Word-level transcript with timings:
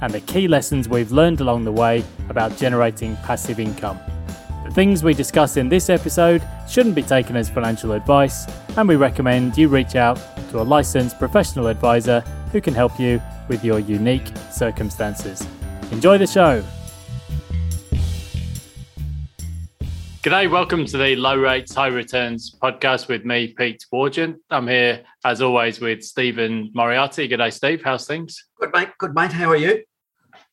and 0.00 0.12
the 0.12 0.20
key 0.20 0.48
lessons 0.48 0.88
we've 0.88 1.12
learned 1.12 1.40
along 1.40 1.64
the 1.64 1.72
way 1.72 2.04
about 2.28 2.56
generating 2.56 3.16
passive 3.16 3.60
income. 3.60 3.98
The 4.64 4.74
things 4.74 5.02
we 5.02 5.14
discuss 5.14 5.56
in 5.56 5.68
this 5.68 5.90
episode 5.90 6.42
shouldn't 6.68 6.94
be 6.94 7.02
taken 7.02 7.36
as 7.36 7.50
financial 7.50 7.92
advice, 7.92 8.46
and 8.76 8.88
we 8.88 8.96
recommend 8.96 9.58
you 9.58 9.68
reach 9.68 9.96
out 9.96 10.16
to 10.50 10.60
a 10.60 10.62
licensed 10.62 11.18
professional 11.18 11.66
advisor 11.66 12.20
who 12.52 12.60
can 12.60 12.74
help 12.74 12.98
you 13.00 13.20
with 13.48 13.64
your 13.64 13.80
unique 13.80 14.28
circumstances. 14.52 15.46
Enjoy 15.90 16.18
the 16.18 16.26
show. 16.26 16.62
G'day, 20.22 20.50
welcome 20.50 20.84
to 20.84 20.98
the 20.98 21.16
Low 21.16 21.36
Rates, 21.36 21.74
High 21.74 21.86
Returns 21.86 22.54
podcast 22.62 23.08
with 23.08 23.24
me, 23.24 23.48
Pete 23.48 23.86
Wargent. 23.92 24.36
I'm 24.50 24.68
here, 24.68 25.02
as 25.24 25.40
always, 25.40 25.80
with 25.80 26.04
Stephen 26.04 26.70
Moriarty. 26.74 27.26
G'day, 27.26 27.50
Steve. 27.50 27.82
How's 27.82 28.06
things? 28.06 28.44
Good, 28.60 28.70
mate. 28.74 28.90
Good, 28.98 29.14
mate. 29.14 29.32
How 29.32 29.48
are 29.48 29.56
you? 29.56 29.82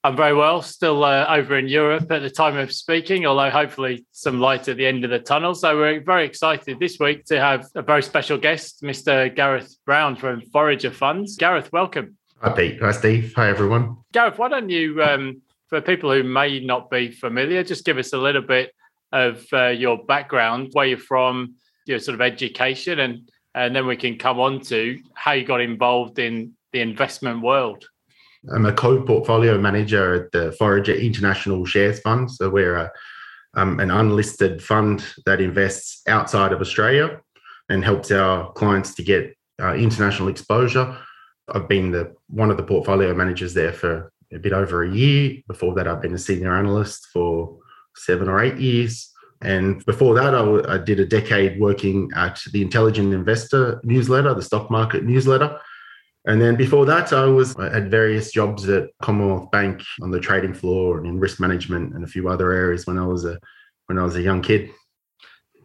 I'm 0.04 0.16
very 0.16 0.34
well. 0.34 0.62
Still 0.62 1.04
uh, 1.04 1.26
over 1.28 1.58
in 1.58 1.68
Europe 1.68 2.10
at 2.12 2.22
the 2.22 2.30
time 2.30 2.56
of 2.56 2.72
speaking, 2.72 3.26
although 3.26 3.50
hopefully 3.50 4.06
some 4.12 4.40
light 4.40 4.68
at 4.70 4.78
the 4.78 4.86
end 4.86 5.04
of 5.04 5.10
the 5.10 5.20
tunnel. 5.20 5.54
So 5.54 5.76
we're 5.76 6.02
very 6.02 6.26
excited 6.26 6.80
this 6.80 6.98
week 7.00 7.26
to 7.26 7.40
have 7.40 7.66
a 7.76 7.82
very 7.82 8.04
special 8.04 8.38
guest, 8.38 8.84
Mr. 8.84 9.36
Gareth 9.36 9.76
Brown 9.86 10.16
from 10.16 10.42
Forager 10.54 10.92
Funds. 10.92 11.36
Gareth, 11.36 11.70
welcome. 11.74 12.16
Hi, 12.42 12.52
Pete. 12.52 12.80
Hi, 12.82 12.92
Steve. 12.92 13.34
Hi, 13.36 13.50
everyone. 13.50 13.98
Gareth, 14.14 14.38
why 14.38 14.48
don't 14.48 14.70
you, 14.70 15.04
um, 15.04 15.42
for 15.68 15.82
people 15.82 16.12
who 16.12 16.24
may 16.24 16.60
not 16.60 16.90
be 16.90 17.12
familiar, 17.12 17.64
just 17.64 17.84
give 17.84 17.98
us 17.98 18.14
a 18.14 18.18
little 18.18 18.44
bit 18.44 18.72
of 19.12 19.46
uh, 19.52 19.68
your 19.68 20.06
background, 20.06 20.70
where 20.74 20.86
you're 20.86 20.98
from, 20.98 21.56
your 21.86 22.00
sort 22.00 22.16
of 22.16 22.22
education, 22.22 23.00
and 23.00 23.30
and 23.56 23.76
then 23.76 23.88
we 23.88 23.96
can 23.96 24.18
come 24.20 24.40
on 24.40 24.62
to 24.62 25.00
how 25.16 25.32
you 25.32 25.44
got 25.44 25.62
involved 25.62 26.20
in 26.20 26.54
the 26.72 26.80
investment 26.80 27.42
world. 27.42 27.88
I'm 28.54 28.66
a 28.66 28.74
co-portfolio 28.74 29.58
manager 29.58 30.14
at 30.14 30.32
the 30.32 30.52
Forager 30.54 30.94
International 30.94 31.66
Shares 31.66 32.00
Fund. 32.00 32.32
So 32.32 32.50
we're 32.50 32.76
a, 32.76 32.92
um, 33.56 33.80
an 33.80 33.92
unlisted 33.92 34.64
fund 34.64 35.04
that 35.26 35.42
invests 35.42 36.02
outside 36.08 36.54
of 36.54 36.62
Australia 36.62 37.22
and 37.70 37.84
helps 37.84 38.12
our 38.12 38.52
clients 38.54 38.96
to 38.96 39.04
get 39.04 39.36
uh, 39.62 39.74
international 39.74 40.30
exposure. 40.30 40.98
I've 41.50 41.68
been 41.68 41.92
the 41.92 42.16
one 42.30 42.52
of 42.52 42.58
the 42.58 42.64
portfolio 42.64 43.14
managers 43.14 43.54
there 43.54 43.74
for 43.74 44.12
a 44.34 44.40
bit 44.40 44.54
over 44.54 44.84
a 44.84 44.90
year. 44.90 45.38
Before 45.48 45.74
that, 45.76 45.88
I've 45.88 46.02
been 46.02 46.14
a 46.14 46.18
senior 46.18 46.56
analyst 46.56 47.08
for 47.14 47.58
seven 47.96 48.28
or 48.28 48.40
eight 48.42 48.58
years. 48.58 49.12
And 49.42 49.86
before 49.86 50.16
that, 50.16 50.34
I, 50.34 50.40
w- 50.40 50.66
I 50.68 50.78
did 50.78 51.00
a 51.00 51.06
decade 51.06 51.60
working 51.60 52.10
at 52.16 52.42
the 52.52 52.62
Intelligent 52.62 53.14
Investor 53.14 53.80
newsletter, 53.84 54.34
the 54.34 54.42
stock 54.42 54.72
market 54.72 55.04
newsletter. 55.04 55.60
And 56.28 56.42
then 56.42 56.58
before 56.58 56.86
that, 56.86 57.14
I 57.14 57.26
was 57.26 57.58
at 57.58 57.84
various 57.84 58.34
jobs 58.34 58.68
at 58.68 58.90
Commonwealth 59.02 59.50
Bank 59.50 59.82
on 60.02 60.12
the 60.12 60.20
trading 60.20 60.54
floor 60.54 60.98
and 60.98 61.08
in 61.08 61.22
risk 61.22 61.40
management 61.40 61.94
and 61.96 62.04
a 62.04 62.08
few 62.08 62.28
other 62.28 62.52
areas 62.52 62.86
when 62.86 63.00
I 63.00 63.06
was 63.06 63.24
a 63.24 63.40
when 63.86 63.98
I 63.98 64.04
was 64.04 64.18
a 64.18 64.22
young 64.22 64.42
kid. 64.42 64.70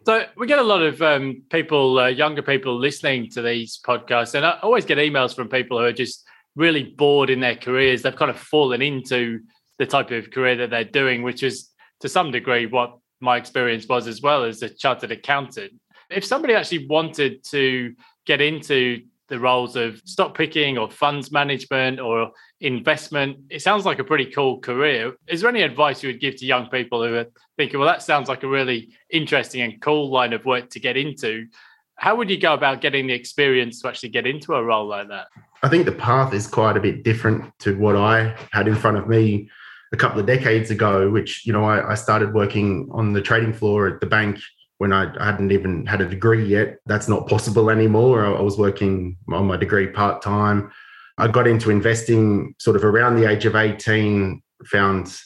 So 0.05 0.25
we 0.37 0.47
get 0.47 0.59
a 0.59 0.63
lot 0.63 0.81
of 0.81 1.01
um, 1.01 1.43
people, 1.49 1.99
uh, 1.99 2.07
younger 2.07 2.41
people, 2.41 2.77
listening 2.77 3.29
to 3.31 3.41
these 3.41 3.79
podcasts, 3.85 4.35
and 4.35 4.45
I 4.45 4.57
always 4.61 4.85
get 4.85 4.97
emails 4.97 5.35
from 5.35 5.49
people 5.49 5.77
who 5.77 5.83
are 5.83 5.93
just 5.93 6.23
really 6.55 6.83
bored 6.83 7.29
in 7.29 7.41
their 7.41 7.55
careers. 7.55 8.01
They've 8.01 8.15
kind 8.15 8.31
of 8.31 8.39
fallen 8.39 8.81
into 8.81 9.41
the 9.79 9.85
type 9.85 10.11
of 10.11 10.31
career 10.31 10.55
that 10.57 10.69
they're 10.69 10.85
doing, 10.85 11.23
which 11.23 11.43
is 11.43 11.69
to 11.99 12.07
some 12.07 12.31
degree 12.31 12.67
what 12.67 12.97
my 13.19 13.35
experience 13.35 13.85
was 13.87 14.07
as 14.07 14.21
well 14.21 14.45
as 14.45 14.61
a 14.61 14.69
chartered 14.69 15.11
accountant. 15.11 15.73
If 16.09 16.23
somebody 16.23 16.53
actually 16.53 16.87
wanted 16.87 17.43
to 17.45 17.95
get 18.25 18.39
into 18.39 19.01
the 19.29 19.39
roles 19.39 19.75
of 19.75 20.01
stock 20.05 20.35
picking 20.37 20.77
or 20.77 20.89
funds 20.89 21.31
management 21.31 21.99
or 21.99 22.31
investment. 22.59 23.37
It 23.49 23.61
sounds 23.61 23.85
like 23.85 23.99
a 23.99 24.03
pretty 24.03 24.25
cool 24.25 24.59
career. 24.59 25.15
Is 25.27 25.41
there 25.41 25.49
any 25.49 25.61
advice 25.61 26.03
you 26.03 26.09
would 26.09 26.19
give 26.19 26.35
to 26.37 26.45
young 26.45 26.67
people 26.67 27.05
who 27.05 27.15
are 27.15 27.27
thinking, 27.57 27.79
well, 27.79 27.87
that 27.87 28.01
sounds 28.01 28.29
like 28.29 28.43
a 28.43 28.47
really 28.47 28.89
interesting 29.09 29.61
and 29.61 29.81
cool 29.81 30.11
line 30.11 30.33
of 30.33 30.45
work 30.45 30.69
to 30.71 30.79
get 30.79 30.97
into? 30.97 31.47
How 31.95 32.15
would 32.15 32.29
you 32.29 32.39
go 32.39 32.53
about 32.53 32.81
getting 32.81 33.07
the 33.07 33.13
experience 33.13 33.81
to 33.81 33.87
actually 33.87 34.09
get 34.09 34.27
into 34.27 34.53
a 34.53 34.63
role 34.63 34.87
like 34.87 35.07
that? 35.09 35.27
I 35.61 35.69
think 35.69 35.85
the 35.85 35.93
path 35.93 36.33
is 36.33 36.47
quite 36.47 36.75
a 36.75 36.81
bit 36.81 37.03
different 37.03 37.57
to 37.59 37.77
what 37.77 37.95
I 37.95 38.35
had 38.51 38.67
in 38.67 38.75
front 38.75 38.97
of 38.97 39.07
me 39.07 39.49
a 39.93 39.97
couple 39.97 40.19
of 40.19 40.25
decades 40.25 40.71
ago, 40.71 41.09
which, 41.09 41.45
you 41.45 41.53
know, 41.53 41.63
I, 41.63 41.91
I 41.91 41.95
started 41.95 42.33
working 42.33 42.89
on 42.91 43.13
the 43.13 43.21
trading 43.21 43.53
floor 43.53 43.87
at 43.87 44.01
the 44.01 44.07
bank 44.07 44.39
when 44.83 44.91
I 44.91 45.05
hadn't 45.23 45.53
even 45.53 45.85
had 45.85 46.01
a 46.01 46.09
degree 46.09 46.45
yet. 46.45 46.77
That's 46.85 47.07
not 47.07 47.29
possible 47.29 47.69
anymore. 47.69 48.25
I 48.25 48.41
was 48.41 48.57
working 48.57 49.15
on 49.31 49.45
my 49.47 49.55
degree 49.55 49.87
part 49.87 50.21
time. 50.21 50.73
I 51.17 51.29
got 51.29 51.47
into 51.47 51.69
investing 51.69 52.53
sort 52.59 52.75
of 52.75 52.83
around 52.83 53.15
the 53.15 53.29
age 53.29 53.45
of 53.45 53.55
18, 53.55 54.43
found 54.65 55.17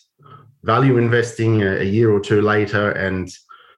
value 0.63 0.99
investing 0.99 1.63
a, 1.63 1.77
a 1.77 1.83
year 1.83 2.11
or 2.11 2.19
two 2.19 2.43
later. 2.43 2.91
And, 2.91 3.27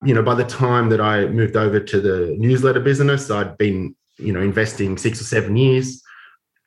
you 0.04 0.14
know, 0.14 0.22
by 0.22 0.36
the 0.36 0.44
time 0.44 0.90
that 0.90 1.00
I 1.00 1.28
moved 1.28 1.56
over 1.56 1.80
to 1.80 2.02
the 2.02 2.36
newsletter 2.38 2.82
business, 2.82 3.32
I'd 3.32 3.58
been, 3.58 3.96
you 4.18 4.34
know, 4.34 4.42
investing 4.42 4.98
six 4.98 5.22
or 5.22 5.24
seven 5.24 5.56
years 5.56 6.04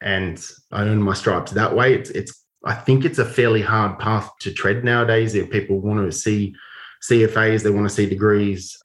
and 0.00 0.43
I 0.71 0.84
earned 0.84 1.05
my 1.05 1.12
stripes 1.12 1.53
that 1.53 1.77
way. 1.77 1.93
It's, 1.93 2.09
it's, 2.11 2.33
I 2.65 2.73
think 2.73 3.05
it's 3.05 3.19
a 3.19 3.27
fairly 3.27 3.61
hard 3.61 3.99
path 3.99 4.31
to 4.41 4.55
tread 4.55 4.84
nowadays. 4.84 5.34
If 5.34 5.50
people 5.50 5.81
want 5.81 6.00
to 6.00 6.17
see 6.17 6.55
CFAs, 7.03 7.62
they 7.62 7.71
want 7.71 7.87
to 7.87 7.94
see 7.94 8.09
degrees. 8.09 8.83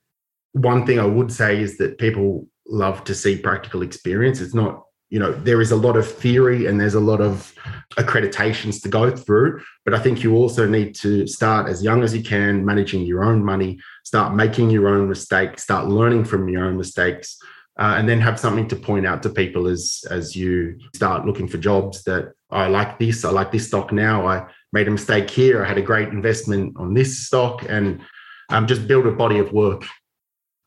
One 0.54 0.86
thing 0.86 1.00
I 1.00 1.06
would 1.06 1.32
say 1.32 1.62
is 1.62 1.78
that 1.78 1.98
people 1.98 2.48
love 2.68 3.04
to 3.06 3.16
see 3.16 3.38
practical 3.38 3.82
experience. 3.82 4.42
It's 4.42 4.54
not, 4.54 4.84
you 5.10 5.20
know, 5.20 5.32
there 5.32 5.62
is 5.62 5.72
a 5.72 5.76
lot 5.76 5.96
of 5.96 6.10
theory 6.10 6.66
and 6.66 6.80
there's 6.80 6.96
a 6.96 7.00
lot 7.00 7.22
of 7.22 7.54
accreditations 7.98 8.82
to 8.84 8.90
go 8.90 9.10
through. 9.16 9.62
But 9.86 9.94
I 9.94 10.00
think 10.00 10.24
you 10.24 10.36
also 10.36 10.68
need 10.68 10.96
to 10.96 11.28
start 11.28 11.70
as 11.70 11.84
young 11.84 12.04
as 12.04 12.16
you 12.16 12.24
can, 12.24 12.66
managing 12.66 13.06
your 13.06 13.24
own 13.24 13.44
money, 13.44 13.80
start 14.04 14.36
making 14.36 14.70
your 14.70 14.88
own 14.88 15.08
mistakes, 15.08 15.64
start 15.64 15.88
learning 15.88 16.26
from 16.26 16.50
your 16.50 16.66
own 16.66 16.78
mistakes. 16.78 17.38
Uh, 17.80 17.94
and 17.96 18.10
then 18.10 18.20
have 18.20 18.40
something 18.40 18.68
to 18.68 18.76
point 18.76 19.06
out 19.06 19.22
to 19.22 19.30
people 19.30 19.68
as 19.68 20.04
as 20.10 20.36
you 20.36 20.80
start 20.96 21.28
looking 21.28 21.48
for 21.48 21.60
jobs 21.60 22.04
that 22.06 22.34
I 22.50 22.68
like 22.68 22.98
this, 22.98 23.24
I 23.24 23.30
like 23.30 23.52
this 23.52 23.68
stock 23.68 23.92
now. 23.92 24.26
I 24.26 24.48
made 24.72 24.88
a 24.88 24.92
mistake 24.92 25.30
here. 25.30 25.64
I 25.64 25.68
had 25.68 25.78
a 25.78 25.82
great 25.82 26.10
investment 26.10 26.76
on 26.78 26.94
this 26.94 27.28
stock, 27.28 27.66
and 27.70 28.02
um, 28.50 28.68
just 28.68 28.88
build 28.88 29.06
a 29.06 29.12
body 29.12 29.38
of 29.40 29.52
work. 29.52 29.86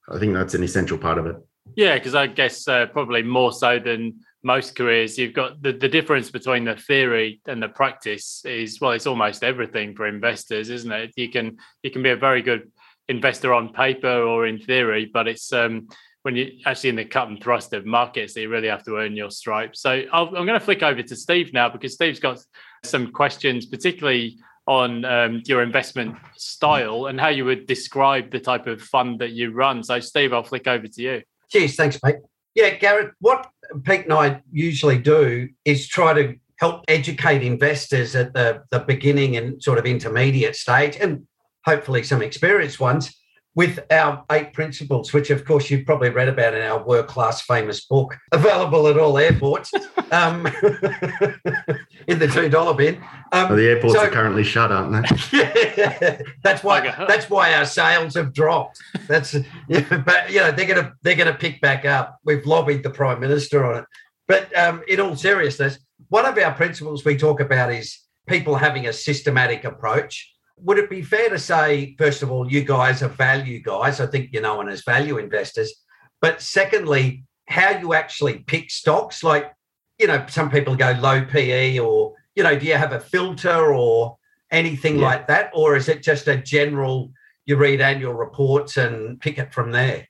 I 0.08 0.18
think 0.18 0.34
that's 0.34 0.54
an 0.54 0.62
essential 0.62 0.98
part 0.98 1.18
of 1.18 1.26
it. 1.26 1.36
Yeah, 1.76 1.94
because 1.94 2.14
I 2.14 2.26
guess 2.26 2.66
uh, 2.66 2.86
probably 2.86 3.22
more 3.22 3.52
so 3.52 3.78
than 3.78 4.20
most 4.42 4.74
careers, 4.74 5.18
you've 5.18 5.34
got 5.34 5.62
the, 5.62 5.72
the 5.72 5.88
difference 5.88 6.30
between 6.30 6.64
the 6.64 6.76
theory 6.76 7.40
and 7.46 7.62
the 7.62 7.68
practice 7.68 8.42
is 8.44 8.80
well, 8.80 8.92
it's 8.92 9.06
almost 9.06 9.44
everything 9.44 9.94
for 9.94 10.06
investors, 10.06 10.70
isn't 10.70 10.90
it? 10.90 11.12
You 11.16 11.30
can 11.30 11.58
you 11.82 11.90
can 11.90 12.02
be 12.02 12.10
a 12.10 12.16
very 12.16 12.42
good 12.42 12.70
investor 13.08 13.52
on 13.52 13.72
paper 13.72 14.22
or 14.22 14.46
in 14.46 14.58
theory, 14.58 15.10
but 15.12 15.28
it's 15.28 15.52
um, 15.52 15.88
when 16.22 16.36
you 16.36 16.52
actually 16.66 16.90
in 16.90 16.96
the 16.96 17.04
cut 17.04 17.28
and 17.28 17.42
thrust 17.42 17.72
of 17.72 17.86
markets 17.86 18.34
that 18.34 18.42
you 18.42 18.48
really 18.48 18.68
have 18.68 18.84
to 18.84 18.96
earn 18.96 19.16
your 19.16 19.30
stripes. 19.30 19.80
So 19.80 19.90
i 19.90 20.22
am 20.22 20.32
going 20.32 20.48
to 20.48 20.60
flick 20.60 20.82
over 20.82 21.02
to 21.02 21.16
Steve 21.16 21.52
now 21.52 21.68
because 21.68 21.94
Steve's 21.94 22.20
got 22.20 22.38
some 22.84 23.10
questions, 23.10 23.66
particularly 23.66 24.38
on 24.70 25.04
um, 25.04 25.42
your 25.46 25.64
investment 25.64 26.14
style 26.36 27.06
and 27.06 27.18
how 27.18 27.26
you 27.26 27.44
would 27.44 27.66
describe 27.66 28.30
the 28.30 28.38
type 28.38 28.68
of 28.68 28.80
fund 28.80 29.18
that 29.18 29.32
you 29.32 29.50
run. 29.50 29.82
So, 29.82 29.98
Steve, 29.98 30.32
I'll 30.32 30.44
flick 30.44 30.68
over 30.68 30.86
to 30.86 31.02
you. 31.02 31.22
Cheers. 31.50 31.74
Thanks, 31.74 31.98
mate. 32.04 32.18
Yeah, 32.54 32.76
Gareth, 32.76 33.10
what 33.18 33.50
Pete 33.82 34.04
and 34.04 34.12
I 34.12 34.40
usually 34.52 34.98
do 34.98 35.48
is 35.64 35.88
try 35.88 36.12
to 36.12 36.36
help 36.60 36.84
educate 36.86 37.42
investors 37.42 38.14
at 38.14 38.32
the, 38.32 38.62
the 38.70 38.78
beginning 38.78 39.36
and 39.36 39.60
sort 39.60 39.78
of 39.78 39.86
intermediate 39.86 40.54
stage 40.54 40.96
and 41.00 41.26
hopefully 41.64 42.04
some 42.04 42.22
experienced 42.22 42.78
ones 42.78 43.19
with 43.54 43.80
our 43.90 44.24
eight 44.30 44.52
principles, 44.52 45.12
which 45.12 45.30
of 45.30 45.44
course 45.44 45.70
you've 45.70 45.84
probably 45.84 46.10
read 46.10 46.28
about 46.28 46.54
in 46.54 46.62
our 46.62 46.82
world 46.82 47.08
class 47.08 47.42
famous 47.42 47.84
book, 47.84 48.16
available 48.32 48.86
at 48.86 48.98
all 48.98 49.18
airports 49.18 49.72
um, 50.12 50.46
in 52.06 52.18
the 52.18 52.30
two 52.32 52.48
dollar 52.48 52.74
bin. 52.74 52.96
Um, 53.32 53.48
well, 53.48 53.56
the 53.56 53.68
airports 53.68 53.96
so, 53.96 54.02
are 54.02 54.10
currently 54.10 54.44
shut, 54.44 54.70
aren't 54.70 54.92
they? 55.32 55.38
yeah, 55.76 56.20
that's 56.42 56.62
why 56.62 56.80
that's 57.06 57.28
why 57.28 57.54
our 57.54 57.64
sales 57.64 58.14
have 58.14 58.32
dropped. 58.32 58.78
That's 59.08 59.34
yeah, 59.68 60.02
but 60.04 60.30
you 60.30 60.38
know 60.40 60.52
they're 60.52 60.66
gonna 60.66 60.92
they're 61.02 61.16
gonna 61.16 61.34
pick 61.34 61.60
back 61.60 61.84
up. 61.84 62.18
We've 62.24 62.46
lobbied 62.46 62.82
the 62.82 62.90
prime 62.90 63.20
minister 63.20 63.64
on 63.64 63.78
it. 63.78 63.84
But 64.28 64.56
um, 64.56 64.82
in 64.86 65.00
all 65.00 65.16
seriousness, 65.16 65.78
one 66.08 66.24
of 66.24 66.38
our 66.38 66.54
principles 66.54 67.04
we 67.04 67.16
talk 67.16 67.40
about 67.40 67.72
is 67.72 67.98
people 68.28 68.54
having 68.54 68.86
a 68.86 68.92
systematic 68.92 69.64
approach. 69.64 70.32
Would 70.62 70.78
it 70.78 70.90
be 70.90 71.02
fair 71.02 71.30
to 71.30 71.38
say, 71.38 71.94
first 71.98 72.22
of 72.22 72.30
all, 72.30 72.50
you 72.50 72.62
guys 72.62 73.02
are 73.02 73.08
value 73.08 73.62
guys? 73.62 74.00
I 74.00 74.06
think 74.06 74.30
you're 74.32 74.42
known 74.42 74.68
as 74.68 74.82
value 74.82 75.18
investors. 75.18 75.72
But 76.20 76.42
secondly, 76.42 77.24
how 77.48 77.78
you 77.78 77.94
actually 77.94 78.38
pick 78.40 78.70
stocks. 78.70 79.22
Like, 79.24 79.52
you 79.98 80.06
know, 80.06 80.24
some 80.28 80.50
people 80.50 80.76
go 80.76 80.92
low 81.00 81.24
PE, 81.24 81.78
or, 81.78 82.14
you 82.34 82.42
know, 82.42 82.58
do 82.58 82.66
you 82.66 82.74
have 82.74 82.92
a 82.92 83.00
filter 83.00 83.74
or 83.74 84.16
anything 84.50 84.98
yeah. 84.98 85.04
like 85.04 85.26
that? 85.28 85.50
Or 85.54 85.76
is 85.76 85.88
it 85.88 86.02
just 86.02 86.28
a 86.28 86.36
general, 86.36 87.12
you 87.46 87.56
read 87.56 87.80
annual 87.80 88.14
reports 88.14 88.76
and 88.76 89.20
pick 89.20 89.38
it 89.38 89.52
from 89.52 89.72
there? 89.72 90.06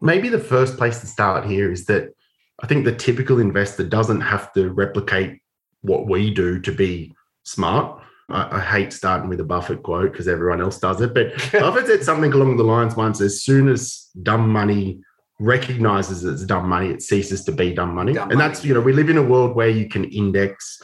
Maybe 0.00 0.28
the 0.28 0.38
first 0.38 0.76
place 0.76 1.00
to 1.00 1.06
start 1.06 1.44
here 1.44 1.70
is 1.70 1.86
that 1.86 2.14
I 2.62 2.66
think 2.66 2.84
the 2.84 2.94
typical 2.94 3.38
investor 3.38 3.84
doesn't 3.84 4.20
have 4.20 4.52
to 4.54 4.70
replicate 4.70 5.40
what 5.82 6.06
we 6.08 6.32
do 6.32 6.60
to 6.60 6.72
be 6.72 7.14
smart. 7.42 8.02
I, 8.28 8.58
I 8.58 8.60
hate 8.60 8.92
starting 8.92 9.28
with 9.28 9.40
a 9.40 9.44
Buffett 9.44 9.82
quote 9.82 10.12
because 10.12 10.28
everyone 10.28 10.60
else 10.60 10.78
does 10.78 11.00
it, 11.00 11.14
but 11.14 11.32
Buffett 11.52 11.86
said 11.86 12.04
something 12.04 12.32
along 12.32 12.56
the 12.56 12.64
lines 12.64 12.96
once 12.96 13.20
as 13.20 13.42
soon 13.42 13.68
as 13.68 14.08
dumb 14.22 14.48
money 14.48 15.00
recognizes 15.40 16.24
it's 16.24 16.44
dumb 16.44 16.68
money, 16.68 16.90
it 16.90 17.02
ceases 17.02 17.44
to 17.44 17.52
be 17.52 17.72
dumb 17.72 17.94
money. 17.94 18.12
Dumb 18.12 18.30
and 18.30 18.38
money. 18.38 18.48
that's, 18.48 18.64
you 18.64 18.74
know, 18.74 18.80
we 18.80 18.92
live 18.92 19.08
in 19.08 19.18
a 19.18 19.22
world 19.22 19.54
where 19.54 19.68
you 19.68 19.88
can 19.88 20.04
index, 20.04 20.80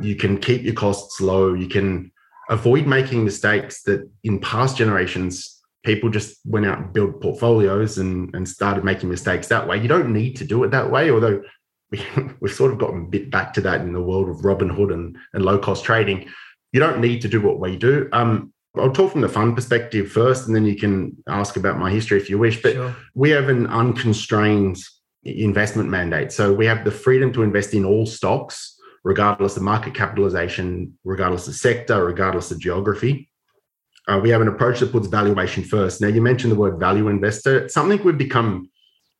you 0.00 0.16
can 0.16 0.38
keep 0.38 0.62
your 0.62 0.74
costs 0.74 1.20
low, 1.20 1.54
you 1.54 1.68
can 1.68 2.10
avoid 2.48 2.86
making 2.86 3.24
mistakes 3.24 3.82
that 3.82 4.08
in 4.24 4.40
past 4.40 4.76
generations 4.76 5.62
people 5.84 6.10
just 6.10 6.38
went 6.44 6.66
out 6.66 6.78
and 6.78 6.92
built 6.92 7.20
portfolios 7.20 7.98
and, 7.98 8.34
and 8.34 8.48
started 8.48 8.84
making 8.84 9.08
mistakes 9.08 9.48
that 9.48 9.66
way. 9.66 9.80
You 9.80 9.88
don't 9.88 10.12
need 10.12 10.36
to 10.36 10.44
do 10.44 10.64
it 10.64 10.70
that 10.70 10.90
way, 10.90 11.10
although 11.10 11.42
we, 11.90 12.04
we've 12.40 12.52
sort 12.52 12.72
of 12.72 12.78
gotten 12.78 13.04
a 13.04 13.08
bit 13.08 13.30
back 13.30 13.52
to 13.54 13.60
that 13.62 13.82
in 13.82 13.92
the 13.92 14.02
world 14.02 14.28
of 14.28 14.38
Robinhood 14.38 14.92
and, 14.92 15.16
and 15.32 15.44
low 15.44 15.58
cost 15.58 15.84
trading. 15.84 16.28
You 16.72 16.80
don't 16.80 17.00
need 17.00 17.22
to 17.22 17.28
do 17.28 17.40
what 17.40 17.60
we 17.60 17.76
do. 17.76 18.08
Um, 18.12 18.52
I'll 18.76 18.92
talk 18.92 19.12
from 19.12 19.22
the 19.22 19.28
fund 19.28 19.54
perspective 19.56 20.10
first, 20.10 20.46
and 20.46 20.54
then 20.54 20.64
you 20.64 20.76
can 20.76 21.16
ask 21.28 21.56
about 21.56 21.78
my 21.78 21.90
history 21.90 22.18
if 22.20 22.28
you 22.30 22.38
wish. 22.38 22.62
But 22.62 22.74
sure. 22.74 22.94
we 23.14 23.30
have 23.30 23.48
an 23.48 23.66
unconstrained 23.66 24.78
investment 25.24 25.88
mandate. 25.88 26.32
So 26.32 26.52
we 26.52 26.66
have 26.66 26.84
the 26.84 26.90
freedom 26.90 27.32
to 27.32 27.42
invest 27.42 27.74
in 27.74 27.84
all 27.84 28.06
stocks, 28.06 28.76
regardless 29.04 29.56
of 29.56 29.62
market 29.62 29.94
capitalization, 29.94 30.98
regardless 31.04 31.48
of 31.48 31.54
sector, 31.54 32.04
regardless 32.04 32.50
of 32.50 32.60
geography. 32.60 33.28
Uh, 34.06 34.18
we 34.22 34.30
have 34.30 34.40
an 34.40 34.48
approach 34.48 34.80
that 34.80 34.92
puts 34.92 35.06
valuation 35.06 35.62
first. 35.62 36.00
Now, 36.00 36.08
you 36.08 36.22
mentioned 36.22 36.52
the 36.52 36.56
word 36.56 36.78
value 36.78 37.08
investor. 37.08 37.64
It's 37.64 37.74
something 37.74 38.02
we've 38.02 38.16
become, 38.16 38.70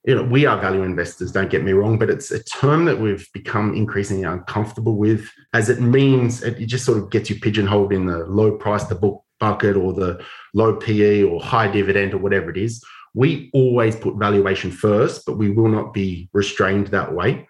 you 0.09 0.15
know, 0.15 0.23
we 0.23 0.47
are 0.47 0.59
value 0.59 0.85
investors, 0.85 1.33
don't 1.33 1.51
get 1.51 1.63
me 1.63 1.73
wrong, 1.73 1.99
but 1.99 2.09
it's 2.09 2.31
a 2.31 2.43
term 2.45 2.87
that 2.87 2.99
we've 2.99 3.29
become 3.35 3.75
increasingly 3.75 4.23
uncomfortable 4.23 4.97
with 4.97 5.29
as 5.53 5.69
it 5.69 5.83
means 5.83 6.43
it, 6.43 6.55
just 6.67 6.87
sort 6.87 6.97
of 6.97 7.11
gets 7.11 7.29
you 7.29 7.39
pigeonholed 7.39 7.93
in 7.93 8.07
the 8.07 8.25
low 8.25 8.53
price 8.57 8.85
the 8.85 8.95
book 8.95 9.23
bucket 9.39 9.77
or 9.77 9.93
the 9.93 10.19
low 10.55 10.75
PE 10.77 11.25
or 11.25 11.43
high 11.43 11.71
dividend 11.71 12.15
or 12.15 12.19
whatever 12.19 12.49
it 12.49 12.57
is. 12.57 12.83
We 13.13 13.51
always 13.53 13.97
put 13.97 14.17
valuation 14.17 14.71
first, 14.71 15.27
but 15.27 15.37
we 15.37 15.51
will 15.51 15.69
not 15.69 15.93
be 15.93 16.31
restrained 16.33 16.87
that 16.87 17.13
way. 17.13 17.47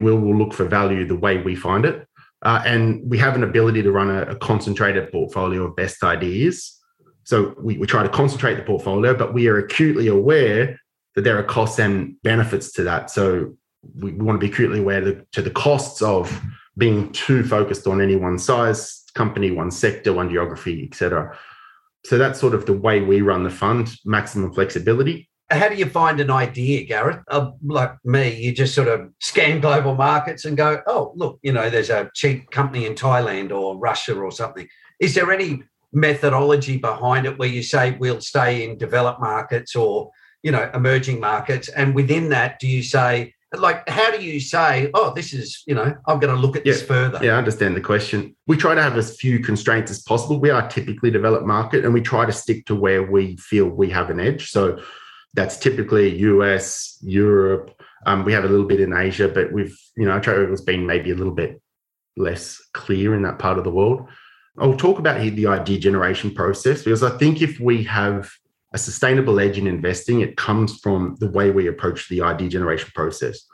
We 0.00 0.12
will 0.12 0.36
look 0.36 0.52
for 0.52 0.64
value 0.64 1.06
the 1.06 1.14
way 1.14 1.40
we 1.40 1.54
find 1.54 1.84
it. 1.84 2.08
Uh, 2.42 2.60
and 2.66 3.08
we 3.08 3.18
have 3.18 3.36
an 3.36 3.44
ability 3.44 3.82
to 3.82 3.92
run 3.92 4.10
a, 4.10 4.22
a, 4.22 4.36
concentrated 4.36 5.12
portfolio 5.12 5.62
of 5.62 5.76
best 5.76 6.02
ideas. 6.02 6.76
So 7.22 7.54
we, 7.60 7.78
we 7.78 7.86
try 7.86 8.02
to 8.02 8.08
concentrate 8.08 8.54
the 8.54 8.62
portfolio, 8.62 9.14
but 9.14 9.32
we 9.32 9.46
are 9.46 9.58
acutely 9.58 10.08
aware 10.08 10.80
that 11.14 11.22
there 11.22 11.38
are 11.38 11.42
costs 11.42 11.78
and 11.78 12.20
benefits 12.22 12.72
to 12.72 12.84
that. 12.84 13.10
So 13.10 13.54
we, 14.00 14.12
want 14.12 14.40
to 14.40 14.46
be 14.46 14.52
acutely 14.52 14.80
aware 14.80 15.00
to, 15.00 15.26
to 15.32 15.42
the 15.42 15.50
costs 15.50 16.02
of 16.02 16.42
being 16.76 17.12
too 17.12 17.42
focused 17.42 17.86
on 17.86 18.00
any 18.00 18.16
one 18.16 18.38
size 18.38 19.04
company, 19.14 19.50
one 19.50 19.70
sector, 19.70 20.12
one 20.12 20.30
geography, 20.30 20.88
etc. 20.90 21.36
So 22.04 22.16
that's 22.16 22.40
sort 22.40 22.54
of 22.54 22.66
the 22.66 22.72
way 22.72 23.00
we 23.00 23.20
run 23.20 23.44
the 23.44 23.50
fund, 23.50 23.90
maximum 24.04 24.52
flexibility. 24.52 25.28
How 25.50 25.68
do 25.68 25.74
you 25.74 25.86
find 25.86 26.20
an 26.20 26.30
idea, 26.30 26.84
Gareth? 26.84 27.22
Uh, 27.28 27.50
like 27.64 27.92
me, 28.04 28.40
you 28.40 28.52
just 28.52 28.72
sort 28.72 28.86
of 28.86 29.10
scan 29.20 29.60
global 29.60 29.96
markets 29.96 30.44
and 30.44 30.56
go, 30.56 30.80
oh, 30.86 31.12
look, 31.16 31.40
you 31.42 31.52
know, 31.52 31.68
there's 31.68 31.90
a 31.90 32.08
cheap 32.14 32.50
company 32.52 32.86
in 32.86 32.94
Thailand 32.94 33.50
or 33.50 33.76
Russia 33.76 34.16
or 34.16 34.30
something. 34.30 34.68
Is 35.00 35.14
there 35.14 35.32
any 35.32 35.64
methodology 35.92 36.76
behind 36.76 37.26
it 37.26 37.36
where 37.36 37.48
you 37.48 37.64
say 37.64 37.96
we'll 37.98 38.20
stay 38.20 38.62
in 38.64 38.78
developed 38.78 39.20
markets 39.20 39.74
or, 39.74 40.12
you 40.42 40.50
know, 40.50 40.70
emerging 40.74 41.20
markets? 41.20 41.68
And 41.68 41.94
within 41.94 42.30
that, 42.30 42.58
do 42.58 42.66
you 42.66 42.82
say, 42.82 43.34
like 43.56 43.88
how 43.88 44.10
do 44.10 44.22
you 44.22 44.38
say 44.38 44.90
oh 44.94 45.12
this 45.12 45.32
is 45.32 45.64
you 45.66 45.74
know 45.74 45.94
i'm 46.06 46.20
going 46.20 46.34
to 46.34 46.40
look 46.40 46.56
at 46.56 46.64
yeah, 46.64 46.72
this 46.72 46.82
further 46.82 47.18
yeah 47.22 47.32
i 47.32 47.36
understand 47.36 47.74
the 47.76 47.80
question. 47.80 48.36
We 48.46 48.56
try 48.56 48.74
to 48.74 48.82
have 48.82 48.96
as 48.96 49.16
few 49.16 49.40
constraints 49.40 49.90
as 49.90 50.02
possible. 50.02 50.40
We 50.40 50.50
are 50.50 50.68
typically 50.68 51.10
developed 51.10 51.46
market 51.46 51.84
and 51.84 51.92
we 51.92 52.00
try 52.00 52.26
to 52.26 52.32
stick 52.32 52.66
to 52.66 52.74
where 52.74 53.02
we 53.02 53.36
feel 53.36 53.66
we 53.66 53.90
have 53.90 54.10
an 54.10 54.20
edge. 54.20 54.50
So 54.50 54.80
that's 55.34 55.56
typically 55.56 56.16
us 56.18 56.98
europe. 57.02 57.70
Um, 58.06 58.24
we 58.24 58.32
have 58.32 58.44
a 58.44 58.48
little 58.48 58.66
bit 58.66 58.80
in 58.80 58.92
asia 58.92 59.28
but 59.28 59.52
we've 59.52 59.76
you 59.96 60.06
know 60.06 60.20
track 60.20 60.48
has 60.48 60.60
been 60.60 60.86
maybe 60.86 61.10
a 61.10 61.16
little 61.16 61.34
bit 61.34 61.60
less 62.16 62.60
clear 62.72 63.14
in 63.14 63.22
that 63.22 63.38
part 63.38 63.58
of 63.58 63.64
the 63.64 63.70
world. 63.70 64.06
I'll 64.58 64.76
talk 64.76 64.98
about 64.98 65.20
here 65.20 65.30
the 65.30 65.46
idea 65.46 65.78
generation 65.78 66.34
process 66.34 66.82
because 66.82 67.02
i 67.02 67.16
think 67.18 67.40
if 67.40 67.58
we 67.58 67.84
have 67.84 68.30
a 68.72 68.78
sustainable 68.78 69.40
edge 69.40 69.58
in 69.58 69.66
investing, 69.66 70.20
it 70.20 70.36
comes 70.36 70.78
from 70.78 71.16
the 71.20 71.30
way 71.30 71.50
we 71.50 71.66
approach 71.66 72.08
the 72.08 72.22
idea 72.22 72.48
generation 72.48 72.90
process. 72.94 73.44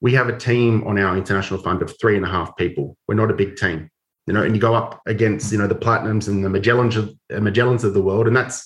We 0.00 0.14
have 0.14 0.28
a 0.28 0.36
team 0.36 0.86
on 0.86 0.98
our 0.98 1.16
international 1.16 1.60
fund 1.60 1.82
of 1.82 1.98
three 2.00 2.16
and 2.16 2.24
a 2.24 2.28
half 2.28 2.56
people. 2.56 2.96
We're 3.08 3.14
not 3.14 3.30
a 3.30 3.34
big 3.34 3.56
team, 3.56 3.90
you 4.26 4.34
know, 4.34 4.42
and 4.42 4.54
you 4.54 4.60
go 4.60 4.74
up 4.74 5.00
against, 5.06 5.52
you 5.52 5.58
know, 5.58 5.66
the 5.66 5.74
Platinums 5.74 6.28
and 6.28 6.44
the 6.44 6.48
Magellans 6.48 6.96
of, 6.96 7.10
uh, 7.32 7.40
Magellans 7.40 7.84
of 7.84 7.94
the 7.94 8.02
world. 8.02 8.26
And 8.26 8.36
that's, 8.36 8.64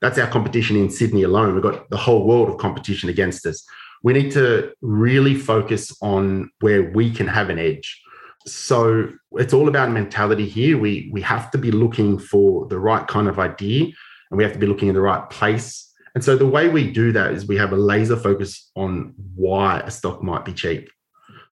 that's 0.00 0.18
our 0.18 0.26
competition 0.26 0.76
in 0.76 0.90
Sydney 0.90 1.22
alone. 1.22 1.54
We've 1.54 1.62
got 1.62 1.88
the 1.90 1.96
whole 1.96 2.26
world 2.26 2.48
of 2.48 2.58
competition 2.58 3.08
against 3.08 3.46
us. 3.46 3.64
We 4.02 4.12
need 4.12 4.32
to 4.32 4.72
really 4.82 5.34
focus 5.34 5.96
on 6.02 6.50
where 6.60 6.90
we 6.90 7.10
can 7.10 7.26
have 7.26 7.48
an 7.48 7.58
edge. 7.58 8.02
So 8.46 9.10
it's 9.32 9.54
all 9.54 9.68
about 9.68 9.90
mentality 9.90 10.46
here. 10.46 10.76
We 10.76 11.08
we 11.10 11.22
have 11.22 11.50
to 11.52 11.58
be 11.58 11.70
looking 11.70 12.18
for 12.18 12.66
the 12.68 12.78
right 12.78 13.06
kind 13.06 13.26
of 13.26 13.38
idea 13.38 13.86
and 14.30 14.38
we 14.38 14.44
have 14.44 14.52
to 14.52 14.58
be 14.58 14.66
looking 14.66 14.88
in 14.88 14.94
the 14.94 15.00
right 15.00 15.28
place. 15.30 15.92
And 16.14 16.24
so 16.24 16.36
the 16.36 16.46
way 16.46 16.68
we 16.68 16.90
do 16.90 17.12
that 17.12 17.32
is 17.32 17.46
we 17.46 17.56
have 17.56 17.72
a 17.72 17.76
laser 17.76 18.16
focus 18.16 18.70
on 18.76 19.14
why 19.34 19.80
a 19.80 19.90
stock 19.90 20.22
might 20.22 20.44
be 20.44 20.52
cheap. 20.52 20.90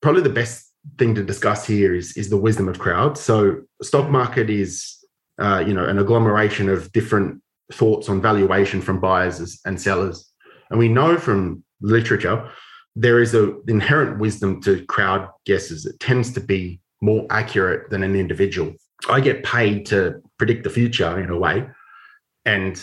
Probably 0.00 0.22
the 0.22 0.30
best 0.30 0.72
thing 0.98 1.14
to 1.14 1.24
discuss 1.24 1.66
here 1.66 1.94
is, 1.94 2.16
is 2.16 2.30
the 2.30 2.36
wisdom 2.36 2.68
of 2.68 2.78
crowds. 2.78 3.20
So 3.20 3.62
stock 3.82 4.10
market 4.10 4.50
is 4.50 4.98
uh, 5.40 5.64
you 5.66 5.74
know 5.74 5.84
an 5.84 5.98
agglomeration 5.98 6.68
of 6.68 6.92
different 6.92 7.42
thoughts 7.72 8.08
on 8.08 8.20
valuation 8.20 8.80
from 8.80 9.00
buyers 9.00 9.60
and 9.64 9.80
sellers. 9.80 10.30
And 10.70 10.78
we 10.78 10.88
know 10.88 11.16
from 11.16 11.64
literature 11.80 12.48
there 12.94 13.20
is 13.20 13.34
an 13.34 13.62
inherent 13.68 14.18
wisdom 14.18 14.60
to 14.62 14.84
crowd 14.86 15.28
guesses. 15.46 15.86
It 15.86 15.98
tends 16.00 16.32
to 16.34 16.40
be 16.40 16.80
more 17.00 17.26
accurate 17.30 17.90
than 17.90 18.02
an 18.02 18.14
individual. 18.14 18.74
I 19.08 19.20
get 19.20 19.42
paid 19.42 19.86
to 19.86 20.22
predict 20.38 20.64
the 20.64 20.70
future 20.70 21.20
in 21.20 21.30
a 21.30 21.38
way, 21.38 21.66
and 22.44 22.80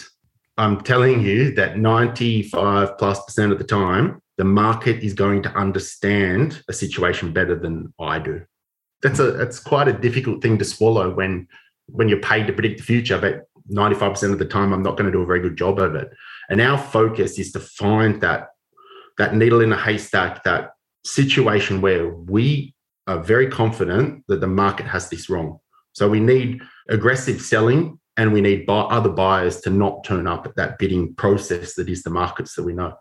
I'm 0.57 0.81
telling 0.81 1.21
you 1.21 1.53
that 1.55 1.77
95 1.77 2.97
plus 2.97 3.23
percent 3.25 3.51
of 3.51 3.57
the 3.57 3.63
time, 3.63 4.21
the 4.37 4.43
market 4.43 5.03
is 5.03 5.13
going 5.13 5.41
to 5.43 5.51
understand 5.53 6.63
a 6.67 6.73
situation 6.73 7.31
better 7.33 7.55
than 7.57 7.93
I 7.99 8.19
do. 8.19 8.41
That's 9.01 9.19
a 9.19 9.31
that's 9.31 9.59
quite 9.59 9.87
a 9.87 9.93
difficult 9.93 10.41
thing 10.41 10.57
to 10.57 10.65
swallow 10.65 11.13
when 11.13 11.47
when 11.87 12.09
you're 12.09 12.19
paid 12.19 12.47
to 12.47 12.53
predict 12.53 12.79
the 12.79 12.83
future, 12.83 13.17
but 13.17 13.45
95% 13.71 14.33
of 14.33 14.39
the 14.39 14.45
time 14.45 14.73
I'm 14.73 14.83
not 14.83 14.97
going 14.97 15.05
to 15.05 15.11
do 15.11 15.21
a 15.21 15.25
very 15.25 15.39
good 15.39 15.57
job 15.57 15.79
of 15.79 15.95
it. 15.95 16.09
And 16.49 16.59
our 16.61 16.77
focus 16.77 17.39
is 17.39 17.51
to 17.53 17.59
find 17.59 18.21
that 18.21 18.49
that 19.17 19.35
needle 19.35 19.61
in 19.61 19.71
a 19.71 19.77
haystack, 19.77 20.43
that 20.43 20.73
situation 21.05 21.81
where 21.81 22.09
we 22.09 22.73
are 23.07 23.19
very 23.19 23.47
confident 23.47 24.23
that 24.27 24.39
the 24.39 24.47
market 24.47 24.85
has 24.87 25.09
this 25.09 25.29
wrong. 25.29 25.59
So 25.93 26.09
we 26.09 26.19
need 26.19 26.61
aggressive 26.89 27.41
selling 27.41 27.98
and 28.17 28.33
we 28.33 28.41
need 28.41 28.65
buy, 28.65 28.81
other 28.81 29.09
buyers 29.09 29.61
to 29.61 29.69
not 29.69 30.03
turn 30.03 30.27
up 30.27 30.45
at 30.45 30.55
that 30.55 30.77
bidding 30.77 31.13
process 31.15 31.75
that 31.75 31.89
is 31.89 32.03
the 32.03 32.09
markets 32.09 32.55
that 32.55 32.63
we 32.63 32.73
know. 32.73 32.93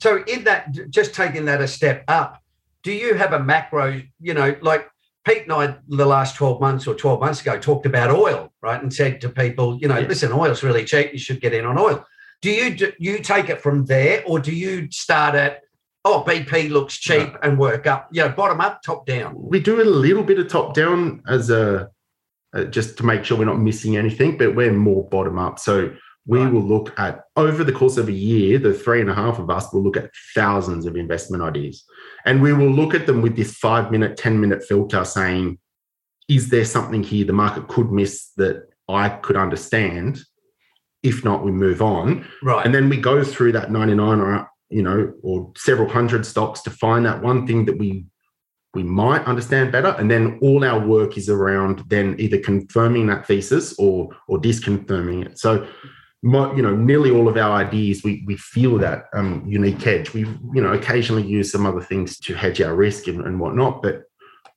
So, 0.00 0.24
in 0.24 0.44
that, 0.44 0.90
just 0.90 1.14
taking 1.14 1.44
that 1.46 1.60
a 1.60 1.68
step 1.68 2.04
up, 2.08 2.42
do 2.82 2.92
you 2.92 3.14
have 3.14 3.32
a 3.32 3.42
macro? 3.42 4.02
You 4.20 4.34
know, 4.34 4.56
like 4.60 4.88
Pete 5.24 5.44
and 5.44 5.52
I, 5.52 5.76
the 5.88 6.06
last 6.06 6.36
12 6.36 6.60
months 6.60 6.86
or 6.86 6.94
12 6.94 7.20
months 7.20 7.40
ago, 7.40 7.58
talked 7.58 7.86
about 7.86 8.10
oil, 8.10 8.52
right? 8.60 8.80
And 8.80 8.92
said 8.92 9.20
to 9.22 9.30
people, 9.30 9.78
you 9.80 9.88
know, 9.88 9.98
yeah. 9.98 10.06
listen, 10.06 10.32
oil's 10.32 10.62
really 10.62 10.84
cheap. 10.84 11.12
You 11.12 11.18
should 11.18 11.40
get 11.40 11.54
in 11.54 11.64
on 11.64 11.78
oil. 11.78 12.04
Do 12.42 12.50
you 12.50 12.74
do 12.74 12.92
you 12.98 13.20
take 13.20 13.48
it 13.48 13.62
from 13.62 13.86
there, 13.86 14.22
or 14.26 14.38
do 14.38 14.54
you 14.54 14.90
start 14.90 15.34
at 15.34 15.62
oh 16.04 16.22
BP 16.26 16.68
looks 16.68 16.98
cheap 16.98 17.32
no. 17.32 17.38
and 17.42 17.58
work 17.58 17.86
up? 17.86 18.08
You 18.12 18.22
know, 18.22 18.28
bottom 18.28 18.60
up, 18.60 18.82
top 18.82 19.06
down. 19.06 19.34
We 19.34 19.60
do 19.60 19.80
a 19.80 19.84
little 19.84 20.22
bit 20.22 20.38
of 20.38 20.48
top 20.48 20.74
down 20.74 21.22
as 21.26 21.48
a 21.48 21.90
uh, 22.54 22.64
just 22.64 22.96
to 22.98 23.04
make 23.04 23.24
sure 23.24 23.38
we're 23.38 23.44
not 23.44 23.60
missing 23.60 23.96
anything, 23.96 24.38
but 24.38 24.54
we're 24.54 24.72
more 24.72 25.08
bottom 25.08 25.38
up. 25.38 25.58
So 25.58 25.94
we 26.26 26.40
right. 26.40 26.52
will 26.52 26.62
look 26.62 26.98
at 26.98 27.24
over 27.36 27.64
the 27.64 27.72
course 27.72 27.96
of 27.96 28.08
a 28.08 28.12
year, 28.12 28.58
the 28.58 28.72
three 28.72 29.00
and 29.00 29.10
a 29.10 29.14
half 29.14 29.38
of 29.38 29.50
us 29.50 29.72
will 29.72 29.82
look 29.82 29.96
at 29.96 30.10
thousands 30.34 30.86
of 30.86 30.96
investment 30.96 31.42
ideas. 31.42 31.84
And 32.24 32.40
we 32.40 32.52
will 32.52 32.70
look 32.70 32.94
at 32.94 33.06
them 33.06 33.20
with 33.20 33.36
this 33.36 33.54
five 33.56 33.90
minute, 33.90 34.16
10 34.16 34.40
minute 34.40 34.64
filter 34.64 35.04
saying, 35.04 35.58
is 36.28 36.48
there 36.48 36.64
something 36.64 37.02
here 37.02 37.26
the 37.26 37.34
market 37.34 37.68
could 37.68 37.92
miss 37.92 38.30
that 38.36 38.68
I 38.88 39.10
could 39.10 39.36
understand? 39.36 40.20
If 41.02 41.22
not, 41.22 41.44
we 41.44 41.50
move 41.50 41.82
on. 41.82 42.26
Right. 42.42 42.64
And 42.64 42.74
then 42.74 42.88
we 42.88 42.96
go 42.96 43.22
through 43.22 43.52
that 43.52 43.70
99 43.70 44.20
or 44.20 44.48
you 44.70 44.82
know, 44.82 45.12
or 45.22 45.52
several 45.56 45.88
hundred 45.88 46.24
stocks 46.26 46.62
to 46.62 46.70
find 46.70 47.04
that 47.06 47.22
one 47.22 47.46
thing 47.46 47.66
that 47.66 47.78
we 47.78 48.06
we 48.74 48.82
might 48.82 49.24
understand 49.24 49.72
better. 49.72 49.94
And 49.98 50.10
then 50.10 50.38
all 50.42 50.64
our 50.64 50.84
work 50.84 51.16
is 51.16 51.28
around 51.28 51.84
then 51.88 52.16
either 52.18 52.38
confirming 52.38 53.06
that 53.08 53.26
thesis 53.26 53.74
or 53.78 54.10
or 54.28 54.38
disconfirming 54.38 55.26
it. 55.26 55.38
So 55.38 55.66
you 56.24 56.62
know, 56.62 56.74
nearly 56.74 57.10
all 57.10 57.28
of 57.28 57.36
our 57.36 57.54
ideas, 57.56 58.02
we 58.02 58.24
we 58.26 58.36
feel 58.36 58.78
that 58.78 59.06
um, 59.12 59.44
unique 59.46 59.82
hedge. 59.82 60.14
We 60.14 60.20
you 60.20 60.62
know 60.62 60.72
occasionally 60.72 61.26
use 61.26 61.52
some 61.52 61.66
other 61.66 61.82
things 61.82 62.18
to 62.20 62.34
hedge 62.34 62.60
our 62.60 62.74
risk 62.74 63.08
and, 63.08 63.20
and 63.26 63.38
whatnot, 63.38 63.82
but 63.82 64.04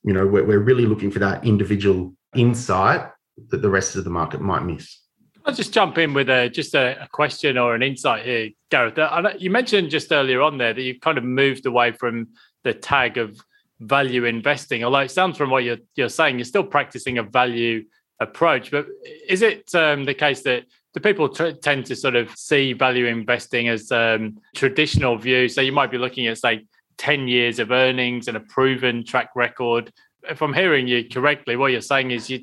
you 0.02 0.14
know 0.14 0.26
we're, 0.26 0.44
we're 0.44 0.60
really 0.60 0.86
looking 0.86 1.10
for 1.10 1.18
that 1.18 1.44
individual 1.44 2.14
insight 2.34 3.10
that 3.50 3.62
the 3.62 3.70
rest 3.70 3.96
of 3.96 4.04
the 4.04 4.10
market 4.10 4.40
might 4.40 4.64
miss. 4.64 4.98
I'll 5.44 5.54
just 5.54 5.72
jump 5.72 5.98
in 5.98 6.14
with 6.14 6.30
a 6.30 6.48
just 6.48 6.74
a, 6.74 7.02
a 7.02 7.08
question 7.08 7.58
or 7.58 7.74
an 7.74 7.82
insight 7.82 8.24
here, 8.24 8.50
Gareth. 8.70 8.98
You 9.38 9.50
mentioned 9.50 9.90
just 9.90 10.10
earlier 10.10 10.40
on 10.40 10.58
there 10.58 10.72
that 10.72 10.82
you've 10.82 11.00
kind 11.00 11.18
of 11.18 11.24
moved 11.24 11.66
away 11.66 11.92
from 11.92 12.28
the 12.64 12.72
tag 12.72 13.18
of 13.18 13.38
value 13.80 14.24
investing. 14.24 14.84
Although 14.84 15.00
it 15.00 15.10
sounds 15.10 15.36
from 15.36 15.50
what 15.50 15.64
you're 15.64 15.78
you're 15.96 16.08
saying, 16.08 16.38
you're 16.38 16.44
still 16.44 16.64
practicing 16.64 17.18
a 17.18 17.22
value 17.22 17.84
approach. 18.20 18.70
But 18.70 18.86
is 19.28 19.42
it 19.42 19.74
um, 19.74 20.04
the 20.04 20.14
case 20.14 20.42
that 20.42 20.64
do 20.94 21.00
people 21.00 21.28
t- 21.28 21.52
tend 21.52 21.86
to 21.86 21.96
sort 21.96 22.16
of 22.16 22.30
see 22.36 22.72
value 22.72 23.06
investing 23.06 23.68
as 23.68 23.92
um, 23.92 24.38
traditional 24.54 25.16
view? 25.16 25.48
So 25.48 25.60
you 25.60 25.72
might 25.72 25.90
be 25.90 25.98
looking 25.98 26.26
at 26.26 26.38
say 26.38 26.66
ten 26.96 27.28
years 27.28 27.58
of 27.58 27.70
earnings 27.70 28.28
and 28.28 28.36
a 28.36 28.40
proven 28.40 29.04
track 29.04 29.30
record. 29.34 29.92
If 30.28 30.42
I'm 30.42 30.52
hearing 30.52 30.88
you 30.88 31.08
correctly, 31.08 31.56
what 31.56 31.72
you're 31.72 31.80
saying 31.80 32.10
is 32.10 32.28
you 32.28 32.40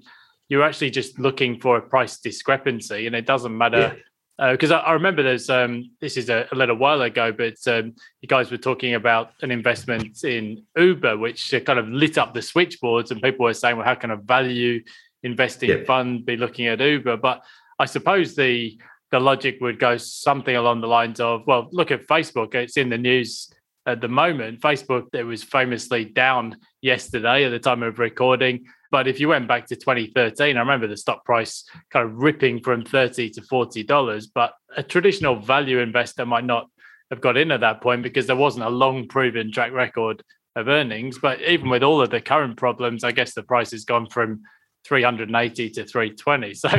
you're 0.48 0.64
actually 0.64 0.92
just 0.92 1.20
looking 1.20 1.60
for 1.60 1.78
a 1.78 1.82
price 1.82 2.20
discrepancy, 2.20 3.08
and 3.08 3.16
it 3.16 3.26
doesn't 3.26 3.58
matter. 3.58 3.98
Because 4.38 4.72
uh, 4.72 4.78
I, 4.78 4.90
I, 4.90 4.94
remember 4.94 5.24
there's 5.24 5.50
um, 5.50 5.92
this 6.02 6.18
is 6.18 6.30
a, 6.30 6.48
a, 6.52 6.56
little 6.56 6.76
while 6.76 7.02
ago, 7.02 7.32
but 7.32 7.56
um, 7.68 7.94
you 8.22 8.28
guys 8.28 8.52
were 8.52 8.58
talking 8.58 8.96
about 8.96 9.32
an 9.42 9.50
investment 9.50 10.24
in 10.26 10.64
Uber, 10.76 11.18
which 11.18 11.54
kind 11.66 11.80
of 11.80 11.88
lit 11.88 12.18
up 12.18 12.34
the 12.34 12.42
switchboards, 12.42 13.12
and 13.12 13.22
people 13.22 13.46
were 13.46 13.54
saying, 13.54 13.78
"Well, 13.78 13.86
how 13.86 13.96
can 13.96 14.12
a 14.12 14.18
value 14.18 14.84
investing 15.24 15.70
yeah. 15.70 15.84
fund 15.86 16.26
be 16.26 16.36
looking 16.36 16.68
at 16.68 16.82
Uber?" 16.82 17.16
But 17.18 17.44
I 17.80 17.86
suppose 17.86 18.36
the 18.36 18.78
the 19.12 19.20
logic 19.20 19.60
would 19.62 19.80
go 19.80 19.98
something 19.98 20.56
along 20.56 20.82
the 20.82 20.88
lines 20.88 21.20
of, 21.20 21.46
well, 21.48 21.70
look 21.72 21.92
at 21.92 22.08
Facebook. 22.08 22.56
It's 22.56 22.76
in 22.76 22.90
the 22.90 22.98
news 22.98 23.54
at 23.86 24.02
the 24.02 24.08
moment. 24.08 24.60
Facebook, 24.60 25.08
it 25.14 25.24
was 25.24 25.44
famously 25.44 26.06
down 26.06 26.58
yesterday 26.82 27.46
at 27.46 27.50
the 27.50 27.60
time 27.60 27.84
of 27.84 28.00
recording. 28.00 28.66
But 28.96 29.10
if 29.10 29.20
you 29.20 29.28
went 29.28 29.50
back 29.50 29.66
to 29.66 29.76
2013, 29.76 30.56
I 30.56 30.60
remember 30.62 30.88
the 30.88 30.96
stock 30.96 31.26
price 31.26 31.66
kind 31.92 32.10
of 32.10 32.16
ripping 32.16 32.62
from 32.62 32.86
30 32.86 33.30
to 33.32 33.42
$40. 33.42 34.28
But 34.34 34.54
a 34.78 34.84
traditional 34.84 35.36
value 35.36 35.80
investor 35.80 36.26
might 36.26 36.46
not 36.46 36.70
have 37.12 37.20
got 37.20 37.36
in 37.36 37.52
at 37.52 37.60
that 37.60 37.82
point 37.82 38.04
because 38.04 38.26
there 38.26 38.38
wasn't 38.38 38.64
a 38.64 38.70
long 38.70 39.10
proven 39.10 39.52
track 39.52 39.74
record 39.74 40.24
of 40.56 40.70
earnings. 40.70 41.20
But 41.20 41.42
even 41.42 41.68
with 41.68 41.84
all 41.84 42.00
of 42.00 42.10
the 42.10 42.22
current 42.22 42.56
problems, 42.56 43.04
I 43.04 43.12
guess 43.12 43.34
the 43.34 43.44
price 43.44 43.72
has 43.72 43.84
gone 43.84 44.08
from 44.08 44.44
380 44.86 45.72
to 45.72 45.84
320. 45.84 46.54
So 46.54 46.70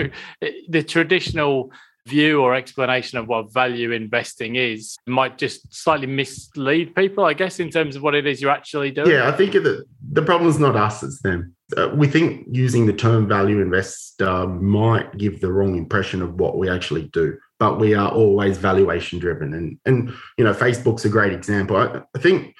eh, 0.40 0.52
the 0.70 0.82
traditional 0.82 1.70
view 2.06 2.40
or 2.40 2.54
explanation 2.54 3.18
of 3.18 3.26
what 3.26 3.52
value 3.52 3.90
investing 3.90 4.56
is 4.56 4.96
might 5.06 5.38
just 5.38 5.72
slightly 5.74 6.06
mislead 6.06 6.94
people, 6.94 7.24
I 7.24 7.34
guess, 7.34 7.58
in 7.60 7.70
terms 7.70 7.96
of 7.96 8.02
what 8.02 8.14
it 8.14 8.26
is 8.26 8.40
you're 8.40 8.50
actually 8.50 8.90
doing. 8.92 9.10
Yeah, 9.10 9.28
I 9.28 9.32
think 9.32 9.52
the, 9.52 9.84
the 10.12 10.22
problem 10.22 10.48
is 10.48 10.58
not 10.58 10.76
us, 10.76 11.02
it's 11.02 11.20
them. 11.22 11.54
Uh, 11.76 11.90
we 11.94 12.06
think 12.06 12.46
using 12.50 12.86
the 12.86 12.92
term 12.92 13.26
value 13.26 13.60
investor 13.60 14.46
might 14.46 15.16
give 15.18 15.40
the 15.40 15.52
wrong 15.52 15.76
impression 15.76 16.22
of 16.22 16.34
what 16.34 16.58
we 16.58 16.70
actually 16.70 17.08
do, 17.08 17.36
but 17.58 17.80
we 17.80 17.92
are 17.94 18.10
always 18.10 18.56
valuation 18.56 19.18
driven. 19.18 19.52
And, 19.52 19.78
and 19.84 20.14
you 20.38 20.44
know, 20.44 20.54
Facebook's 20.54 21.04
a 21.04 21.08
great 21.08 21.32
example. 21.32 21.76
I, 21.76 22.02
I 22.14 22.20
think 22.20 22.54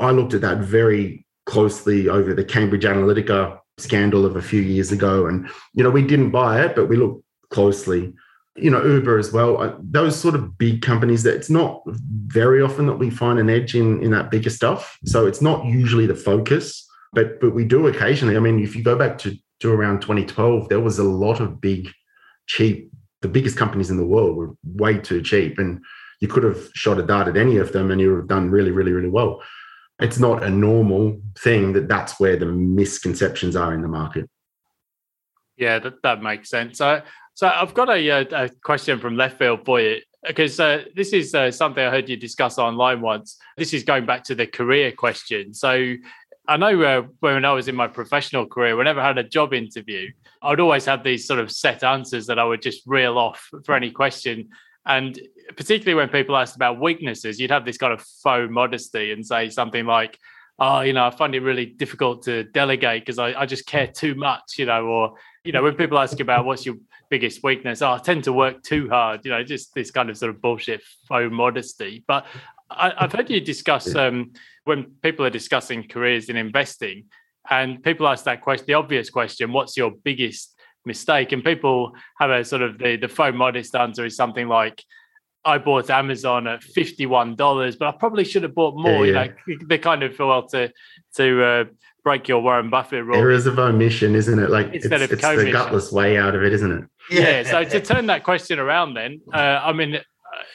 I 0.00 0.10
looked 0.10 0.34
at 0.34 0.40
that 0.40 0.58
very 0.58 1.24
closely 1.46 2.08
over 2.08 2.34
the 2.34 2.44
Cambridge 2.44 2.84
Analytica 2.84 3.58
scandal 3.78 4.26
of 4.26 4.34
a 4.34 4.42
few 4.42 4.60
years 4.60 4.90
ago. 4.90 5.26
And, 5.26 5.48
you 5.72 5.84
know, 5.84 5.90
we 5.90 6.02
didn't 6.02 6.32
buy 6.32 6.62
it, 6.64 6.74
but 6.74 6.88
we 6.88 6.96
looked 6.96 7.22
closely. 7.50 8.12
You 8.60 8.70
know, 8.70 8.84
Uber 8.84 9.18
as 9.18 9.32
well, 9.32 9.76
those 9.80 10.18
sort 10.18 10.34
of 10.34 10.58
big 10.58 10.82
companies 10.82 11.22
that 11.22 11.34
it's 11.34 11.50
not 11.50 11.82
very 11.86 12.62
often 12.62 12.86
that 12.86 12.96
we 12.96 13.10
find 13.10 13.38
an 13.38 13.50
edge 13.50 13.74
in, 13.74 14.02
in 14.02 14.10
that 14.10 14.30
bigger 14.30 14.50
stuff. 14.50 14.98
So 15.04 15.26
it's 15.26 15.42
not 15.42 15.64
usually 15.64 16.06
the 16.06 16.14
focus, 16.14 16.86
but 17.12 17.40
but 17.40 17.54
we 17.54 17.64
do 17.64 17.86
occasionally. 17.86 18.36
I 18.36 18.40
mean, 18.40 18.62
if 18.62 18.74
you 18.76 18.82
go 18.82 18.96
back 18.96 19.18
to, 19.18 19.36
to 19.60 19.72
around 19.72 20.00
2012, 20.00 20.68
there 20.68 20.80
was 20.80 20.98
a 20.98 21.04
lot 21.04 21.40
of 21.40 21.60
big, 21.60 21.90
cheap, 22.46 22.90
the 23.22 23.28
biggest 23.28 23.56
companies 23.56 23.90
in 23.90 23.96
the 23.96 24.06
world 24.06 24.36
were 24.36 24.54
way 24.64 24.98
too 24.98 25.22
cheap. 25.22 25.58
And 25.58 25.82
you 26.20 26.28
could 26.28 26.42
have 26.42 26.68
shot 26.74 26.98
a 26.98 27.02
dart 27.02 27.28
at 27.28 27.36
any 27.36 27.58
of 27.58 27.72
them 27.72 27.90
and 27.90 28.00
you 28.00 28.10
would 28.10 28.18
have 28.18 28.28
done 28.28 28.50
really, 28.50 28.72
really, 28.72 28.92
really 28.92 29.08
well 29.08 29.40
it's 30.00 30.18
not 30.18 30.42
a 30.42 30.50
normal 30.50 31.20
thing 31.36 31.72
that 31.72 31.88
that's 31.88 32.20
where 32.20 32.36
the 32.36 32.46
misconceptions 32.46 33.56
are 33.56 33.74
in 33.74 33.82
the 33.82 33.88
market. 33.88 34.28
Yeah, 35.56 35.80
that, 35.80 36.02
that 36.02 36.22
makes 36.22 36.50
sense. 36.50 36.78
So, 36.78 37.02
so 37.38 37.46
I've 37.46 37.72
got 37.72 37.88
a, 37.88 38.08
a 38.08 38.48
question 38.64 38.98
from 38.98 39.16
left 39.16 39.38
field 39.38 39.60
you 39.64 40.00
because 40.26 40.58
uh, 40.58 40.82
this 40.96 41.12
is 41.12 41.36
uh, 41.36 41.52
something 41.52 41.84
I 41.84 41.88
heard 41.88 42.08
you 42.08 42.16
discuss 42.16 42.58
online 42.58 43.00
once. 43.00 43.38
This 43.56 43.72
is 43.72 43.84
going 43.84 44.06
back 44.06 44.24
to 44.24 44.34
the 44.34 44.44
career 44.44 44.90
question. 44.90 45.54
So 45.54 45.94
I 46.48 46.56
know 46.56 46.82
uh, 46.82 47.02
when 47.20 47.44
I 47.44 47.52
was 47.52 47.68
in 47.68 47.76
my 47.76 47.86
professional 47.86 48.44
career, 48.44 48.74
whenever 48.74 48.98
I 48.98 49.06
had 49.06 49.18
a 49.18 49.22
job 49.22 49.54
interview, 49.54 50.10
I 50.42 50.50
would 50.50 50.58
always 50.58 50.84
have 50.86 51.04
these 51.04 51.28
sort 51.28 51.38
of 51.38 51.52
set 51.52 51.84
answers 51.84 52.26
that 52.26 52.40
I 52.40 52.44
would 52.44 52.60
just 52.60 52.82
reel 52.86 53.16
off 53.16 53.48
for 53.64 53.76
any 53.76 53.92
question. 53.92 54.48
And 54.84 55.16
particularly 55.56 55.94
when 55.94 56.08
people 56.08 56.36
asked 56.36 56.56
about 56.56 56.80
weaknesses, 56.80 57.38
you'd 57.38 57.52
have 57.52 57.64
this 57.64 57.78
kind 57.78 57.92
of 57.92 58.02
faux 58.02 58.50
modesty 58.50 59.12
and 59.12 59.24
say 59.24 59.48
something 59.48 59.86
like, 59.86 60.18
oh, 60.58 60.80
you 60.80 60.92
know, 60.92 61.06
I 61.06 61.10
find 61.10 61.36
it 61.36 61.40
really 61.42 61.66
difficult 61.66 62.24
to 62.24 62.42
delegate 62.42 63.02
because 63.02 63.20
I, 63.20 63.42
I 63.42 63.46
just 63.46 63.64
care 63.66 63.86
too 63.86 64.16
much, 64.16 64.58
you 64.58 64.66
know, 64.66 64.86
or, 64.86 65.14
you 65.44 65.52
know, 65.52 65.62
when 65.62 65.74
people 65.74 66.00
ask 66.00 66.18
about 66.18 66.44
what's 66.44 66.66
your 66.66 66.74
biggest 67.10 67.42
weakness, 67.42 67.82
oh, 67.82 67.92
I 67.92 67.98
tend 67.98 68.24
to 68.24 68.32
work 68.32 68.62
too 68.62 68.88
hard, 68.88 69.24
you 69.24 69.30
know, 69.30 69.42
just 69.42 69.74
this 69.74 69.90
kind 69.90 70.10
of 70.10 70.16
sort 70.16 70.30
of 70.30 70.42
bullshit 70.42 70.82
faux 71.06 71.32
modesty. 71.32 72.04
But 72.06 72.26
I, 72.70 72.92
have 72.98 73.12
heard 73.12 73.30
you 73.30 73.40
discuss 73.40 73.94
um, 73.94 74.32
when 74.64 74.92
people 75.02 75.24
are 75.24 75.30
discussing 75.30 75.88
careers 75.88 76.28
in 76.28 76.36
investing 76.36 77.04
and 77.48 77.82
people 77.82 78.06
ask 78.06 78.24
that 78.24 78.42
question, 78.42 78.66
the 78.66 78.74
obvious 78.74 79.08
question, 79.08 79.52
what's 79.52 79.76
your 79.76 79.92
biggest 80.04 80.58
mistake. 80.88 81.30
And 81.30 81.44
people 81.44 81.92
have 82.18 82.30
a 82.30 82.44
sort 82.44 82.62
of 82.62 82.78
the, 82.78 82.96
the 82.96 83.06
faux 83.06 83.36
modest 83.36 83.76
answer 83.76 84.04
is 84.04 84.16
something 84.16 84.48
like, 84.48 84.82
I 85.48 85.58
bought 85.58 85.88
Amazon 85.90 86.46
at 86.46 86.62
fifty 86.62 87.06
one 87.06 87.34
dollars, 87.34 87.76
but 87.76 87.88
I 87.88 87.92
probably 87.92 88.24
should 88.24 88.42
have 88.42 88.54
bought 88.54 88.76
more. 88.76 89.06
Yeah, 89.06 89.24
yeah. 89.24 89.32
You 89.46 89.58
know, 89.58 89.66
they 89.66 89.78
kind 89.78 90.02
of 90.02 90.18
well 90.18 90.46
to 90.48 90.72
to 91.16 91.44
uh, 91.44 91.64
break 92.04 92.28
your 92.28 92.40
Warren 92.42 92.70
Buffett 92.70 93.04
rule. 93.04 93.16
Errors 93.16 93.46
of 93.46 93.58
omission, 93.58 94.14
isn't 94.14 94.38
it? 94.38 94.50
Like 94.50 94.72
Instead 94.74 95.02
it's, 95.02 95.12
of 95.12 95.18
it's 95.18 95.44
the 95.44 95.50
gutless 95.50 95.90
way 95.90 96.18
out 96.18 96.34
of 96.34 96.42
it, 96.42 96.52
isn't 96.52 96.72
it? 96.72 96.84
Yeah. 97.10 97.20
yeah 97.20 97.42
so 97.42 97.64
to 97.64 97.80
turn 97.80 98.06
that 98.06 98.24
question 98.24 98.58
around, 98.58 98.94
then 98.94 99.20
uh, 99.32 99.60
I 99.64 99.72
mean, 99.72 99.98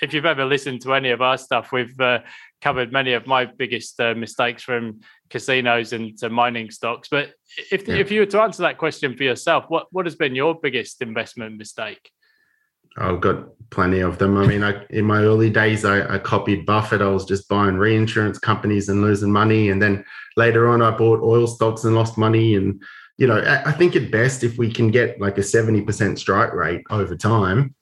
if 0.02 0.14
you've 0.14 0.26
ever 0.26 0.46
listened 0.46 0.82
to 0.82 0.94
any 0.94 1.10
of 1.10 1.22
our 1.22 1.38
stuff, 1.38 1.72
we've 1.72 2.00
uh, 2.00 2.20
covered 2.62 2.92
many 2.92 3.14
of 3.14 3.28
my 3.28 3.46
biggest 3.46 4.00
uh, 4.00 4.14
mistakes 4.14 4.64
from 4.64 5.02
casinos 5.30 5.94
and 5.94 6.18
to 6.20 6.30
mining 6.30 6.70
stocks. 6.70 7.08
But 7.10 7.34
if 7.72 7.88
yeah. 7.88 7.96
if 7.96 8.12
you 8.12 8.22
were 8.22 8.26
to 8.28 8.42
answer 8.42 8.62
that 8.64 8.78
question 8.78 9.18
for 9.18 9.24
yourself, 9.24 9.66
what 9.68 9.88
what 9.92 10.06
has 10.06 10.16
been 10.16 10.36
your 10.36 10.56
biggest 10.60 11.02
investment 11.02 11.58
mistake? 11.58 12.12
I've 12.98 13.22
got 13.22 13.48
plenty 13.74 14.00
of 14.00 14.20
them. 14.20 14.38
I 14.38 14.46
mean, 14.46 14.64
I, 14.64 14.86
in 14.92 15.06
my 15.06 15.22
early 15.22 15.50
days, 15.50 15.84
I, 15.84 16.16
I, 16.16 16.20
copied 16.20 16.66
Buffett. 16.66 17.02
I 17.02 17.10
was 17.10 17.26
just 17.26 17.50
buying 17.50 17.78
reinsurance 17.78 18.38
companies 18.38 18.88
and 18.88 19.02
losing 19.02 19.32
money. 19.32 19.70
And 19.70 19.82
then 19.82 20.06
later 20.38 20.70
on, 20.70 20.82
I 20.82 20.92
bought 20.92 21.22
oil 21.22 21.48
stocks 21.48 21.84
and 21.84 21.96
lost 21.96 22.18
money. 22.18 22.56
And, 22.56 22.82
you 23.18 23.26
know, 23.26 23.40
I, 23.40 23.70
I 23.70 23.72
think 23.72 23.96
at 23.96 24.12
best, 24.12 24.44
if 24.44 24.58
we 24.58 24.72
can 24.72 24.92
get 24.92 25.20
like 25.20 25.38
a 25.40 25.42
70% 25.42 26.20
strike 26.20 26.54
rate 26.54 26.84
over 26.92 27.16
time, 27.16 27.74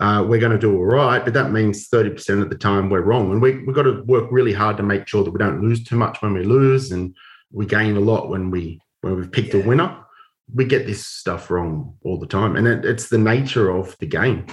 uh, 0.00 0.24
we're 0.26 0.40
going 0.40 0.52
to 0.52 0.58
do 0.58 0.76
all 0.76 0.84
right. 0.84 1.24
But 1.24 1.34
that 1.34 1.52
means 1.52 1.88
30% 1.88 2.42
of 2.42 2.50
the 2.50 2.58
time 2.58 2.90
we're 2.90 3.00
wrong. 3.00 3.30
And 3.30 3.40
we, 3.40 3.64
we've 3.64 3.74
got 3.74 3.84
to 3.84 4.02
work 4.02 4.28
really 4.30 4.52
hard 4.52 4.76
to 4.78 4.82
make 4.82 5.06
sure 5.06 5.22
that 5.22 5.30
we 5.30 5.38
don't 5.38 5.62
lose 5.62 5.84
too 5.84 5.96
much 5.96 6.20
when 6.22 6.34
we 6.34 6.42
lose 6.42 6.90
and 6.90 7.14
we 7.52 7.66
gain 7.66 7.96
a 7.96 8.00
lot 8.00 8.28
when 8.28 8.50
we 8.50 8.80
when 9.02 9.16
we've 9.16 9.30
picked 9.30 9.54
yeah. 9.54 9.62
a 9.62 9.66
winner. 9.66 10.05
We 10.54 10.64
get 10.64 10.86
this 10.86 11.06
stuff 11.06 11.50
wrong 11.50 11.94
all 12.04 12.18
the 12.18 12.26
time. 12.26 12.56
And 12.56 12.66
it, 12.66 12.84
it's 12.84 13.08
the 13.08 13.18
nature 13.18 13.70
of 13.70 13.96
the 13.98 14.06
game. 14.06 14.46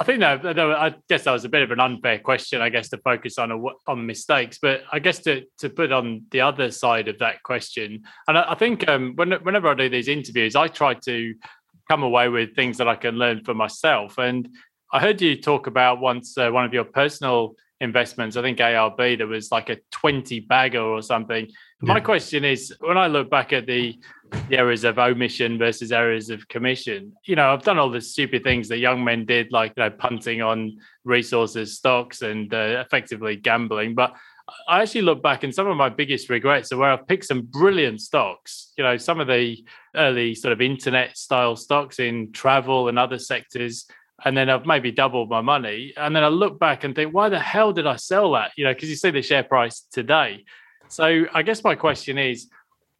I 0.00 0.04
think 0.04 0.20
that, 0.20 0.44
I 0.46 0.94
guess 1.08 1.24
that 1.24 1.32
was 1.32 1.44
a 1.44 1.48
bit 1.48 1.62
of 1.62 1.72
an 1.72 1.80
unfair 1.80 2.20
question, 2.20 2.60
I 2.60 2.68
guess, 2.68 2.88
to 2.90 2.98
focus 2.98 3.36
on 3.36 3.50
a, 3.50 3.58
on 3.88 4.06
mistakes. 4.06 4.58
But 4.62 4.82
I 4.92 5.00
guess 5.00 5.18
to 5.20 5.42
to 5.58 5.68
put 5.68 5.90
on 5.90 6.22
the 6.30 6.40
other 6.40 6.70
side 6.70 7.08
of 7.08 7.18
that 7.18 7.42
question, 7.42 8.04
and 8.28 8.38
I, 8.38 8.52
I 8.52 8.54
think 8.54 8.88
um, 8.88 9.14
when, 9.16 9.32
whenever 9.32 9.66
I 9.66 9.74
do 9.74 9.88
these 9.88 10.06
interviews, 10.06 10.54
I 10.54 10.68
try 10.68 10.94
to 10.94 11.34
come 11.90 12.04
away 12.04 12.28
with 12.28 12.54
things 12.54 12.78
that 12.78 12.86
I 12.86 12.94
can 12.94 13.16
learn 13.16 13.42
for 13.42 13.54
myself. 13.54 14.18
And 14.18 14.48
I 14.92 15.00
heard 15.00 15.20
you 15.20 15.40
talk 15.40 15.66
about 15.66 16.00
once 16.00 16.38
uh, 16.38 16.50
one 16.50 16.64
of 16.64 16.72
your 16.72 16.84
personal 16.84 17.56
investments, 17.80 18.36
I 18.36 18.42
think 18.42 18.58
ARB, 18.58 19.18
there 19.18 19.26
was 19.26 19.52
like 19.52 19.70
a 19.70 19.78
20 19.92 20.40
bagger 20.40 20.80
or 20.80 21.02
something. 21.02 21.46
Yeah. 21.46 21.52
My 21.80 22.00
question 22.00 22.44
is 22.44 22.74
when 22.80 22.98
I 22.98 23.06
look 23.06 23.30
back 23.30 23.52
at 23.52 23.66
the 23.66 23.98
the 24.48 24.58
errors 24.58 24.84
of 24.84 24.98
omission 24.98 25.58
versus 25.58 25.92
errors 25.92 26.30
of 26.30 26.46
commission. 26.48 27.12
You 27.24 27.36
know, 27.36 27.50
I've 27.50 27.62
done 27.62 27.78
all 27.78 27.90
the 27.90 28.00
stupid 28.00 28.42
things 28.42 28.68
that 28.68 28.78
young 28.78 29.02
men 29.02 29.24
did, 29.24 29.52
like 29.52 29.72
you 29.76 29.82
know, 29.82 29.90
punting 29.90 30.42
on 30.42 30.78
resources, 31.04 31.76
stocks, 31.76 32.22
and 32.22 32.52
uh, 32.52 32.84
effectively 32.84 33.36
gambling. 33.36 33.94
But 33.94 34.14
I 34.66 34.82
actually 34.82 35.02
look 35.02 35.22
back 35.22 35.44
and 35.44 35.54
some 35.54 35.66
of 35.66 35.76
my 35.76 35.88
biggest 35.88 36.30
regrets 36.30 36.72
are 36.72 36.78
where 36.78 36.90
I've 36.90 37.06
picked 37.06 37.26
some 37.26 37.42
brilliant 37.42 38.00
stocks. 38.00 38.72
You 38.76 38.84
know, 38.84 38.96
some 38.96 39.20
of 39.20 39.26
the 39.26 39.64
early 39.94 40.34
sort 40.34 40.52
of 40.52 40.60
internet 40.60 41.16
style 41.16 41.56
stocks 41.56 41.98
in 41.98 42.32
travel 42.32 42.88
and 42.88 42.98
other 42.98 43.18
sectors. 43.18 43.86
And 44.24 44.36
then 44.36 44.50
I've 44.50 44.66
maybe 44.66 44.90
doubled 44.90 45.28
my 45.28 45.40
money. 45.40 45.92
And 45.96 46.14
then 46.14 46.24
I 46.24 46.28
look 46.28 46.58
back 46.58 46.84
and 46.84 46.94
think, 46.94 47.14
why 47.14 47.28
the 47.28 47.38
hell 47.38 47.72
did 47.72 47.86
I 47.86 47.96
sell 47.96 48.32
that? 48.32 48.52
You 48.56 48.64
know, 48.64 48.74
because 48.74 48.88
you 48.88 48.96
see 48.96 49.10
the 49.10 49.22
share 49.22 49.44
price 49.44 49.86
today. 49.92 50.44
So 50.88 51.26
I 51.32 51.42
guess 51.42 51.62
my 51.62 51.74
question 51.74 52.18
is, 52.18 52.48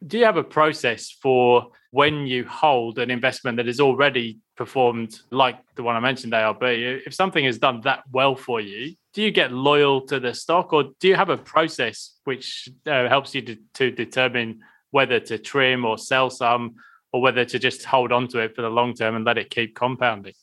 do 0.05 0.17
you 0.17 0.25
have 0.25 0.37
a 0.37 0.43
process 0.43 1.09
for 1.09 1.71
when 1.91 2.27
you 2.27 2.45
hold 2.45 2.99
an 2.99 3.11
investment 3.11 3.57
that 3.57 3.65
has 3.65 3.79
already 3.79 4.37
performed 4.55 5.19
like 5.31 5.57
the 5.75 5.83
one 5.83 5.95
I 5.95 5.99
mentioned, 5.99 6.31
ARB? 6.33 7.05
If 7.05 7.13
something 7.13 7.43
has 7.43 7.57
done 7.57 7.81
that 7.81 8.03
well 8.11 8.35
for 8.35 8.61
you, 8.61 8.95
do 9.13 9.21
you 9.21 9.31
get 9.31 9.51
loyal 9.51 10.01
to 10.07 10.19
the 10.19 10.33
stock 10.33 10.71
or 10.71 10.91
do 10.99 11.07
you 11.07 11.15
have 11.15 11.29
a 11.29 11.37
process 11.37 12.17
which 12.23 12.69
uh, 12.85 13.09
helps 13.09 13.35
you 13.35 13.41
to, 13.41 13.57
to 13.73 13.91
determine 13.91 14.59
whether 14.91 15.19
to 15.19 15.37
trim 15.37 15.83
or 15.83 15.97
sell 15.97 16.29
some 16.29 16.75
or 17.11 17.21
whether 17.21 17.43
to 17.43 17.59
just 17.59 17.83
hold 17.83 18.11
on 18.11 18.27
to 18.29 18.39
it 18.39 18.55
for 18.55 18.61
the 18.61 18.69
long 18.69 18.93
term 18.93 19.15
and 19.15 19.25
let 19.25 19.37
it 19.37 19.49
keep 19.49 19.75
compounding? 19.75 20.33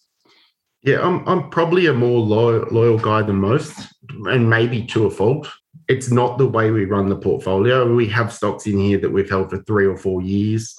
Yeah, 0.86 1.06
I'm, 1.06 1.26
I'm 1.28 1.50
probably 1.50 1.86
a 1.86 1.92
more 1.92 2.20
loyal, 2.20 2.64
loyal 2.70 2.98
guy 2.98 3.20
than 3.20 3.36
most, 3.36 3.76
and 4.24 4.48
maybe 4.48 4.86
to 4.86 5.06
a 5.06 5.10
fault 5.10 5.46
it's 5.88 6.10
not 6.10 6.38
the 6.38 6.46
way 6.46 6.70
we 6.70 6.84
run 6.84 7.08
the 7.08 7.16
portfolio. 7.16 7.92
We 7.92 8.08
have 8.08 8.32
stocks 8.32 8.66
in 8.66 8.78
here 8.78 8.98
that 8.98 9.10
we've 9.10 9.30
held 9.30 9.50
for 9.50 9.62
three 9.62 9.86
or 9.86 9.96
four 9.96 10.20
years. 10.20 10.78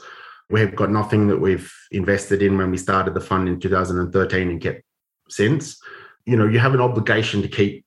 We've 0.50 0.76
got 0.76 0.92
nothing 0.92 1.28
that 1.28 1.38
we've 1.38 1.72
invested 1.92 2.42
in 2.42 2.58
when 2.58 2.72
we 2.72 2.78
started 2.78 3.14
the 3.14 3.22
fund 3.22 3.48
in 3.48 3.60
2013 3.60 4.50
and 4.50 4.62
kept 4.62 4.82
since. 5.30 5.80
You 6.26 6.36
know, 6.36 6.48
you 6.48 6.60
have 6.60 6.74
an 6.74 6.82
obligation 6.82 7.42
to 7.42 7.48
keep 7.48 7.86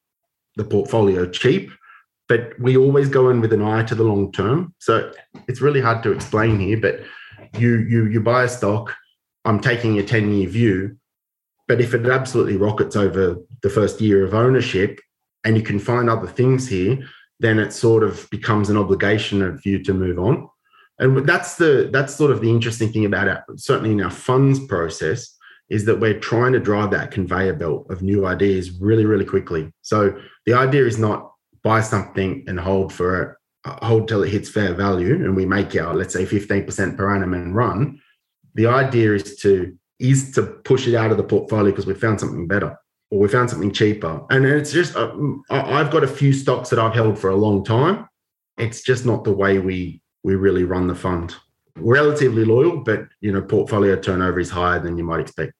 the 0.56 0.64
portfolio 0.64 1.26
cheap, 1.28 1.70
but 2.28 2.58
we 2.58 2.76
always 2.76 3.08
go 3.08 3.30
in 3.30 3.40
with 3.40 3.52
an 3.52 3.62
eye 3.62 3.82
to 3.84 3.94
the 3.94 4.04
long 4.04 4.32
term. 4.32 4.74
So 4.78 5.12
it's 5.46 5.60
really 5.60 5.80
hard 5.80 6.02
to 6.04 6.12
explain 6.12 6.58
here, 6.58 6.78
but 6.78 7.00
you 7.58 7.78
you 7.78 8.06
you 8.06 8.20
buy 8.20 8.44
a 8.44 8.48
stock, 8.48 8.94
I'm 9.44 9.60
taking 9.60 9.98
a 9.98 10.02
10 10.02 10.32
year 10.32 10.48
view, 10.48 10.98
but 11.70 11.80
if 11.80 11.94
it 11.94 12.04
absolutely 12.04 12.56
rockets 12.56 12.96
over 12.96 13.36
the 13.62 13.70
first 13.70 14.00
year 14.00 14.24
of 14.24 14.34
ownership, 14.34 14.98
and 15.44 15.56
you 15.56 15.62
can 15.62 15.78
find 15.78 16.10
other 16.10 16.26
things 16.26 16.66
here, 16.66 16.98
then 17.38 17.60
it 17.60 17.72
sort 17.72 18.02
of 18.02 18.28
becomes 18.28 18.70
an 18.70 18.76
obligation 18.76 19.40
of 19.40 19.64
you 19.64 19.80
to 19.84 19.94
move 19.94 20.18
on. 20.18 20.48
And 20.98 21.24
that's 21.24 21.54
the 21.58 21.88
that's 21.92 22.12
sort 22.12 22.32
of 22.32 22.40
the 22.40 22.50
interesting 22.50 22.90
thing 22.90 23.04
about 23.04 23.28
it, 23.28 23.38
certainly 23.54 23.92
in 23.92 24.02
our 24.02 24.10
funds 24.10 24.58
process, 24.66 25.32
is 25.68 25.84
that 25.84 26.00
we're 26.00 26.18
trying 26.18 26.54
to 26.54 26.58
drive 26.58 26.90
that 26.90 27.12
conveyor 27.12 27.54
belt 27.54 27.86
of 27.88 28.02
new 28.02 28.26
ideas 28.26 28.72
really, 28.80 29.06
really 29.06 29.24
quickly. 29.24 29.72
So 29.82 30.20
the 30.46 30.54
idea 30.54 30.86
is 30.86 30.98
not 30.98 31.30
buy 31.62 31.82
something 31.82 32.42
and 32.48 32.58
hold 32.58 32.92
for 32.92 33.22
it, 33.22 33.36
uh, 33.64 33.86
hold 33.86 34.08
till 34.08 34.24
it 34.24 34.30
hits 34.30 34.50
fair 34.50 34.74
value, 34.74 35.14
and 35.14 35.36
we 35.36 35.46
make 35.46 35.76
our 35.76 35.94
let's 35.94 36.14
say 36.14 36.26
15% 36.26 36.96
per 36.96 37.14
annum 37.14 37.34
and 37.34 37.54
run. 37.54 38.00
The 38.56 38.66
idea 38.66 39.14
is 39.14 39.36
to 39.42 39.78
is 40.00 40.32
to 40.32 40.42
push 40.42 40.88
it 40.88 40.94
out 40.94 41.10
of 41.10 41.16
the 41.16 41.22
portfolio 41.22 41.70
because 41.70 41.86
we 41.86 41.94
found 41.94 42.18
something 42.18 42.46
better 42.46 42.76
or 43.10 43.20
we 43.20 43.28
found 43.28 43.50
something 43.50 43.70
cheaper. 43.70 44.24
And 44.30 44.44
it's 44.46 44.72
just, 44.72 44.96
uh, 44.96 45.12
I've 45.50 45.90
got 45.90 46.02
a 46.02 46.08
few 46.08 46.32
stocks 46.32 46.70
that 46.70 46.78
I've 46.78 46.94
held 46.94 47.18
for 47.18 47.30
a 47.30 47.36
long 47.36 47.64
time. 47.64 48.08
It's 48.56 48.82
just 48.82 49.04
not 49.06 49.24
the 49.24 49.32
way 49.32 49.58
we 49.58 50.00
we 50.22 50.34
really 50.34 50.64
run 50.64 50.86
the 50.86 50.94
fund. 50.94 51.34
Relatively 51.76 52.44
loyal, 52.44 52.78
but 52.78 53.08
you 53.20 53.32
know, 53.32 53.40
portfolio 53.40 53.96
turnover 53.96 54.38
is 54.38 54.50
higher 54.50 54.78
than 54.78 54.98
you 54.98 55.04
might 55.04 55.20
expect. 55.20 55.52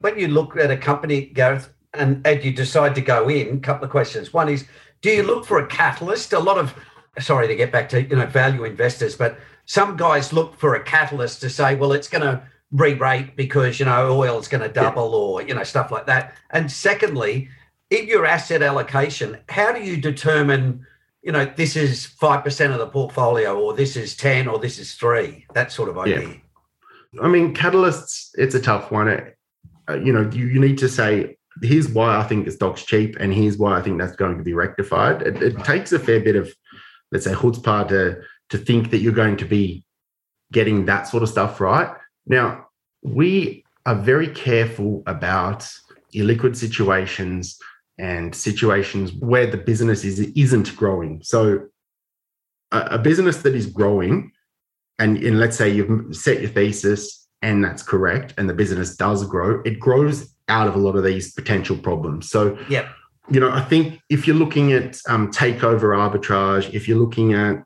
When 0.00 0.18
you 0.18 0.28
look 0.28 0.56
at 0.56 0.70
a 0.70 0.76
company, 0.76 1.26
Gareth, 1.26 1.72
and, 1.94 2.26
and 2.26 2.44
you 2.44 2.52
decide 2.52 2.94
to 2.96 3.00
go 3.00 3.28
in, 3.28 3.56
a 3.56 3.60
couple 3.60 3.84
of 3.84 3.90
questions. 3.90 4.32
One 4.32 4.48
is, 4.48 4.64
do 5.02 5.10
you 5.10 5.22
look 5.22 5.46
for 5.46 5.58
a 5.58 5.66
catalyst? 5.66 6.32
A 6.32 6.38
lot 6.38 6.58
of, 6.58 6.74
sorry 7.20 7.46
to 7.48 7.54
get 7.54 7.70
back 7.70 7.88
to 7.90 8.02
you 8.02 8.16
know 8.16 8.26
value 8.26 8.64
investors, 8.64 9.16
but 9.16 9.38
some 9.66 9.96
guys 9.96 10.32
look 10.32 10.58
for 10.58 10.74
a 10.74 10.82
catalyst 10.82 11.40
to 11.42 11.50
say, 11.50 11.74
well, 11.76 11.92
it's 11.92 12.08
going 12.08 12.22
to 12.22 12.42
re-rate 12.70 13.34
because 13.36 13.78
you 13.78 13.86
know 13.86 14.12
oil's 14.12 14.48
going 14.48 14.62
to 14.62 14.68
double 14.68 15.10
yeah. 15.10 15.16
or 15.16 15.42
you 15.42 15.54
know 15.54 15.62
stuff 15.62 15.90
like 15.90 16.06
that. 16.06 16.34
And 16.50 16.70
secondly 16.70 17.48
in 17.90 18.06
your 18.06 18.26
asset 18.26 18.62
allocation 18.62 19.38
how 19.48 19.72
do 19.72 19.80
you 19.80 19.96
determine 19.96 20.86
you 21.22 21.32
know 21.32 21.50
this 21.56 21.76
is 21.76 22.06
5% 22.20 22.72
of 22.72 22.78
the 22.78 22.86
portfolio 22.86 23.58
or 23.58 23.72
this 23.72 23.96
is 23.96 24.14
10 24.16 24.46
or 24.46 24.58
this 24.58 24.78
is 24.78 24.94
3 24.94 25.46
that 25.54 25.72
sort 25.72 25.88
of 25.88 25.98
idea? 25.98 26.20
Yeah. 27.12 27.22
i 27.22 27.28
mean 27.28 27.54
catalysts 27.54 28.30
it's 28.34 28.54
a 28.54 28.60
tough 28.60 28.90
one. 28.90 29.08
It, 29.08 29.36
uh, 29.88 29.94
you 29.94 30.12
know 30.12 30.28
you, 30.30 30.46
you 30.46 30.60
need 30.60 30.78
to 30.78 30.88
say 30.88 31.36
here's 31.62 31.88
why 31.88 32.18
i 32.18 32.22
think 32.22 32.44
this 32.44 32.56
stock's 32.56 32.84
cheap 32.84 33.16
and 33.18 33.32
here's 33.32 33.56
why 33.56 33.78
i 33.78 33.82
think 33.82 33.98
that's 33.98 34.16
going 34.16 34.36
to 34.36 34.44
be 34.44 34.52
rectified. 34.52 35.22
It, 35.22 35.42
it 35.42 35.64
takes 35.64 35.92
a 35.92 35.98
fair 35.98 36.20
bit 36.20 36.36
of 36.36 36.52
let's 37.12 37.24
say 37.24 37.32
chutzpah 37.32 37.88
to 37.88 38.20
to 38.50 38.58
think 38.58 38.90
that 38.90 38.98
you're 38.98 39.12
going 39.12 39.38
to 39.38 39.46
be 39.46 39.84
getting 40.52 40.86
that 40.86 41.08
sort 41.08 41.22
of 41.22 41.30
stuff 41.30 41.60
right 41.60 41.90
now, 42.28 42.68
we 43.02 43.64
are 43.86 43.94
very 43.94 44.28
careful 44.28 45.02
about 45.06 45.68
illiquid 46.14 46.56
situations 46.56 47.58
and 47.98 48.34
situations 48.34 49.12
where 49.12 49.46
the 49.46 49.56
business 49.56 50.04
is 50.04 50.20
isn't 50.20 50.76
growing. 50.76 51.20
So 51.22 51.68
a, 52.70 52.80
a 52.92 52.98
business 52.98 53.38
that 53.38 53.54
is 53.54 53.66
growing, 53.66 54.32
and, 54.98 55.16
and 55.18 55.40
let's 55.40 55.56
say 55.56 55.68
you've 55.68 56.14
set 56.14 56.40
your 56.40 56.50
thesis 56.50 57.26
and 57.42 57.64
that's 57.64 57.82
correct, 57.82 58.34
and 58.36 58.48
the 58.48 58.54
business 58.54 58.96
does 58.96 59.24
grow, 59.24 59.62
it 59.64 59.78
grows 59.78 60.34
out 60.48 60.66
of 60.66 60.74
a 60.74 60.78
lot 60.78 60.96
of 60.96 61.04
these 61.04 61.32
potential 61.32 61.76
problems. 61.76 62.28
So 62.30 62.58
yeah. 62.68 62.88
You 63.30 63.40
know, 63.40 63.50
I 63.50 63.60
think 63.60 64.00
if 64.08 64.26
you're 64.26 64.36
looking 64.36 64.72
at 64.72 64.98
um, 65.06 65.30
takeover 65.30 65.94
arbitrage, 65.94 66.72
if 66.72 66.88
you're 66.88 66.98
looking 66.98 67.34
at 67.34 67.62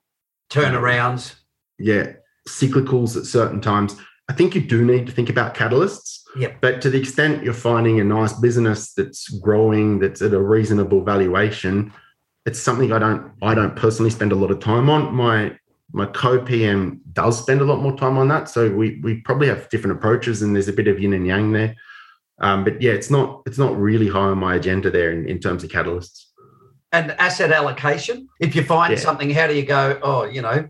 turnarounds, 0.50 1.36
yeah, 1.78 2.14
cyclicals 2.48 3.16
at 3.16 3.26
certain 3.26 3.60
times, 3.60 3.94
I 4.28 4.34
think 4.34 4.54
you 4.54 4.60
do 4.60 4.84
need 4.84 5.06
to 5.06 5.12
think 5.12 5.28
about 5.28 5.54
catalysts. 5.54 6.20
Yep. 6.36 6.60
But 6.60 6.80
to 6.82 6.90
the 6.90 6.98
extent 6.98 7.42
you're 7.42 7.52
finding 7.52 8.00
a 8.00 8.04
nice 8.04 8.32
business 8.32 8.92
that's 8.94 9.28
growing, 9.28 9.98
that's 9.98 10.22
at 10.22 10.32
a 10.32 10.40
reasonable 10.40 11.02
valuation, 11.02 11.92
it's 12.46 12.60
something 12.60 12.92
I 12.92 12.98
don't 12.98 13.32
I 13.42 13.54
don't 13.54 13.76
personally 13.76 14.10
spend 14.10 14.32
a 14.32 14.36
lot 14.36 14.50
of 14.50 14.60
time 14.60 14.88
on. 14.88 15.14
My 15.14 15.56
my 15.92 16.06
co-PM 16.06 17.00
does 17.12 17.38
spend 17.38 17.60
a 17.60 17.64
lot 17.64 17.80
more 17.80 17.96
time 17.96 18.16
on 18.16 18.28
that. 18.28 18.48
So 18.48 18.70
we 18.70 19.00
we 19.02 19.20
probably 19.20 19.48
have 19.48 19.68
different 19.68 19.98
approaches 19.98 20.42
and 20.42 20.54
there's 20.54 20.68
a 20.68 20.72
bit 20.72 20.88
of 20.88 20.98
yin 21.00 21.12
and 21.12 21.26
yang 21.26 21.52
there. 21.52 21.76
Um, 22.40 22.64
but 22.64 22.80
yeah, 22.80 22.92
it's 22.92 23.10
not 23.10 23.42
it's 23.46 23.58
not 23.58 23.76
really 23.76 24.08
high 24.08 24.20
on 24.20 24.38
my 24.38 24.54
agenda 24.54 24.90
there 24.90 25.12
in, 25.12 25.28
in 25.28 25.38
terms 25.38 25.62
of 25.62 25.70
catalysts. 25.70 26.24
And 26.92 27.12
asset 27.12 27.52
allocation. 27.52 28.28
If 28.40 28.54
you 28.54 28.64
find 28.64 28.92
yeah. 28.92 28.98
something, 28.98 29.30
how 29.30 29.46
do 29.46 29.54
you 29.54 29.64
go, 29.64 29.98
oh, 30.02 30.24
you 30.24 30.42
know, 30.42 30.68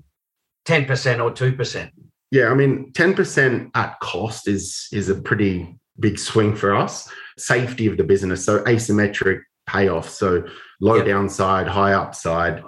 10% 0.67 0.87
or 1.21 1.33
2%? 1.33 1.91
Yeah, 2.33 2.49
I 2.49 2.55
mean, 2.55 2.91
10% 2.93 3.71
at 3.75 4.01
cost 4.01 4.49
is 4.49 4.89
is 4.91 5.09
a 5.09 5.15
pretty 5.15 5.79
big 6.01 6.19
swing 6.19 6.57
for 6.57 6.75
us. 6.75 7.09
Safety 7.39 7.87
of 7.87 7.97
the 7.97 8.05
business, 8.05 8.45
so 8.45 8.65
asymmetric 8.65 9.43
payoff, 9.69 10.09
so 10.09 10.43
low 10.81 10.97
yep. 10.97 11.07
downside, 11.07 11.69
high 11.69 11.93
upside. 11.93 12.65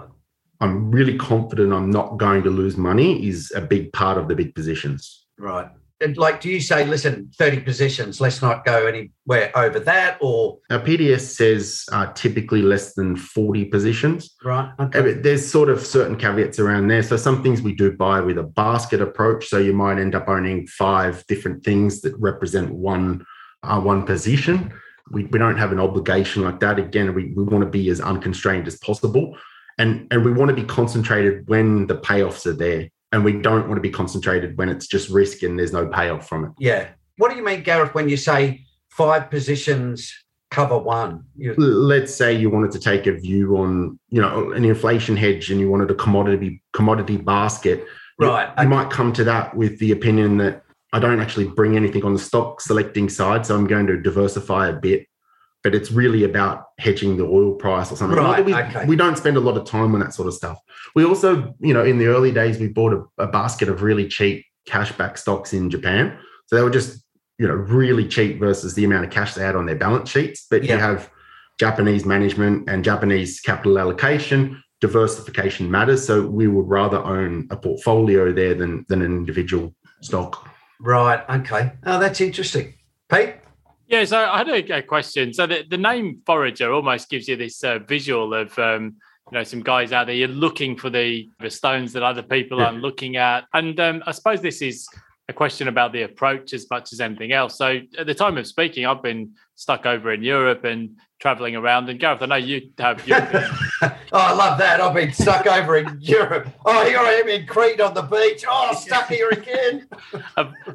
I'm 0.60 0.90
really 0.90 1.18
confident 1.18 1.72
I'm 1.72 1.90
not 1.90 2.18
going 2.18 2.44
to 2.44 2.50
lose 2.50 2.76
money 2.76 3.26
is 3.26 3.52
a 3.56 3.60
big 3.60 3.92
part 3.92 4.18
of 4.18 4.28
the 4.28 4.36
big 4.36 4.54
positions. 4.54 5.26
Right 5.38 5.68
like 6.16 6.40
do 6.40 6.50
you 6.50 6.60
say 6.60 6.84
listen 6.84 7.30
30 7.36 7.60
positions 7.60 8.20
let's 8.20 8.42
not 8.42 8.64
go 8.64 8.86
anywhere 8.86 9.56
over 9.56 9.78
that 9.80 10.18
or? 10.20 10.58
Our 10.70 10.80
pds 10.80 11.20
says 11.20 11.84
uh, 11.92 12.12
typically 12.12 12.62
less 12.62 12.94
than 12.94 13.16
40 13.16 13.66
positions. 13.66 14.34
Right 14.44 14.72
okay. 14.80 15.14
there's 15.14 15.48
sort 15.48 15.68
of 15.68 15.84
certain 15.84 16.16
caveats 16.16 16.58
around 16.58 16.88
there. 16.88 17.02
So 17.02 17.16
some 17.16 17.42
things 17.42 17.62
we 17.62 17.74
do 17.74 17.92
buy 17.92 18.20
with 18.20 18.38
a 18.38 18.42
basket 18.42 19.00
approach. 19.00 19.46
So 19.46 19.58
you 19.58 19.72
might 19.72 19.98
end 19.98 20.14
up 20.14 20.28
owning 20.28 20.66
five 20.66 21.24
different 21.26 21.64
things 21.64 22.00
that 22.02 22.14
represent 22.18 22.72
one 22.72 23.24
uh, 23.62 23.80
one 23.80 24.04
position. 24.04 24.72
We, 25.10 25.24
we 25.24 25.38
don't 25.38 25.58
have 25.58 25.72
an 25.72 25.80
obligation 25.80 26.42
like 26.42 26.60
that. 26.60 26.78
Again 26.78 27.14
we, 27.14 27.32
we 27.34 27.44
want 27.44 27.64
to 27.64 27.70
be 27.70 27.88
as 27.90 28.00
unconstrained 28.00 28.66
as 28.66 28.76
possible. 28.78 29.36
And 29.78 30.08
and 30.10 30.24
we 30.24 30.32
want 30.32 30.48
to 30.48 30.54
be 30.54 30.64
concentrated 30.64 31.48
when 31.48 31.86
the 31.86 31.96
payoffs 31.96 32.46
are 32.46 32.52
there 32.52 32.90
and 33.14 33.24
we 33.24 33.32
don't 33.32 33.68
want 33.68 33.76
to 33.76 33.80
be 33.80 33.90
concentrated 33.90 34.58
when 34.58 34.68
it's 34.68 34.88
just 34.88 35.08
risk 35.08 35.44
and 35.44 35.56
there's 35.56 35.72
no 35.72 35.86
payoff 35.86 36.28
from 36.28 36.46
it. 36.46 36.50
Yeah. 36.58 36.88
What 37.16 37.30
do 37.30 37.36
you 37.36 37.44
mean, 37.44 37.62
Gareth, 37.62 37.94
when 37.94 38.08
you 38.08 38.16
say 38.16 38.64
five 38.90 39.30
positions 39.30 40.12
cover 40.50 40.76
one? 40.76 41.22
You- 41.36 41.54
Let's 41.56 42.12
say 42.12 42.34
you 42.34 42.50
wanted 42.50 42.72
to 42.72 42.80
take 42.80 43.06
a 43.06 43.12
view 43.12 43.56
on, 43.56 44.00
you 44.10 44.20
know, 44.20 44.50
an 44.50 44.64
inflation 44.64 45.16
hedge 45.16 45.48
and 45.48 45.60
you 45.60 45.70
wanted 45.70 45.92
a 45.92 45.94
commodity 45.94 46.60
commodity 46.72 47.16
basket. 47.16 47.86
Right. 48.18 48.52
You, 48.58 48.64
you 48.64 48.68
might 48.68 48.90
come 48.90 49.12
to 49.12 49.22
that 49.24 49.56
with 49.56 49.78
the 49.78 49.92
opinion 49.92 50.38
that 50.38 50.64
I 50.92 50.98
don't 50.98 51.20
actually 51.20 51.46
bring 51.46 51.76
anything 51.76 52.04
on 52.04 52.14
the 52.14 52.18
stock 52.18 52.60
selecting 52.60 53.08
side, 53.08 53.46
so 53.46 53.54
I'm 53.54 53.68
going 53.68 53.86
to 53.86 53.96
diversify 54.00 54.68
a 54.68 54.72
bit 54.72 55.06
but 55.64 55.74
it's 55.74 55.90
really 55.90 56.24
about 56.24 56.66
hedging 56.78 57.16
the 57.16 57.24
oil 57.24 57.54
price 57.54 57.90
or 57.90 57.96
something. 57.96 58.18
Right, 58.18 58.44
we, 58.44 58.54
okay. 58.54 58.84
we 58.84 58.96
don't 58.96 59.16
spend 59.16 59.38
a 59.38 59.40
lot 59.40 59.56
of 59.56 59.64
time 59.64 59.94
on 59.94 60.00
that 60.00 60.12
sort 60.12 60.28
of 60.28 60.34
stuff. 60.34 60.58
We 60.94 61.04
also, 61.06 61.54
you 61.58 61.72
know, 61.72 61.82
in 61.82 61.98
the 61.98 62.06
early 62.06 62.30
days, 62.30 62.58
we 62.58 62.68
bought 62.68 62.92
a, 62.92 63.22
a 63.22 63.26
basket 63.26 63.70
of 63.70 63.82
really 63.82 64.06
cheap 64.06 64.44
cashback 64.68 65.16
stocks 65.16 65.54
in 65.54 65.70
Japan. 65.70 66.18
So 66.46 66.56
they 66.56 66.62
were 66.62 66.70
just, 66.70 67.02
you 67.38 67.48
know, 67.48 67.54
really 67.54 68.06
cheap 68.06 68.38
versus 68.38 68.74
the 68.74 68.84
amount 68.84 69.06
of 69.06 69.10
cash 69.10 69.34
they 69.34 69.42
had 69.42 69.56
on 69.56 69.64
their 69.64 69.74
balance 69.74 70.10
sheets. 70.10 70.46
But 70.50 70.64
yeah. 70.64 70.74
you 70.74 70.80
have 70.80 71.10
Japanese 71.58 72.04
management 72.04 72.68
and 72.68 72.84
Japanese 72.84 73.40
capital 73.40 73.78
allocation, 73.78 74.62
diversification 74.82 75.70
matters. 75.70 76.06
So 76.06 76.26
we 76.26 76.46
would 76.46 76.68
rather 76.68 76.98
own 76.98 77.48
a 77.50 77.56
portfolio 77.56 78.34
there 78.34 78.54
than, 78.54 78.84
than 78.90 79.00
an 79.00 79.16
individual 79.16 79.74
stock. 80.02 80.46
Right. 80.78 81.24
Okay. 81.30 81.72
Oh, 81.86 81.98
that's 81.98 82.20
interesting. 82.20 82.74
Pete? 83.08 83.36
Yeah, 83.94 84.04
so 84.06 84.18
I 84.18 84.38
had 84.38 84.48
a, 84.48 84.78
a 84.78 84.82
question. 84.82 85.32
So 85.32 85.46
the, 85.46 85.62
the 85.70 85.78
name 85.78 86.20
Forager 86.26 86.72
almost 86.72 87.08
gives 87.08 87.28
you 87.28 87.36
this 87.36 87.62
uh, 87.62 87.78
visual 87.78 88.34
of 88.34 88.58
um, 88.58 88.96
you 89.30 89.38
know 89.38 89.44
some 89.44 89.62
guys 89.62 89.92
out 89.92 90.08
there. 90.08 90.16
You're 90.16 90.26
looking 90.26 90.76
for 90.76 90.90
the 90.90 91.28
the 91.38 91.48
stones 91.48 91.92
that 91.92 92.02
other 92.02 92.24
people 92.24 92.58
yeah. 92.58 92.64
aren't 92.66 92.80
looking 92.80 93.14
at, 93.16 93.44
and 93.52 93.78
um, 93.78 94.02
I 94.04 94.10
suppose 94.10 94.42
this 94.42 94.62
is 94.62 94.88
a 95.28 95.32
question 95.32 95.68
about 95.68 95.92
the 95.92 96.02
approach 96.02 96.52
as 96.52 96.68
much 96.70 96.92
as 96.92 97.00
anything 97.00 97.30
else. 97.30 97.56
So 97.56 97.78
at 97.96 98.08
the 98.08 98.14
time 98.16 98.36
of 98.36 98.48
speaking, 98.48 98.84
I've 98.84 99.00
been 99.00 99.34
stuck 99.54 99.86
over 99.86 100.12
in 100.12 100.24
Europe 100.24 100.64
and 100.64 100.96
traveling 101.24 101.56
around. 101.56 101.88
And 101.88 101.98
Gareth, 101.98 102.20
I 102.20 102.26
know 102.26 102.34
you 102.34 102.68
have 102.78 103.08
European. 103.08 103.44
oh, 103.82 103.96
I 104.12 104.34
love 104.34 104.58
that. 104.58 104.78
I've 104.78 104.92
been 104.92 105.10
stuck 105.10 105.46
over 105.46 105.78
in 105.78 105.96
Europe. 105.98 106.48
Oh, 106.66 106.84
here 106.84 106.98
I 106.98 107.12
am 107.12 107.28
in 107.30 107.46
Crete 107.46 107.80
on 107.80 107.94
the 107.94 108.02
beach. 108.02 108.44
Oh, 108.46 108.74
stuck 108.74 109.08
here 109.08 109.30
again. 109.30 109.88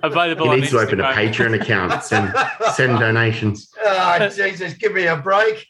Available. 0.01 0.47
You 0.47 0.61
need 0.61 0.69
to 0.69 0.79
open 0.79 1.01
a 1.01 1.03
Patreon 1.03 1.61
account. 1.61 2.03
Send 2.03 2.33
send 2.73 2.97
donations. 2.97 3.71
Oh, 3.85 4.27
Jesus, 4.27 4.73
give 4.73 4.93
me 4.93 5.05
a 5.05 5.17
break. 5.17 5.67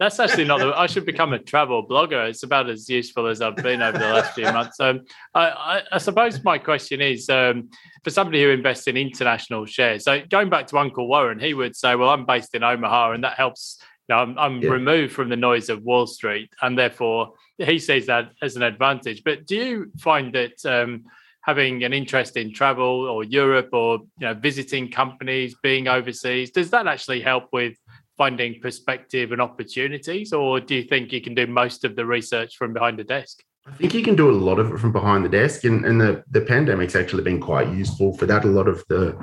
That's 0.00 0.18
actually 0.18 0.46
not. 0.46 0.58
The, 0.58 0.76
I 0.76 0.86
should 0.86 1.06
become 1.06 1.32
a 1.32 1.38
travel 1.38 1.86
blogger. 1.86 2.28
It's 2.28 2.42
about 2.42 2.68
as 2.68 2.88
useful 2.88 3.28
as 3.28 3.40
I've 3.40 3.54
been 3.54 3.80
over 3.80 3.96
the 3.96 4.06
last 4.06 4.34
few 4.34 4.46
months. 4.46 4.80
Um, 4.80 5.02
I, 5.36 5.50
I, 5.50 5.82
I 5.92 5.98
suppose 5.98 6.42
my 6.42 6.58
question 6.58 7.00
is 7.00 7.28
um, 7.28 7.70
for 8.02 8.10
somebody 8.10 8.42
who 8.42 8.50
invests 8.50 8.88
in 8.88 8.96
international 8.96 9.66
shares. 9.66 10.02
So 10.02 10.20
going 10.28 10.50
back 10.50 10.66
to 10.68 10.78
Uncle 10.78 11.06
Warren, 11.06 11.38
he 11.38 11.54
would 11.54 11.76
say, 11.76 11.94
"Well, 11.94 12.10
I'm 12.10 12.26
based 12.26 12.56
in 12.56 12.64
Omaha, 12.64 13.12
and 13.12 13.22
that 13.22 13.34
helps." 13.34 13.78
Know, 14.08 14.16
I'm, 14.16 14.38
I'm 14.38 14.62
yeah. 14.62 14.70
removed 14.70 15.12
from 15.12 15.28
the 15.28 15.36
noise 15.36 15.68
of 15.68 15.82
Wall 15.82 16.06
Street, 16.06 16.50
and 16.62 16.78
therefore 16.78 17.32
he 17.58 17.78
sees 17.78 18.06
that 18.06 18.30
as 18.40 18.56
an 18.56 18.62
advantage. 18.62 19.22
But 19.24 19.46
do 19.46 19.56
you 19.56 19.92
find 19.98 20.32
that 20.34 20.64
um, 20.64 21.04
having 21.42 21.84
an 21.84 21.92
interest 21.92 22.36
in 22.36 22.52
travel 22.52 23.08
or 23.08 23.24
Europe 23.24 23.70
or 23.72 23.98
you 24.18 24.26
know 24.26 24.34
visiting 24.34 24.90
companies, 24.90 25.56
being 25.62 25.88
overseas, 25.88 26.50
does 26.50 26.70
that 26.70 26.86
actually 26.86 27.20
help 27.20 27.48
with 27.52 27.76
finding 28.16 28.60
perspective 28.60 29.32
and 29.32 29.42
opportunities, 29.42 30.32
or 30.32 30.60
do 30.60 30.74
you 30.74 30.82
think 30.84 31.12
you 31.12 31.20
can 31.20 31.34
do 31.34 31.46
most 31.46 31.84
of 31.84 31.96
the 31.96 32.06
research 32.06 32.56
from 32.56 32.72
behind 32.72 32.98
the 32.98 33.04
desk? 33.04 33.42
I 33.66 33.72
think 33.72 33.92
you 33.92 34.02
can 34.02 34.14
do 34.14 34.30
a 34.30 34.32
lot 34.32 34.60
of 34.60 34.72
it 34.72 34.78
from 34.78 34.92
behind 34.92 35.24
the 35.24 35.28
desk, 35.28 35.64
and, 35.64 35.84
and 35.84 36.00
the 36.00 36.22
the 36.30 36.42
pandemic's 36.42 36.94
actually 36.94 37.24
been 37.24 37.40
quite 37.40 37.68
useful 37.68 38.16
for 38.16 38.26
that. 38.26 38.44
A 38.44 38.48
lot 38.48 38.68
of 38.68 38.84
the 38.88 39.16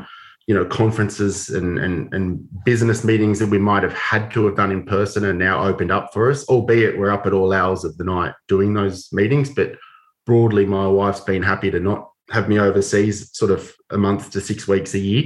you 0.47 0.53
know 0.53 0.65
conferences 0.65 1.49
and, 1.49 1.79
and 1.79 2.13
and 2.13 2.47
business 2.65 3.03
meetings 3.03 3.39
that 3.39 3.49
we 3.49 3.58
might 3.58 3.84
have 3.84 3.93
had 3.93 4.29
to 4.32 4.45
have 4.45 4.58
done 4.58 4.71
in 4.71 4.84
person 4.84 5.25
are 5.25 5.34
now 5.34 5.63
opened 5.63 5.91
up 5.91 6.12
for 6.13 6.29
us 6.29 6.47
albeit 6.49 6.97
we're 6.97 7.12
up 7.12 7.25
at 7.25 7.34
all 7.34 7.53
hours 7.53 7.84
of 7.84 7.97
the 7.97 8.03
night 8.03 8.34
doing 8.47 8.73
those 8.73 9.12
meetings. 9.13 9.49
But 9.49 9.75
broadly 10.25 10.65
my 10.65 10.88
wife's 10.88 11.21
been 11.21 11.43
happy 11.43 11.71
to 11.71 11.79
not 11.79 12.10
have 12.32 12.49
me 12.49 12.60
overseas 12.60 13.29
sort 13.38 13.51
of 13.51 13.73
a 13.89 13.97
month 13.97 14.32
to 14.32 14.41
six 14.41 14.67
weeks 14.67 14.93
a 14.93 14.99
year. 14.99 15.25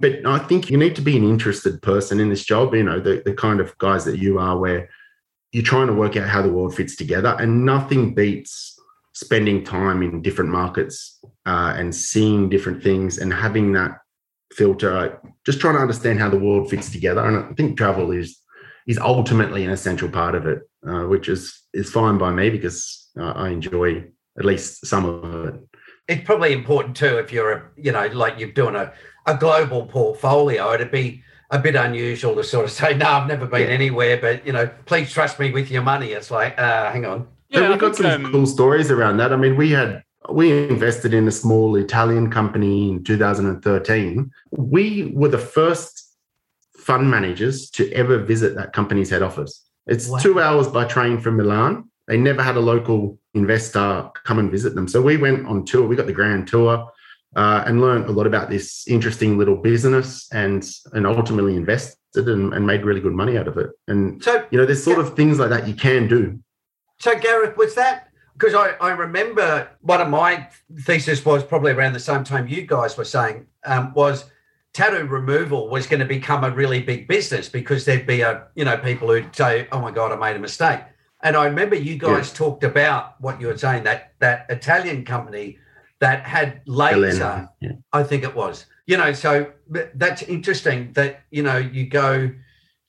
But 0.00 0.26
i 0.26 0.38
think 0.38 0.70
you 0.70 0.76
need 0.76 0.96
to 0.96 1.02
be 1.02 1.16
an 1.16 1.28
interested 1.28 1.80
person 1.80 2.18
in 2.20 2.28
this 2.28 2.44
job 2.44 2.74
you 2.74 2.82
know 2.82 3.00
the, 3.00 3.22
the 3.24 3.32
kind 3.32 3.60
of 3.60 3.76
guys 3.78 4.04
that 4.06 4.18
you 4.18 4.38
are 4.38 4.58
where 4.58 4.88
you're 5.52 5.62
trying 5.62 5.86
to 5.86 5.94
work 5.94 6.16
out 6.16 6.28
how 6.28 6.42
the 6.42 6.52
world 6.52 6.74
fits 6.74 6.96
together 6.96 7.36
and 7.38 7.64
nothing 7.64 8.12
beats 8.12 8.76
spending 9.12 9.62
time 9.62 10.02
in 10.02 10.20
different 10.20 10.50
markets 10.50 11.20
uh, 11.46 11.72
and 11.76 11.94
seeing 11.94 12.48
different 12.48 12.82
things 12.82 13.18
and 13.18 13.32
having 13.32 13.72
that 13.72 13.98
filter, 14.52 15.20
just 15.44 15.60
trying 15.60 15.74
to 15.74 15.80
understand 15.80 16.18
how 16.20 16.28
the 16.28 16.38
world 16.38 16.70
fits 16.70 16.90
together. 16.90 17.24
And 17.24 17.36
I 17.36 17.52
think 17.54 17.76
travel 17.76 18.10
is 18.10 18.40
is 18.86 18.98
ultimately 18.98 19.64
an 19.64 19.70
essential 19.70 20.08
part 20.08 20.34
of 20.34 20.46
it, 20.46 20.60
uh, 20.86 21.04
which 21.04 21.28
is 21.28 21.62
is 21.72 21.90
fine 21.90 22.18
by 22.18 22.30
me 22.30 22.50
because 22.50 23.08
uh, 23.18 23.32
I 23.32 23.48
enjoy 23.48 24.04
at 24.38 24.44
least 24.44 24.86
some 24.86 25.04
of 25.04 25.46
it. 25.46 25.54
It's 26.06 26.24
probably 26.24 26.52
important 26.52 26.96
too 26.96 27.18
if 27.18 27.32
you're 27.32 27.52
a 27.52 27.62
you 27.76 27.92
know 27.92 28.06
like 28.08 28.38
you're 28.38 28.52
doing 28.52 28.76
a 28.76 28.92
a 29.26 29.36
global 29.36 29.86
portfolio. 29.86 30.72
It'd 30.74 30.90
be 30.90 31.22
a 31.50 31.58
bit 31.58 31.74
unusual 31.76 32.34
to 32.36 32.44
sort 32.44 32.64
of 32.64 32.70
say, 32.70 32.94
"No, 32.94 33.06
I've 33.06 33.28
never 33.28 33.46
been 33.46 33.68
yeah. 33.68 33.74
anywhere," 33.74 34.18
but 34.18 34.46
you 34.46 34.52
know, 34.52 34.68
please 34.86 35.12
trust 35.12 35.40
me 35.40 35.50
with 35.50 35.70
your 35.70 35.82
money. 35.82 36.12
It's 36.12 36.30
like, 36.30 36.58
uh, 36.58 36.90
hang 36.92 37.06
on. 37.06 37.28
Yeah, 37.48 37.68
we've 37.68 37.78
got 37.78 37.96
some 37.96 38.06
um, 38.06 38.32
cool 38.32 38.46
stories 38.46 38.90
around 38.90 39.18
that. 39.18 39.32
I 39.32 39.36
mean, 39.36 39.56
we 39.56 39.70
had 39.70 40.02
we 40.30 40.68
invested 40.68 41.12
in 41.12 41.28
a 41.28 41.32
small 41.32 41.76
Italian 41.76 42.30
company 42.30 42.90
in 42.90 43.04
2013. 43.04 44.30
We 44.50 45.12
were 45.14 45.28
the 45.28 45.38
first 45.38 46.16
fund 46.78 47.10
managers 47.10 47.70
to 47.70 47.90
ever 47.92 48.18
visit 48.18 48.54
that 48.54 48.72
company's 48.72 49.10
head 49.10 49.22
office. 49.22 49.64
It's 49.86 50.08
wow. 50.08 50.18
two 50.18 50.40
hours 50.40 50.68
by 50.68 50.84
train 50.84 51.20
from 51.20 51.36
Milan. 51.36 51.90
They 52.06 52.16
never 52.16 52.42
had 52.42 52.56
a 52.56 52.60
local 52.60 53.18
investor 53.34 54.10
come 54.24 54.38
and 54.38 54.50
visit 54.50 54.74
them. 54.74 54.88
So 54.88 55.00
we 55.02 55.16
went 55.16 55.46
on 55.46 55.64
tour. 55.64 55.86
We 55.86 55.96
got 55.96 56.06
the 56.06 56.12
grand 56.12 56.46
tour 56.48 56.90
uh, 57.36 57.64
and 57.66 57.80
learned 57.80 58.06
a 58.06 58.12
lot 58.12 58.26
about 58.26 58.50
this 58.50 58.86
interesting 58.86 59.38
little 59.38 59.56
business 59.56 60.28
and, 60.32 60.64
and 60.92 61.06
ultimately 61.06 61.56
invested 61.56 62.28
and, 62.28 62.54
and 62.54 62.66
made 62.66 62.84
really 62.84 63.00
good 63.00 63.14
money 63.14 63.36
out 63.36 63.48
of 63.48 63.56
it. 63.56 63.70
And, 63.88 64.22
so, 64.22 64.46
you 64.50 64.58
know, 64.58 64.66
there's 64.66 64.84
sort 64.84 64.98
yeah. 64.98 65.04
of 65.04 65.16
things 65.16 65.38
like 65.38 65.50
that 65.50 65.66
you 65.66 65.74
can 65.74 66.08
do. 66.08 66.38
So, 67.00 67.18
Gareth, 67.18 67.56
was 67.56 67.74
that 67.74 68.08
because 68.34 68.54
I, 68.54 68.72
I 68.80 68.90
remember 68.90 69.68
one 69.80 70.00
of 70.00 70.08
my 70.08 70.48
thesis 70.80 71.24
was 71.24 71.42
probably 71.42 71.72
around 71.72 71.92
the 71.92 72.00
same 72.00 72.24
time 72.24 72.48
you 72.48 72.62
guys 72.62 72.96
were 72.96 73.04
saying 73.04 73.46
um, 73.64 73.94
was 73.94 74.26
tattoo 74.72 75.06
removal 75.06 75.68
was 75.68 75.86
going 75.86 76.00
to 76.00 76.06
become 76.06 76.44
a 76.44 76.50
really 76.50 76.82
big 76.82 77.08
business 77.08 77.48
because 77.48 77.84
there'd 77.84 78.06
be 78.06 78.20
a 78.20 78.46
you 78.54 78.64
know 78.64 78.76
people 78.76 79.08
who'd 79.08 79.34
say 79.34 79.66
oh 79.72 79.80
my 79.80 79.90
god 79.90 80.12
i 80.12 80.16
made 80.16 80.36
a 80.36 80.40
mistake 80.40 80.80
and 81.22 81.36
i 81.36 81.46
remember 81.46 81.76
you 81.76 81.96
guys 81.96 82.28
yeah. 82.28 82.34
talked 82.34 82.64
about 82.64 83.20
what 83.20 83.40
you 83.40 83.46
were 83.46 83.56
saying 83.56 83.84
that 83.84 84.14
that 84.18 84.46
italian 84.50 85.04
company 85.04 85.56
that 86.00 86.26
had 86.26 86.60
laser 86.66 87.48
yeah. 87.60 87.72
i 87.92 88.02
think 88.02 88.24
it 88.24 88.34
was 88.34 88.66
you 88.86 88.96
know 88.96 89.12
so 89.12 89.50
that's 89.94 90.22
interesting 90.22 90.92
that 90.92 91.22
you 91.30 91.42
know 91.42 91.56
you 91.56 91.86
go 91.86 92.30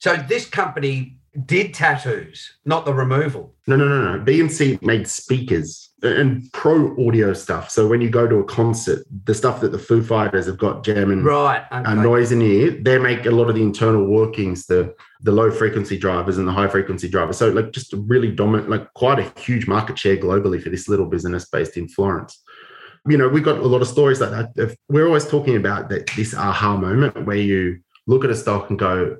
so 0.00 0.16
this 0.28 0.44
company 0.44 1.15
did 1.44 1.74
tattoos, 1.74 2.58
not 2.64 2.84
the 2.84 2.94
removal. 2.94 3.54
No, 3.66 3.76
no, 3.76 3.86
no, 3.86 4.16
no. 4.16 4.24
B&C 4.24 4.78
made 4.80 5.06
speakers 5.06 5.90
and 6.02 6.50
pro 6.52 6.94
audio 7.06 7.32
stuff. 7.32 7.70
So 7.70 7.86
when 7.86 8.00
you 8.00 8.08
go 8.10 8.26
to 8.26 8.36
a 8.36 8.44
concert, 8.44 9.04
the 9.24 9.34
stuff 9.34 9.60
that 9.60 9.72
the 9.72 9.78
Foo 9.78 10.02
Fighters 10.02 10.46
have 10.46 10.58
got 10.58 10.84
jamming 10.84 11.24
right, 11.24 11.64
uh, 11.70 11.82
okay. 11.86 11.94
noise 11.94 12.32
in 12.32 12.40
here, 12.40 12.70
they 12.70 12.98
make 12.98 13.26
a 13.26 13.30
lot 13.30 13.48
of 13.48 13.54
the 13.54 13.62
internal 13.62 14.06
workings, 14.06 14.66
the 14.66 14.94
the 15.22 15.32
low 15.32 15.50
frequency 15.50 15.98
drivers 15.98 16.38
and 16.38 16.46
the 16.46 16.52
high 16.52 16.68
frequency 16.68 17.08
drivers. 17.08 17.38
So 17.38 17.48
like 17.48 17.72
just 17.72 17.92
a 17.92 17.96
really 17.96 18.30
dominant, 18.30 18.70
like 18.70 18.92
quite 18.94 19.18
a 19.18 19.40
huge 19.40 19.66
market 19.66 19.98
share 19.98 20.16
globally 20.16 20.62
for 20.62 20.70
this 20.70 20.88
little 20.88 21.06
business 21.06 21.46
based 21.46 21.76
in 21.76 21.88
Florence. 21.88 22.40
You 23.08 23.16
know, 23.16 23.28
we've 23.28 23.44
got 23.44 23.58
a 23.58 23.66
lot 23.66 23.82
of 23.82 23.88
stories 23.88 24.20
like 24.20 24.30
that. 24.54 24.76
We're 24.88 25.06
always 25.06 25.26
talking 25.26 25.56
about 25.56 25.88
that 25.88 26.08
this 26.16 26.34
aha 26.34 26.76
moment 26.76 27.26
where 27.26 27.36
you 27.36 27.80
look 28.06 28.24
at 28.24 28.30
a 28.30 28.36
stock 28.36 28.70
and 28.70 28.78
go, 28.78 29.16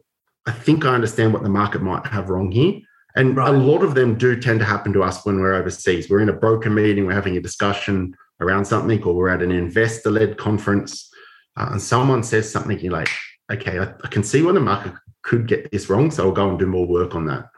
I 0.47 0.53
think 0.53 0.85
I 0.85 0.95
understand 0.95 1.33
what 1.33 1.43
the 1.43 1.49
market 1.49 1.83
might 1.83 2.07
have 2.07 2.31
wrong 2.31 2.53
here. 2.53 2.81
And 3.17 3.37
right. 3.37 3.49
a 3.49 3.57
lot 3.57 3.83
of 3.83 3.95
them 3.95 4.17
do 4.17 4.39
tend 4.39 4.61
to 4.61 4.67
happen 4.67 4.93
to 4.93 5.03
us 5.03 5.25
when 5.25 5.41
we're 5.41 5.55
overseas. 5.55 6.09
We're 6.09 6.21
in 6.21 6.29
a 6.29 6.35
broker 6.35 6.71
meeting, 6.71 7.07
we're 7.07 7.15
having 7.15 7.37
a 7.37 7.41
discussion 7.41 8.15
around 8.41 8.67
something, 8.67 9.03
or 9.03 9.15
we're 9.15 9.31
at 9.31 9.43
an 9.43 9.51
investor 9.51 10.11
led 10.11 10.37
conference, 10.37 11.11
uh, 11.57 11.69
and 11.73 11.81
someone 11.81 12.23
says 12.23 12.51
something, 12.51 12.79
you're 12.79 12.93
like, 12.93 13.09
okay, 13.51 13.79
I, 13.79 13.85
I 14.05 14.09
can 14.09 14.23
see 14.23 14.43
where 14.43 14.53
the 14.53 14.61
market 14.61 14.93
could 15.23 15.49
get 15.49 15.71
this 15.73 15.89
wrong. 15.89 16.11
So 16.11 16.27
I'll 16.27 16.33
go 16.33 16.51
and 16.51 16.59
do 16.59 16.67
more 16.67 16.87
work 16.87 17.15
on 17.15 17.25
that. 17.27 17.49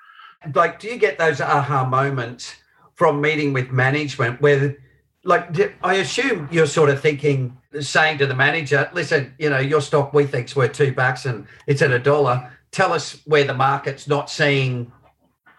Like, 0.54 0.78
do 0.78 0.86
you 0.86 0.96
get 0.96 1.18
those 1.18 1.40
aha 1.40 1.84
moments 1.84 2.54
from 2.94 3.20
meeting 3.20 3.52
with 3.52 3.70
management 3.72 4.40
where, 4.40 4.76
like, 5.24 5.76
I 5.82 5.94
assume 5.94 6.48
you're 6.52 6.66
sort 6.66 6.90
of 6.90 7.00
thinking, 7.00 7.58
saying 7.80 8.18
to 8.18 8.26
the 8.26 8.36
manager, 8.36 8.88
listen, 8.92 9.34
you 9.38 9.50
know, 9.50 9.58
your 9.58 9.80
stock 9.80 10.14
we 10.14 10.26
think's 10.26 10.54
worth 10.54 10.72
two 10.72 10.94
bucks 10.94 11.26
and 11.26 11.46
it's 11.66 11.82
at 11.82 11.90
a 11.90 11.98
dollar 11.98 12.52
tell 12.70 12.92
us 12.92 13.20
where 13.24 13.44
the 13.44 13.54
market's 13.54 14.08
not 14.08 14.30
seeing 14.30 14.92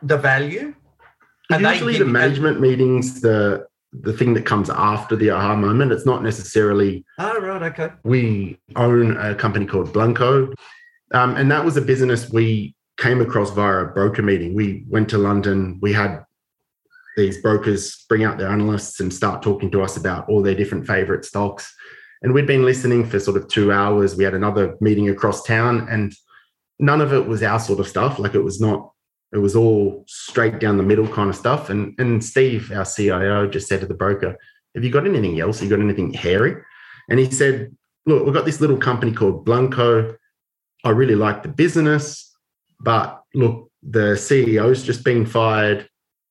the 0.02 0.18
value. 0.18 0.74
And 1.52 1.64
Usually, 1.64 1.98
the 1.98 2.06
management 2.06 2.62
meetings, 2.62 3.22
the 3.22 3.68
the 3.92 4.14
thing 4.14 4.34
that 4.36 4.46
comes 4.46 4.70
after 4.70 5.16
the 5.16 5.32
aha 5.32 5.56
moment. 5.56 5.92
It's 5.92 6.06
not 6.06 6.24
necessarily. 6.24 7.04
Oh, 7.18 7.40
right. 7.40 7.64
Okay. 7.64 7.90
We 8.04 8.60
own 8.76 9.18
a 9.18 9.34
company 9.34 9.66
called 9.66 9.92
Blancco. 9.92 10.54
Um, 11.12 11.36
and 11.36 11.50
that 11.50 11.66
was 11.66 11.76
a 11.76 11.82
business 11.82 12.30
we 12.30 12.76
came 12.98 13.20
across 13.22 13.50
via 13.52 13.80
a 13.80 13.86
broker 13.86 14.22
meeting. 14.22 14.54
We 14.54 14.86
went 14.88 15.10
to 15.10 15.18
London. 15.18 15.80
We 15.82 15.94
had 15.94 16.24
these 17.18 17.42
brokers 17.42 18.06
bring 18.08 18.24
out 18.24 18.38
their 18.38 18.50
analysts 18.50 19.00
and 19.00 19.14
start 19.14 19.42
talking 19.42 19.72
to 19.72 19.82
us 19.82 19.98
about 19.98 20.30
all 20.30 20.44
their 20.44 20.56
different 20.56 20.86
favorite 20.86 21.26
stocks. 21.26 21.74
And 22.22 22.34
we'd 22.34 22.46
been 22.46 22.66
listening 22.66 23.06
for 23.06 23.20
sort 23.20 23.38
of 23.38 23.48
two 23.48 23.72
hours. 23.72 24.16
We 24.16 24.24
had 24.24 24.34
another 24.34 24.76
meeting 24.82 25.10
across 25.10 25.44
town. 25.44 25.88
And 25.90 26.14
none 26.80 27.02
of 27.02 27.14
it 27.14 27.28
was 27.28 27.44
our 27.44 27.60
sort 27.60 27.80
of 27.80 27.88
stuff. 27.88 28.20
Like 28.20 28.36
it 28.36 28.44
was 28.44 28.60
not, 28.60 28.92
it 29.34 29.38
was 29.38 29.56
all 29.56 30.06
straight 30.08 30.60
down 30.60 30.78
the 30.78 30.84
middle 30.84 31.08
kind 31.08 31.30
of 31.30 31.36
stuff. 31.36 31.70
And 31.70 31.94
and 32.00 32.24
Steve, 32.24 32.72
our 32.72 32.86
CIO, 32.86 33.48
just 33.48 33.68
said 33.68 33.82
to 33.82 33.86
the 33.86 33.94
broker, 33.94 34.36
"Have 34.76 34.84
you 34.84 34.92
got 34.92 35.06
anything 35.06 35.40
else? 35.40 35.60
Have 35.60 35.70
you 35.70 35.76
got 35.76 35.84
anything 35.84 36.14
hairy?" 36.14 36.56
And 37.10 37.20
he 37.20 37.30
said, 37.30 37.76
Look, 38.06 38.26
we've 38.26 38.34
got 38.34 38.46
this 38.46 38.62
little 38.62 38.78
company 38.78 39.12
called 39.12 39.46
Blancco. 39.46 40.16
I 40.84 40.90
really 40.92 41.16
like 41.16 41.44
the 41.44 41.50
business, 41.50 42.36
but 42.80 43.22
look, 43.36 43.70
the 43.84 44.16
CEO's 44.16 44.84
just 44.84 45.04
been 45.04 45.26
fired. 45.26 45.88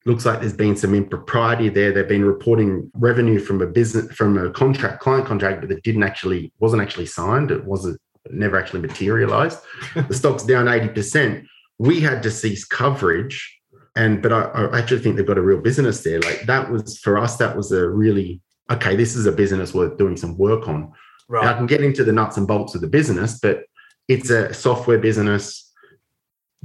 Looks 0.07 0.25
like 0.25 0.41
there's 0.41 0.55
been 0.55 0.77
some 0.77 0.95
impropriety 0.95 1.69
there. 1.69 1.93
They've 1.93 2.09
been 2.09 2.25
reporting 2.25 2.91
revenue 2.95 3.39
from 3.39 3.61
a 3.61 3.67
business 3.67 4.11
from 4.13 4.39
a 4.39 4.51
contract, 4.51 5.01
client 5.01 5.27
contract, 5.27 5.61
but 5.61 5.71
it 5.71 5.83
didn't 5.83 6.03
actually 6.03 6.53
wasn't 6.59 6.83
actually 6.83 7.07
signed. 7.07 7.51
It 7.51 7.65
wasn't 7.65 8.01
never 8.31 8.59
actually 8.59 8.81
materialized. 8.81 9.59
the 9.94 10.14
stock's 10.14 10.44
down 10.44 10.66
80%. 10.66 11.46
We 11.78 12.00
had 12.00 12.22
to 12.22 12.31
cease 12.31 12.64
coverage. 12.64 13.54
And 13.96 14.22
but 14.22 14.33
I, 14.33 14.42
I 14.42 14.78
actually 14.78 15.00
think 15.00 15.16
they've 15.16 15.26
got 15.26 15.38
a 15.38 15.42
real 15.42 15.61
business 15.61 16.02
there. 16.02 16.20
Like 16.20 16.42
that 16.46 16.70
was 16.70 16.98
for 16.98 17.18
us, 17.18 17.37
that 17.38 17.57
was 17.57 17.72
a 17.72 17.88
really 17.88 18.40
okay, 18.70 18.96
this 18.96 19.16
is 19.16 19.26
a 19.26 19.33
business 19.33 19.74
worth 19.74 19.96
doing 19.96 20.16
some 20.16 20.37
work 20.37 20.68
on. 20.68 20.92
Right. 21.28 21.46
I 21.46 21.54
can 21.54 21.66
get 21.66 21.83
into 21.83 22.04
the 22.04 22.12
nuts 22.12 22.37
and 22.37 22.46
bolts 22.46 22.74
of 22.74 22.81
the 22.81 22.87
business, 22.87 23.38
but 23.38 23.64
it's 24.09 24.31
a 24.31 24.52
software 24.54 24.98
business, 24.98 25.70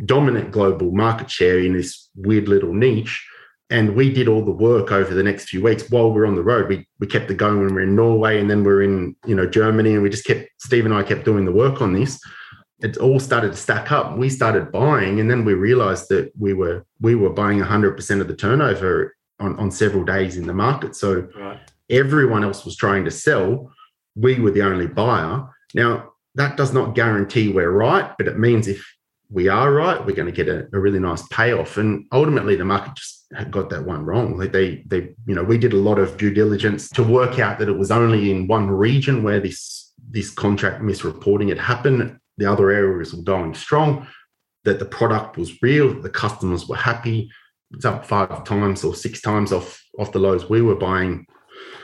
dominant 0.05 0.51
global 0.51 0.91
market 0.91 1.29
share 1.29 1.59
in 1.59 1.73
this 1.73 2.09
weird 2.15 2.47
little 2.47 2.73
niche. 2.73 3.25
And 3.73 3.95
we 3.95 4.13
did 4.13 4.27
all 4.27 4.45
the 4.45 4.51
work 4.51 4.91
over 4.91 5.13
the 5.13 5.23
next 5.23 5.49
few 5.49 5.61
weeks 5.61 5.89
while 5.89 6.11
we 6.11 6.21
are 6.21 6.25
on 6.25 6.35
the 6.35 6.43
road. 6.43 6.69
We 6.69 6.87
we 6.99 7.07
kept 7.07 7.29
it 7.31 7.37
going 7.37 7.57
when 7.57 7.67
we 7.69 7.73
we're 7.73 7.81
in 7.81 7.95
Norway 7.95 8.39
and 8.39 8.49
then 8.49 8.63
we 8.63 8.71
are 8.71 8.83
in, 8.83 9.15
you 9.25 9.35
know, 9.35 9.47
Germany. 9.47 9.93
And 9.93 10.03
we 10.03 10.09
just 10.09 10.25
kept 10.25 10.47
Steve 10.59 10.85
and 10.85 10.93
I 10.93 11.03
kept 11.03 11.25
doing 11.25 11.43
the 11.43 11.51
work 11.51 11.81
on 11.81 11.91
this. 11.91 12.19
It 12.79 12.97
all 12.97 13.19
started 13.19 13.51
to 13.51 13.57
stack 13.57 13.91
up. 13.91 14.17
We 14.17 14.29
started 14.29 14.71
buying, 14.71 15.19
and 15.19 15.29
then 15.29 15.43
we 15.45 15.53
realized 15.53 16.09
that 16.09 16.31
we 16.37 16.53
were 16.53 16.85
we 17.01 17.15
were 17.15 17.29
buying 17.29 17.59
100% 17.59 18.21
of 18.21 18.27
the 18.27 18.35
turnover 18.35 19.15
on, 19.39 19.57
on 19.57 19.71
several 19.71 20.03
days 20.03 20.37
in 20.37 20.47
the 20.47 20.53
market. 20.53 20.95
So 20.95 21.27
right. 21.35 21.59
everyone 21.89 22.43
else 22.43 22.65
was 22.65 22.75
trying 22.75 23.05
to 23.05 23.11
sell 23.11 23.71
we 24.15 24.39
were 24.39 24.51
the 24.51 24.61
only 24.61 24.87
buyer. 24.87 25.47
Now, 25.73 26.11
that 26.35 26.57
does 26.57 26.73
not 26.73 26.95
guarantee 26.95 27.49
we're 27.49 27.71
right, 27.71 28.11
but 28.17 28.27
it 28.27 28.39
means 28.39 28.67
if 28.67 28.85
we 29.33 29.49
are 29.49 29.73
right, 29.73 30.05
we're 30.05 30.15
going 30.15 30.31
to 30.31 30.31
get 30.31 30.47
a, 30.47 30.67
a 30.73 30.79
really 30.79 30.99
nice 30.99 31.27
payoff. 31.29 31.77
And 31.77 32.05
ultimately, 32.11 32.55
the 32.55 32.65
market 32.65 32.95
just 32.95 33.25
got 33.49 33.69
that 33.71 33.83
one 33.83 34.05
wrong. 34.05 34.37
Like 34.37 34.51
they, 34.51 34.83
they, 34.85 35.15
you 35.25 35.33
know, 35.33 35.43
we 35.43 35.57
did 35.57 35.73
a 35.73 35.77
lot 35.77 35.97
of 35.97 36.17
due 36.17 36.31
diligence 36.31 36.87
to 36.89 37.03
work 37.03 37.39
out 37.39 37.57
that 37.57 37.67
it 37.67 37.77
was 37.77 37.89
only 37.89 38.29
in 38.29 38.47
one 38.47 38.69
region 38.69 39.23
where 39.23 39.39
this 39.39 39.91
this 40.11 40.29
contract 40.29 40.83
misreporting 40.83 41.49
had 41.49 41.57
happened. 41.57 42.19
The 42.37 42.45
other 42.45 42.69
areas 42.69 43.13
were 43.13 43.23
going 43.23 43.55
strong. 43.55 44.07
That 44.65 44.77
the 44.77 44.85
product 44.85 45.37
was 45.37 45.61
real. 45.61 45.99
The 45.99 46.09
customers 46.09 46.67
were 46.67 46.75
happy. 46.75 47.31
It's 47.71 47.85
up 47.85 48.05
five 48.05 48.43
times 48.43 48.83
or 48.83 48.93
six 48.93 49.19
times 49.19 49.51
off 49.51 49.83
off 49.97 50.11
the 50.11 50.19
lows 50.19 50.47
we 50.47 50.61
were 50.61 50.75
buying 50.75 51.25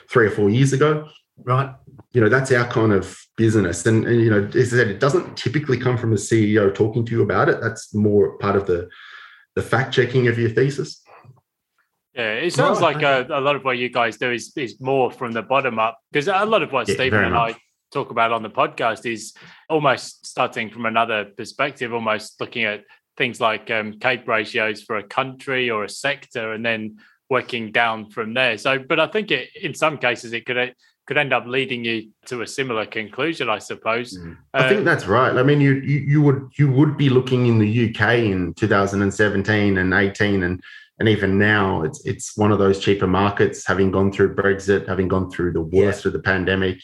three 0.10 0.28
or 0.28 0.32
four 0.32 0.52
years 0.52 0.72
ago. 0.72 1.10
Right 1.44 1.74
you 2.12 2.22
know 2.22 2.30
that's 2.30 2.52
our 2.52 2.66
kind 2.68 2.92
of 2.92 3.18
business 3.38 3.86
and, 3.86 4.06
and, 4.06 4.22
you 4.22 4.30
know 4.30 4.48
as 4.56 4.74
i 4.74 4.78
said 4.78 4.88
it 4.88 5.00
doesn't 5.00 5.38
typically 5.38 5.78
come 5.78 5.98
from 5.98 6.12
a 6.14 6.16
ceo 6.16 6.74
talking 6.74 7.06
to 7.06 7.12
you 7.12 7.22
about 7.22 7.50
it 7.50 7.62
that's 7.62 7.94
more 7.94 8.38
part 8.38 8.56
of 8.56 8.66
the 8.66 8.90
the 9.56 9.62
fact 9.62 9.94
checking 9.94 10.28
of 10.28 10.38
your 10.38 10.50
thesis 10.50 11.02
yeah 12.14 12.34
it 12.34 12.54
sounds 12.54 12.80
right. 12.80 12.96
like 12.96 13.04
a, 13.04 13.28
a, 13.34 13.42
lot 13.42 13.56
of 13.56 13.64
what 13.64 13.78
you 13.78 13.90
guys 13.90 14.18
do 14.18 14.32
is 14.32 14.52
is 14.58 14.80
more 14.82 15.12
from 15.12 15.32
the 15.32 15.42
bottom 15.42 15.80
up 15.80 16.00
because 16.12 16.28
a 16.28 16.46
lot 16.46 16.64
of 16.64 16.72
what 16.72 16.88
yeah, 16.88 16.96
stephen 16.96 17.24
and 17.24 17.34
much. 17.34 17.56
i 17.56 17.60
talk 17.92 18.12
about 18.12 18.32
on 18.32 18.44
the 18.44 18.50
podcast 18.50 19.12
is 19.12 19.34
almost 19.70 20.26
starting 20.26 20.70
from 20.70 20.86
another 20.86 21.26
perspective 21.38 21.94
almost 21.94 22.40
looking 22.40 22.64
at 22.64 22.84
things 23.18 23.42
like 23.42 23.70
um, 23.72 23.94
cape 24.00 24.28
ratios 24.28 24.82
for 24.84 24.98
a 24.98 25.04
country 25.04 25.70
or 25.70 25.84
a 25.84 25.90
sector 25.90 26.54
and 26.54 26.66
then 26.66 26.98
working 27.30 27.72
down 27.72 28.10
from 28.10 28.34
there 28.34 28.58
so 28.58 28.80
but 28.80 29.00
i 29.00 29.08
think 29.08 29.32
it 29.32 29.50
in 29.62 29.74
some 29.74 29.98
cases 29.98 30.34
it 30.34 30.46
could 30.46 30.74
could 31.10 31.18
end 31.18 31.34
up 31.34 31.48
leading 31.48 31.84
you 31.84 32.08
to 32.28 32.44
a 32.44 32.48
similar 32.48 32.86
conclusion, 32.86 33.50
I 33.50 33.58
suppose. 33.58 34.16
Mm. 34.16 34.38
Uh, 34.54 34.58
I 34.60 34.70
think 34.70 34.86
that's 34.86 35.08
right. 35.08 35.36
I 35.36 35.42
mean, 35.42 35.60
you, 35.60 35.78
you, 35.78 36.00
you 36.02 36.22
would 36.22 36.52
you 36.56 36.72
would 36.72 36.98
be 36.98 37.10
looking 37.10 37.48
in 37.48 37.58
the 37.58 37.90
UK 37.90 38.20
in 38.20 38.54
2017 38.54 39.80
and 39.80 39.92
18 39.92 40.44
and 40.44 40.62
and 41.00 41.10
even 41.10 41.40
now 41.40 41.82
it's 41.82 42.06
it's 42.06 42.38
one 42.38 42.52
of 42.52 42.60
those 42.60 42.78
cheaper 42.80 43.08
markets 43.08 43.66
having 43.66 43.90
gone 43.90 44.12
through 44.12 44.36
Brexit, 44.36 44.88
having 44.88 45.08
gone 45.08 45.32
through 45.32 45.54
the 45.54 45.64
worst 45.64 46.06
yeah. 46.06 46.10
of 46.10 46.14
the 46.14 46.20
pandemic. 46.20 46.78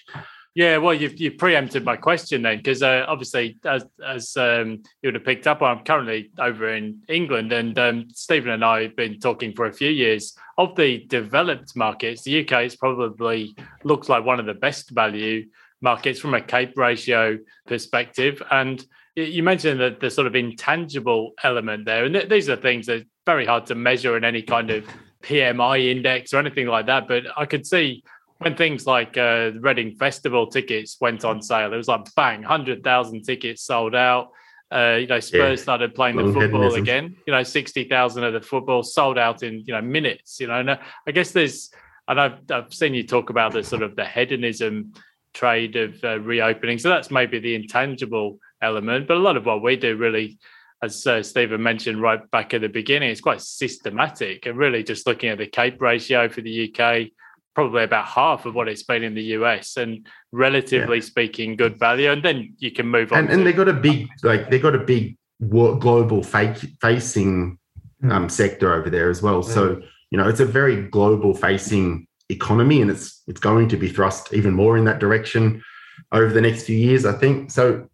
Yeah, 0.56 0.78
well, 0.78 0.94
you've, 0.94 1.20
you 1.20 1.32
preempted 1.32 1.84
my 1.84 1.98
question 1.98 2.42
then, 2.42 2.58
because 2.58 2.82
uh, 2.82 3.04
obviously, 3.10 3.58
as, 3.66 3.86
as 4.04 4.38
um, 4.38 4.84
you 5.02 5.08
would 5.10 5.16
have 5.16 5.26
picked 5.26 5.48
up, 5.48 5.62
I'm 5.62 5.84
currently 5.84 6.32
over 6.40 6.74
in 6.74 7.02
England, 7.10 7.52
and 7.52 7.78
um, 7.78 8.08
Stephen 8.14 8.52
and 8.52 8.64
I 8.64 8.84
have 8.84 8.96
been 8.96 9.20
talking 9.20 9.52
for 9.54 9.66
a 9.66 9.74
few 9.74 9.90
years 9.90 10.38
of 10.58 10.74
the 10.78 11.06
developed 11.08 11.76
markets. 11.76 12.22
The 12.22 12.48
UK 12.48 12.64
is 12.64 12.78
probably 12.78 13.54
looks 13.84 14.08
like 14.08 14.24
one 14.24 14.40
of 14.40 14.46
the 14.46 14.54
best 14.54 14.92
value 14.92 15.46
markets 15.82 16.22
from 16.22 16.34
a 16.34 16.42
CAPE 16.42 16.78
ratio 16.78 17.38
perspective, 17.68 18.42
and 18.50 18.82
you 19.18 19.44
mentioned 19.44 19.82
that 19.82 20.00
the 20.00 20.10
sort 20.10 20.26
of 20.26 20.36
intangible 20.36 21.34
element 21.44 21.84
there, 21.84 22.06
and 22.06 22.14
th- 22.14 22.30
these 22.30 22.48
are 22.48 22.56
things 22.56 22.86
that 22.86 23.02
are 23.02 23.06
very 23.26 23.46
hard 23.46 23.66
to 23.66 23.76
measure 23.76 24.16
in 24.16 24.24
any 24.24 24.42
kind 24.42 24.72
of 24.72 24.86
PMI 25.22 25.92
index 25.92 26.34
or 26.34 26.40
anything 26.40 26.68
like 26.68 26.86
that. 26.86 27.10
But 27.10 27.24
I 27.36 27.46
could 27.46 27.66
see 27.68 28.04
when 28.46 28.56
things 28.56 28.86
like 28.86 29.18
uh, 29.18 29.50
Reading 29.60 29.96
Festival 29.96 30.46
tickets 30.46 30.98
went 31.02 31.26
on 31.26 31.42
sale, 31.42 31.74
it 31.74 31.78
was 31.78 31.88
like 31.88 32.14
bang, 32.14 32.44
hundred 32.44 32.84
thousand 32.84 33.24
tickets 33.24 33.64
sold 33.64 33.96
out. 33.96 34.30
Uh, 34.72 34.98
you 35.02 35.08
know, 35.08 35.20
Spurs 35.20 35.60
yeah. 35.60 35.64
started 35.64 35.96
playing 35.96 36.16
the 36.16 36.32
football 36.32 36.76
again. 36.76 37.16
You 37.26 37.34
know, 37.34 37.42
sixty 37.42 37.86
thousand 37.86 38.24
of 38.24 38.34
the 38.34 38.42
football 38.42 38.84
sold 38.84 39.18
out 39.18 39.42
in 39.42 39.64
you 39.66 39.74
know 39.74 39.82
minutes. 39.82 40.40
You 40.40 40.46
know, 40.46 40.60
and 40.60 40.70
uh, 40.70 40.78
I 41.08 41.12
guess 41.12 41.32
there's, 41.32 41.72
and 42.08 42.22
I've 42.22 42.40
I've 42.52 42.72
seen 42.72 42.94
you 42.94 43.02
talk 43.02 43.32
about 43.32 43.52
the 43.52 43.64
sort 43.64 43.82
of 43.82 43.96
the 43.96 44.06
hedonism 44.06 44.94
trade 45.34 45.76
of 45.76 46.04
uh, 46.04 46.20
reopening. 46.20 46.78
So 46.78 46.90
that's 46.90 47.10
maybe 47.10 47.40
the 47.40 47.56
intangible 47.56 48.38
element, 48.62 49.08
but 49.08 49.18
a 49.18 49.20
lot 49.20 49.38
of 49.38 49.48
what 49.48 49.64
we 49.64 49.76
do 49.76 49.98
really. 49.98 50.38
As 50.84 51.08
uh, 51.08 51.24
Stephen 51.24 51.64
mentioned 51.64 52.00
right 52.02 52.30
back 52.30 52.54
at 52.54 52.62
the 52.62 52.68
beginning, 52.68 53.10
it's 53.10 53.22
quite 53.22 53.42
systematic 53.42 54.46
and 54.46 54.58
really 54.58 54.84
just 54.84 55.08
looking 55.08 55.30
at 55.30 55.38
the 55.40 55.48
CAPE 55.48 55.82
ratio 55.82 56.28
for 56.28 56.42
the 56.42 56.70
UK, 56.70 57.08
probably 57.56 57.84
about 57.84 58.06
half 58.06 58.46
of 58.46 58.54
what 58.54 58.68
it's 58.68 58.84
been 58.84 59.02
in 59.02 59.16
the 59.16 59.24
US 59.24 59.78
and 59.78 60.06
relatively 60.32 60.98
yeah. 60.98 61.04
speaking 61.04 61.56
good 61.56 61.80
value 61.80 62.12
and 62.12 62.22
then 62.22 62.54
you 62.60 62.72
can 62.72 62.88
move 62.88 63.12
on 63.12 63.20
and, 63.20 63.30
and 63.30 63.48
they 63.48 63.54
got 63.54 63.70
a 63.70 63.74
big 63.74 64.08
like 64.24 64.50
they've 64.50 64.62
got 64.62 64.76
a 64.76 64.80
big 64.80 65.18
global 65.50 66.24
fake 66.24 66.58
facing 66.82 67.58
hmm. 68.02 68.12
um, 68.12 68.30
sector 68.30 68.74
over 68.74 68.90
there 68.90 69.10
as 69.10 69.22
well. 69.22 69.42
So 69.44 69.82
you 70.12 70.18
know 70.18 70.28
it's 70.30 70.40
a 70.40 70.46
very 70.46 70.88
global 70.90 71.34
facing 71.34 72.08
economy 72.30 72.82
and 72.82 72.90
it's 72.90 73.22
it's 73.28 73.40
going 73.40 73.68
to 73.70 73.78
be 73.78 73.90
thrust 73.90 74.34
even 74.34 74.54
more 74.54 74.78
in 74.78 74.86
that 74.86 75.00
direction 75.00 75.64
over 76.12 76.34
the 76.34 76.42
next 76.42 76.64
few 76.64 76.78
years 76.78 77.06
i 77.06 77.14
think. 77.14 77.52
So 77.52 77.88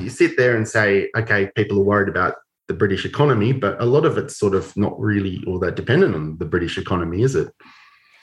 you 0.00 0.10
sit 0.10 0.36
there 0.36 0.56
and 0.56 0.68
say 0.68 1.10
okay 1.16 1.50
people 1.54 1.78
are 1.78 1.84
worried 1.84 2.08
about 2.08 2.34
the 2.68 2.74
british 2.74 3.04
economy 3.04 3.52
but 3.52 3.80
a 3.80 3.84
lot 3.84 4.04
of 4.04 4.18
it's 4.18 4.38
sort 4.38 4.54
of 4.54 4.76
not 4.76 4.98
really 4.98 5.42
all 5.46 5.58
that 5.58 5.76
dependent 5.76 6.14
on 6.14 6.36
the 6.38 6.44
british 6.44 6.78
economy 6.78 7.22
is 7.22 7.34
it 7.34 7.48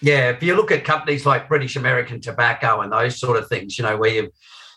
yeah, 0.04 0.32
if 0.32 0.44
you 0.44 0.56
look 0.56 0.70
at 0.70 0.84
companies 0.84 1.26
like 1.26 1.48
British 1.48 1.78
American 1.78 2.20
Tobacco 2.20 2.82
and 2.82 2.92
those 2.92 3.18
sort 3.18 3.38
of 3.38 3.48
things, 3.48 3.78
you 3.78 3.86
know, 3.86 3.96
where 3.96 4.12
you, 4.12 4.32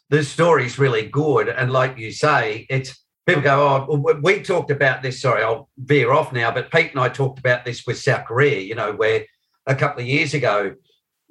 the 0.08 0.22
story's 0.22 0.78
really 0.78 1.08
good. 1.08 1.48
And 1.48 1.72
like 1.72 1.98
you 1.98 2.12
say, 2.12 2.64
it's 2.70 3.04
people 3.26 3.42
go, 3.42 3.86
oh, 3.90 4.20
we 4.22 4.40
talked 4.40 4.70
about 4.70 5.02
this. 5.02 5.20
Sorry, 5.20 5.42
I'll 5.42 5.68
veer 5.78 6.12
off 6.12 6.32
now, 6.32 6.52
but 6.52 6.70
Pete 6.70 6.92
and 6.92 7.00
I 7.00 7.08
talked 7.08 7.40
about 7.40 7.64
this 7.64 7.84
with 7.84 7.98
South 7.98 8.24
Korea, 8.24 8.60
you 8.60 8.76
know, 8.76 8.92
where 8.92 9.26
a 9.66 9.74
couple 9.74 10.00
of 10.00 10.06
years 10.06 10.32
ago, 10.32 10.76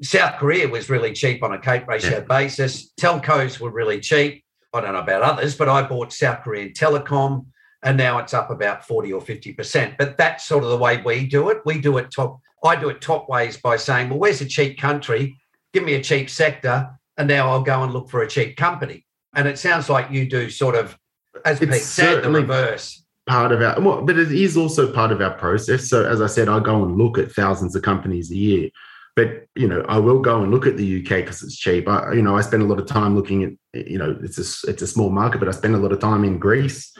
South 0.01 0.39
Korea 0.39 0.67
was 0.67 0.89
really 0.89 1.13
cheap 1.13 1.41
on 1.41 1.53
a 1.53 1.59
Cape 1.59 1.87
ratio 1.87 2.17
yeah. 2.17 2.19
basis. 2.19 2.91
Telcos 2.99 3.61
were 3.61 3.71
really 3.71 4.01
cheap. 4.01 4.43
I 4.73 4.81
don't 4.81 4.91
know 4.91 4.99
about 4.99 5.21
others, 5.21 5.55
but 5.55 5.69
I 5.69 5.83
bought 5.83 6.11
South 6.11 6.43
Korean 6.43 6.73
Telecom 6.73 7.45
and 7.81 7.97
now 7.97 8.17
it's 8.17 8.33
up 8.33 8.49
about 8.49 8.85
40 8.85 9.13
or 9.13 9.21
50%. 9.21 9.95
But 9.97 10.17
that's 10.17 10.45
sort 10.45 10.65
of 10.65 10.69
the 10.69 10.77
way 10.77 11.01
we 11.01 11.25
do 11.25 11.49
it. 11.49 11.61
We 11.65 11.79
do 11.79 11.97
it 11.97 12.11
top 12.11 12.41
I 12.63 12.75
do 12.75 12.89
it 12.89 13.01
top 13.01 13.29
ways 13.29 13.57
by 13.57 13.77
saying, 13.77 14.09
well, 14.09 14.19
where's 14.19 14.41
a 14.41 14.45
cheap 14.45 14.79
country? 14.79 15.37
Give 15.73 15.83
me 15.83 15.93
a 15.95 16.03
cheap 16.03 16.29
sector, 16.29 16.89
and 17.17 17.27
now 17.27 17.49
I'll 17.49 17.61
go 17.61 17.83
and 17.83 17.93
look 17.93 18.09
for 18.09 18.21
a 18.21 18.27
cheap 18.27 18.57
company. 18.57 19.05
And 19.35 19.47
it 19.47 19.59
sounds 19.59 19.89
like 19.89 20.11
you 20.11 20.27
do 20.27 20.49
sort 20.49 20.75
of, 20.75 20.97
as 21.43 21.61
it's 21.61 21.71
Pete 21.71 21.83
said, 21.83 22.23
the 22.23 22.29
reverse. 22.29 23.03
Part 23.27 23.51
of 23.51 23.61
our, 23.61 23.79
well, 23.81 24.01
but 24.03 24.17
it 24.17 24.31
is 24.31 24.55
also 24.55 24.91
part 24.91 25.11
of 25.11 25.19
our 25.21 25.33
process. 25.33 25.89
So, 25.89 26.05
as 26.05 26.21
I 26.21 26.27
said, 26.27 26.47
I 26.47 26.59
go 26.59 26.83
and 26.83 26.95
look 26.95 27.17
at 27.17 27.31
thousands 27.31 27.75
of 27.75 27.81
companies 27.81 28.31
a 28.31 28.35
year. 28.35 28.69
But 29.15 29.47
you 29.55 29.67
know, 29.67 29.83
I 29.87 29.97
will 29.97 30.19
go 30.19 30.41
and 30.41 30.51
look 30.51 30.67
at 30.67 30.77
the 30.77 30.99
UK 30.99 31.09
because 31.21 31.41
it's 31.41 31.55
cheap. 31.55 31.87
I, 31.87 32.13
you 32.13 32.21
know, 32.21 32.35
I 32.37 32.41
spend 32.41 32.63
a 32.63 32.65
lot 32.65 32.79
of 32.79 32.85
time 32.85 33.15
looking 33.15 33.43
at, 33.43 33.87
you 33.87 33.97
know, 33.97 34.17
it's 34.21 34.37
a 34.37 34.69
it's 34.69 34.81
a 34.81 34.87
small 34.87 35.09
market, 35.09 35.39
but 35.39 35.47
I 35.47 35.51
spend 35.51 35.73
a 35.73 35.79
lot 35.79 35.93
of 35.93 35.99
time 35.99 36.23
in 36.23 36.37
Greece 36.37 36.93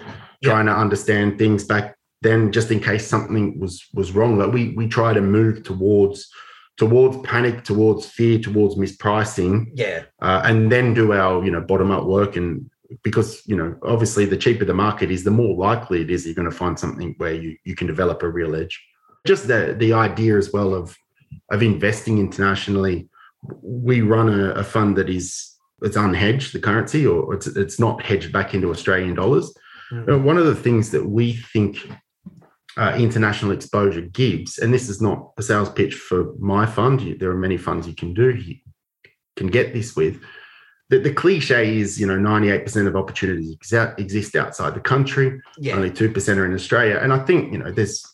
trying 0.43 0.65
to 0.67 0.71
understand 0.71 1.37
things 1.37 1.63
back 1.63 1.94
then 2.21 2.51
just 2.51 2.71
in 2.71 2.79
case 2.79 3.05
something 3.07 3.59
was 3.59 3.85
was 3.93 4.11
wrong. 4.11 4.37
Like 4.37 4.51
we 4.51 4.69
we 4.69 4.87
try 4.87 5.13
to 5.13 5.21
move 5.21 5.63
towards 5.63 6.29
towards 6.77 7.17
panic 7.27 7.63
towards 7.63 8.05
fear 8.05 8.37
towards 8.39 8.75
mispricing 8.75 9.71
yeah. 9.75 10.03
uh, 10.21 10.41
and 10.43 10.69
then 10.71 10.93
do 10.93 11.13
our 11.13 11.43
you 11.43 11.51
know 11.51 11.61
bottom 11.61 11.91
up 11.91 12.05
work. 12.05 12.35
And 12.35 12.69
because 13.03 13.41
you 13.45 13.55
know 13.55 13.75
obviously 13.83 14.25
the 14.25 14.37
cheaper 14.37 14.65
the 14.65 14.73
market 14.73 15.11
is 15.11 15.23
the 15.23 15.31
more 15.31 15.55
likely 15.55 16.01
it 16.01 16.11
is 16.11 16.25
you're 16.25 16.35
going 16.35 16.49
to 16.49 16.55
find 16.55 16.79
something 16.79 17.15
where 17.17 17.33
you 17.33 17.57
you 17.63 17.75
can 17.75 17.87
develop 17.87 18.23
a 18.23 18.29
real 18.29 18.55
edge. 18.55 18.83
Just 19.25 19.47
the 19.47 19.75
the 19.77 19.93
idea 19.93 20.37
as 20.37 20.51
well 20.51 20.73
of 20.73 20.95
of 21.51 21.61
investing 21.61 22.17
internationally. 22.17 23.07
We 23.61 24.01
run 24.01 24.29
a, 24.29 24.51
a 24.53 24.63
fund 24.63 24.95
that 24.97 25.09
is 25.09 25.55
it's 25.81 25.97
unhedged 25.97 26.53
the 26.53 26.59
currency 26.59 27.05
or 27.05 27.33
it's 27.33 27.47
it's 27.47 27.79
not 27.79 28.01
hedged 28.01 28.31
back 28.31 28.53
into 28.53 28.71
Australian 28.71 29.15
dollars. 29.15 29.53
Mm. 29.91 30.23
One 30.23 30.37
of 30.37 30.45
the 30.45 30.55
things 30.55 30.91
that 30.91 31.05
we 31.05 31.33
think 31.33 31.87
uh, 32.77 32.95
international 32.97 33.51
exposure 33.51 34.01
gives, 34.01 34.57
and 34.57 34.73
this 34.73 34.89
is 34.89 35.01
not 35.01 35.31
a 35.37 35.43
sales 35.43 35.69
pitch 35.69 35.95
for 35.95 36.33
my 36.39 36.65
fund. 36.65 37.17
There 37.19 37.31
are 37.31 37.37
many 37.37 37.57
funds 37.57 37.87
you 37.87 37.95
can 37.95 38.13
do, 38.13 38.31
you 38.35 38.55
can 39.35 39.47
get 39.47 39.73
this 39.73 39.95
with. 39.95 40.21
The, 40.89 40.99
the 40.99 41.13
cliche 41.13 41.77
is, 41.77 41.99
you 41.99 42.05
know, 42.05 42.17
98% 42.17 42.87
of 42.87 42.95
opportunities 42.95 43.57
exist 43.97 44.35
outside 44.35 44.75
the 44.75 44.81
country. 44.81 45.41
Yeah. 45.57 45.75
Only 45.75 45.89
2% 45.89 46.37
are 46.37 46.45
in 46.45 46.53
Australia. 46.53 46.99
And 47.01 47.11
I 47.11 47.25
think, 47.25 47.51
you 47.51 47.57
know, 47.57 47.71
there's 47.71 48.05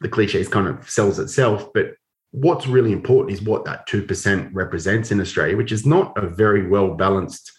the 0.00 0.08
cliche 0.08 0.40
is 0.40 0.48
kind 0.48 0.66
of 0.66 0.88
sells 0.88 1.18
itself, 1.18 1.72
but 1.74 1.94
what's 2.30 2.66
really 2.66 2.92
important 2.92 3.32
is 3.32 3.42
what 3.42 3.64
that 3.64 3.88
2% 3.88 4.50
represents 4.52 5.10
in 5.10 5.20
Australia, 5.20 5.56
which 5.56 5.72
is 5.72 5.86
not 5.86 6.16
a 6.16 6.26
very 6.26 6.66
well 6.66 6.94
balanced 6.94 7.52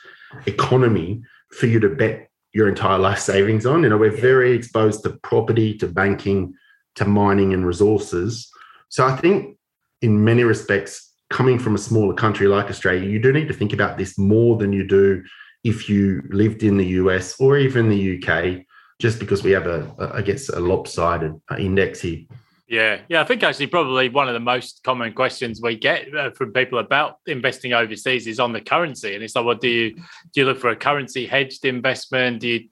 economy 0.45 1.21
for 1.51 1.67
you 1.67 1.79
to 1.79 1.89
bet 1.89 2.28
your 2.53 2.67
entire 2.67 2.99
life 2.99 3.19
savings 3.19 3.65
on. 3.65 3.83
You 3.83 3.89
know, 3.89 3.97
we're 3.97 4.15
yeah. 4.15 4.21
very 4.21 4.51
exposed 4.53 5.03
to 5.03 5.11
property, 5.23 5.77
to 5.77 5.87
banking, 5.87 6.53
to 6.95 7.05
mining 7.05 7.53
and 7.53 7.65
resources. 7.65 8.49
So 8.89 9.05
I 9.05 9.15
think 9.15 9.57
in 10.01 10.23
many 10.23 10.43
respects, 10.43 11.13
coming 11.29 11.59
from 11.59 11.75
a 11.75 11.79
smaller 11.79 12.13
country 12.13 12.47
like 12.47 12.69
Australia, 12.69 13.07
you 13.07 13.19
do 13.19 13.31
need 13.31 13.47
to 13.47 13.53
think 13.53 13.73
about 13.73 13.97
this 13.97 14.17
more 14.17 14.57
than 14.57 14.73
you 14.73 14.87
do 14.87 15.23
if 15.63 15.87
you 15.89 16.23
lived 16.29 16.63
in 16.63 16.77
the 16.77 16.87
US 16.87 17.39
or 17.39 17.57
even 17.57 17.89
the 17.89 18.17
UK, 18.17 18.65
just 18.99 19.19
because 19.19 19.43
we 19.43 19.51
have 19.51 19.67
a, 19.67 19.93
a 19.99 20.15
I 20.15 20.21
guess, 20.21 20.49
a 20.49 20.59
lopsided 20.59 21.39
index 21.57 22.01
here. 22.01 22.21
Yeah, 22.69 23.01
yeah. 23.09 23.21
I 23.21 23.23
think 23.23 23.41
actually 23.41 23.67
probably 23.67 24.09
one 24.09 24.27
of 24.27 24.35
the 24.35 24.39
most 24.39 24.83
common 24.83 25.11
questions 25.13 25.59
we 25.61 25.75
get 25.75 26.15
uh, 26.15 26.29
from 26.31 26.53
people 26.53 26.77
about 26.77 27.17
investing 27.25 27.73
overseas 27.73 28.27
is 28.27 28.39
on 28.39 28.53
the 28.53 28.61
currency, 28.61 29.15
and 29.15 29.23
it's 29.23 29.35
like, 29.35 29.43
well, 29.43 29.55
do 29.55 29.67
you 29.67 29.95
do? 29.95 30.01
You 30.35 30.45
look 30.45 30.59
for 30.59 30.69
a 30.69 30.75
currency 30.75 31.25
hedged 31.25 31.65
investment? 31.65 32.41
Do 32.41 32.47
you 32.47 32.69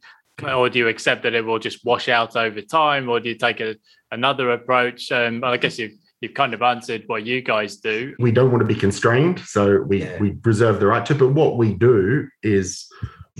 or 0.48 0.70
do 0.70 0.78
you 0.78 0.88
accept 0.88 1.24
that 1.24 1.34
it 1.34 1.44
will 1.44 1.58
just 1.58 1.84
wash 1.84 2.10
out 2.10 2.36
over 2.36 2.62
time, 2.62 3.10
or 3.10 3.20
do 3.20 3.30
you 3.30 3.36
take 3.36 3.60
a, 3.60 3.76
another 4.12 4.52
approach? 4.52 5.12
Um, 5.12 5.44
I 5.44 5.58
guess 5.58 5.80
you've 5.80 5.94
you've 6.22 6.36
kind 6.36 6.54
of 6.54 6.62
answered 6.62 7.04
what 7.08 7.26
you 7.26 7.42
guys 7.42 7.78
do. 7.78 8.16
We 8.20 8.32
don't 8.32 8.52
want 8.52 8.62
to 8.62 8.68
be 8.68 8.80
constrained, 8.80 9.40
so 9.40 9.82
we 9.82 10.04
yeah. 10.04 10.20
we 10.20 10.38
reserve 10.44 10.80
the 10.80 10.86
right 10.86 11.06
to. 11.08 11.16
But 11.16 11.30
what 11.30 11.58
we 11.58 11.74
do 11.74 12.28
is 12.44 12.88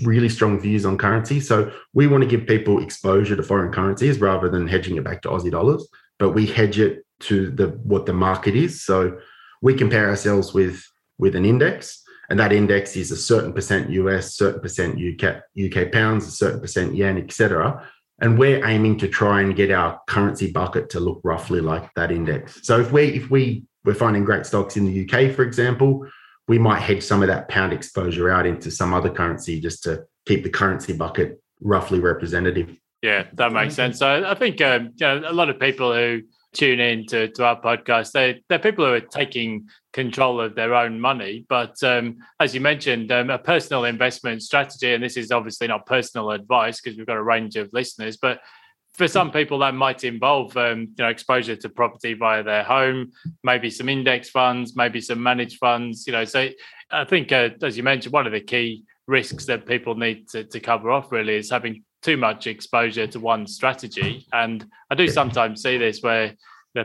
really 0.02 0.28
strong 0.28 0.58
views 0.58 0.84
on 0.84 0.98
currency. 0.98 1.38
So 1.38 1.72
we 1.92 2.08
want 2.08 2.24
to 2.24 2.28
give 2.28 2.48
people 2.48 2.82
exposure 2.82 3.36
to 3.36 3.42
foreign 3.44 3.72
currencies 3.72 4.20
rather 4.20 4.48
than 4.48 4.66
hedging 4.66 4.96
it 4.96 5.04
back 5.04 5.22
to 5.22 5.28
Aussie 5.28 5.50
dollars 5.52 5.88
but 6.18 6.30
we 6.30 6.46
hedge 6.46 6.78
it 6.78 7.04
to 7.20 7.50
the 7.50 7.68
what 7.68 8.06
the 8.06 8.12
market 8.12 8.54
is. 8.54 8.82
So 8.84 9.18
we 9.62 9.74
compare 9.74 10.08
ourselves 10.08 10.54
with 10.54 10.84
with 11.18 11.34
an 11.34 11.44
index, 11.44 12.02
and 12.30 12.38
that 12.38 12.52
index 12.52 12.96
is 12.96 13.10
a 13.10 13.16
certain 13.16 13.52
percent 13.52 13.90
US, 13.90 14.36
certain 14.36 14.60
percent 14.60 14.98
UK 14.98 15.42
UK 15.58 15.92
pounds, 15.92 16.26
a 16.26 16.30
certain 16.30 16.60
percent 16.60 16.94
yen, 16.94 17.18
etc. 17.18 17.88
And 18.20 18.36
we're 18.38 18.64
aiming 18.66 18.98
to 18.98 19.08
try 19.08 19.42
and 19.42 19.54
get 19.54 19.70
our 19.70 20.00
currency 20.08 20.50
bucket 20.50 20.90
to 20.90 21.00
look 21.00 21.20
roughly 21.22 21.60
like 21.60 21.92
that 21.94 22.10
index. 22.10 22.60
So 22.62 22.80
if 22.80 22.92
we 22.92 23.04
if 23.04 23.30
we 23.30 23.64
we're 23.84 23.94
finding 23.94 24.24
great 24.24 24.44
stocks 24.44 24.76
in 24.76 24.84
the 24.84 25.04
UK, 25.04 25.34
for 25.34 25.42
example, 25.42 26.06
we 26.48 26.58
might 26.58 26.80
hedge 26.80 27.02
some 27.02 27.22
of 27.22 27.28
that 27.28 27.48
pound 27.48 27.72
exposure 27.72 28.30
out 28.30 28.46
into 28.46 28.70
some 28.70 28.92
other 28.92 29.10
currency 29.10 29.60
just 29.60 29.82
to 29.84 30.04
keep 30.26 30.42
the 30.42 30.50
currency 30.50 30.92
bucket 30.92 31.40
roughly 31.60 32.00
representative. 32.00 32.76
Yeah, 33.02 33.26
that 33.34 33.52
makes 33.52 33.74
sense. 33.74 33.98
So 33.98 34.24
I 34.26 34.34
think 34.34 34.60
um, 34.60 34.90
you 34.96 35.06
know, 35.06 35.22
a 35.26 35.32
lot 35.32 35.50
of 35.50 35.60
people 35.60 35.94
who 35.94 36.22
tune 36.52 36.80
in 36.80 37.06
to, 37.06 37.28
to 37.28 37.44
our 37.44 37.60
podcast, 37.60 38.12
they, 38.12 38.42
they're 38.48 38.58
people 38.58 38.84
who 38.84 38.94
are 38.94 39.00
taking 39.00 39.68
control 39.92 40.40
of 40.40 40.54
their 40.54 40.74
own 40.74 41.00
money. 41.00 41.44
But 41.48 41.80
um, 41.84 42.16
as 42.40 42.54
you 42.54 42.60
mentioned, 42.60 43.12
um, 43.12 43.30
a 43.30 43.38
personal 43.38 43.84
investment 43.84 44.42
strategy, 44.42 44.94
and 44.94 45.02
this 45.02 45.16
is 45.16 45.30
obviously 45.30 45.68
not 45.68 45.86
personal 45.86 46.32
advice 46.32 46.80
because 46.80 46.96
we've 46.96 47.06
got 47.06 47.16
a 47.16 47.22
range 47.22 47.56
of 47.56 47.70
listeners, 47.72 48.16
but 48.16 48.40
for 48.94 49.06
some 49.06 49.30
people 49.30 49.60
that 49.60 49.74
might 49.74 50.02
involve 50.02 50.56
um, 50.56 50.80
you 50.80 51.04
know 51.04 51.08
exposure 51.08 51.54
to 51.54 51.68
property 51.68 52.14
via 52.14 52.42
their 52.42 52.64
home 52.64 53.12
maybe 53.44 53.70
some 53.70 53.88
index 53.88 54.28
funds 54.28 54.74
maybe 54.74 55.00
some 55.00 55.22
managed 55.22 55.56
funds 55.58 56.04
you 56.04 56.12
know 56.12 56.24
so 56.24 56.48
i 56.90 57.04
think 57.04 57.30
uh, 57.30 57.48
as 57.62 57.76
you 57.76 57.84
mentioned 57.84 58.12
one 58.12 58.26
of 58.26 58.32
the 58.32 58.40
key 58.40 58.82
risks 59.06 59.46
that 59.46 59.66
people 59.66 59.94
need 59.94 60.28
to, 60.28 60.42
to 60.44 60.58
cover 60.58 60.90
off 60.90 61.12
really 61.12 61.36
is 61.36 61.48
having 61.48 61.84
too 62.08 62.16
much 62.16 62.46
exposure 62.46 63.06
to 63.06 63.20
one 63.20 63.46
strategy. 63.46 64.26
And 64.32 64.64
I 64.90 64.94
do 64.94 65.08
sometimes 65.08 65.62
see 65.62 65.76
this 65.76 66.02
where 66.02 66.32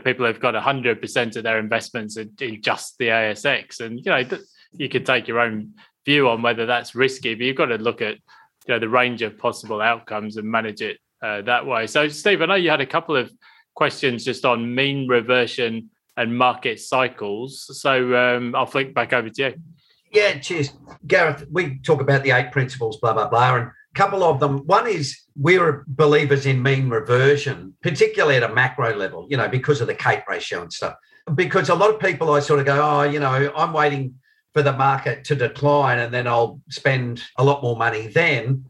people 0.03 0.25
have 0.25 0.41
got 0.41 0.53
100% 0.53 1.35
of 1.37 1.43
their 1.43 1.59
investments 1.59 2.17
in, 2.17 2.29
in, 2.41 2.61
just 2.61 2.97
the 2.97 3.07
ASX. 3.07 3.79
And, 3.79 3.99
you 3.99 4.11
know, 4.11 4.37
you 4.73 4.89
could 4.89 5.05
take 5.05 5.29
your 5.29 5.39
own 5.39 5.75
view 6.03 6.27
on 6.27 6.41
whether 6.41 6.65
that's 6.65 6.93
risky, 6.93 7.35
but 7.35 7.45
you've 7.45 7.55
got 7.55 7.67
to 7.67 7.77
look 7.77 8.01
at, 8.01 8.15
you 8.15 8.73
know, 8.73 8.79
the 8.79 8.89
range 8.89 9.21
of 9.21 9.37
possible 9.37 9.81
outcomes 9.81 10.35
and 10.35 10.45
manage 10.45 10.81
it 10.81 10.97
uh, 11.21 11.41
that 11.43 11.65
way. 11.65 11.87
So, 11.87 12.09
Steve, 12.09 12.41
I 12.41 12.45
know 12.47 12.55
you 12.55 12.69
had 12.69 12.81
a 12.81 12.85
couple 12.85 13.15
of 13.15 13.31
questions 13.75 14.25
just 14.25 14.43
on 14.43 14.75
mean 14.75 15.07
reversion 15.07 15.89
and 16.17 16.37
market 16.37 16.81
cycles. 16.81 17.69
So 17.79 18.13
um, 18.13 18.55
I'll 18.55 18.65
flick 18.65 18.93
back 18.93 19.13
over 19.13 19.29
to 19.29 19.41
you. 19.41 19.53
Yeah, 20.11 20.37
cheers. 20.39 20.73
Gareth, 21.07 21.45
we 21.49 21.79
talk 21.79 22.01
about 22.01 22.23
the 22.23 22.31
eight 22.31 22.51
principles, 22.51 22.97
blah, 22.97 23.13
blah, 23.13 23.29
blah. 23.29 23.55
And 23.55 23.71
couple 23.93 24.23
of 24.23 24.39
them. 24.39 24.65
One 24.65 24.87
is 24.87 25.19
we're 25.35 25.83
believers 25.87 26.45
in 26.45 26.61
mean 26.61 26.89
reversion, 26.89 27.75
particularly 27.81 28.37
at 28.37 28.43
a 28.43 28.53
macro 28.53 28.95
level, 28.95 29.27
you 29.29 29.37
know, 29.37 29.47
because 29.47 29.81
of 29.81 29.87
the 29.87 29.95
CAPE 29.95 30.27
ratio 30.27 30.61
and 30.61 30.73
stuff. 30.73 30.95
Because 31.35 31.69
a 31.69 31.75
lot 31.75 31.93
of 31.93 31.99
people, 31.99 32.33
I 32.33 32.39
sort 32.39 32.59
of 32.59 32.65
go, 32.65 32.79
oh, 32.81 33.03
you 33.03 33.19
know, 33.19 33.51
I'm 33.55 33.73
waiting 33.73 34.15
for 34.53 34.61
the 34.61 34.73
market 34.73 35.23
to 35.25 35.35
decline 35.35 35.99
and 35.99 36.13
then 36.13 36.27
I'll 36.27 36.59
spend 36.69 37.23
a 37.37 37.43
lot 37.43 37.63
more 37.63 37.75
money 37.75 38.07
then. 38.07 38.65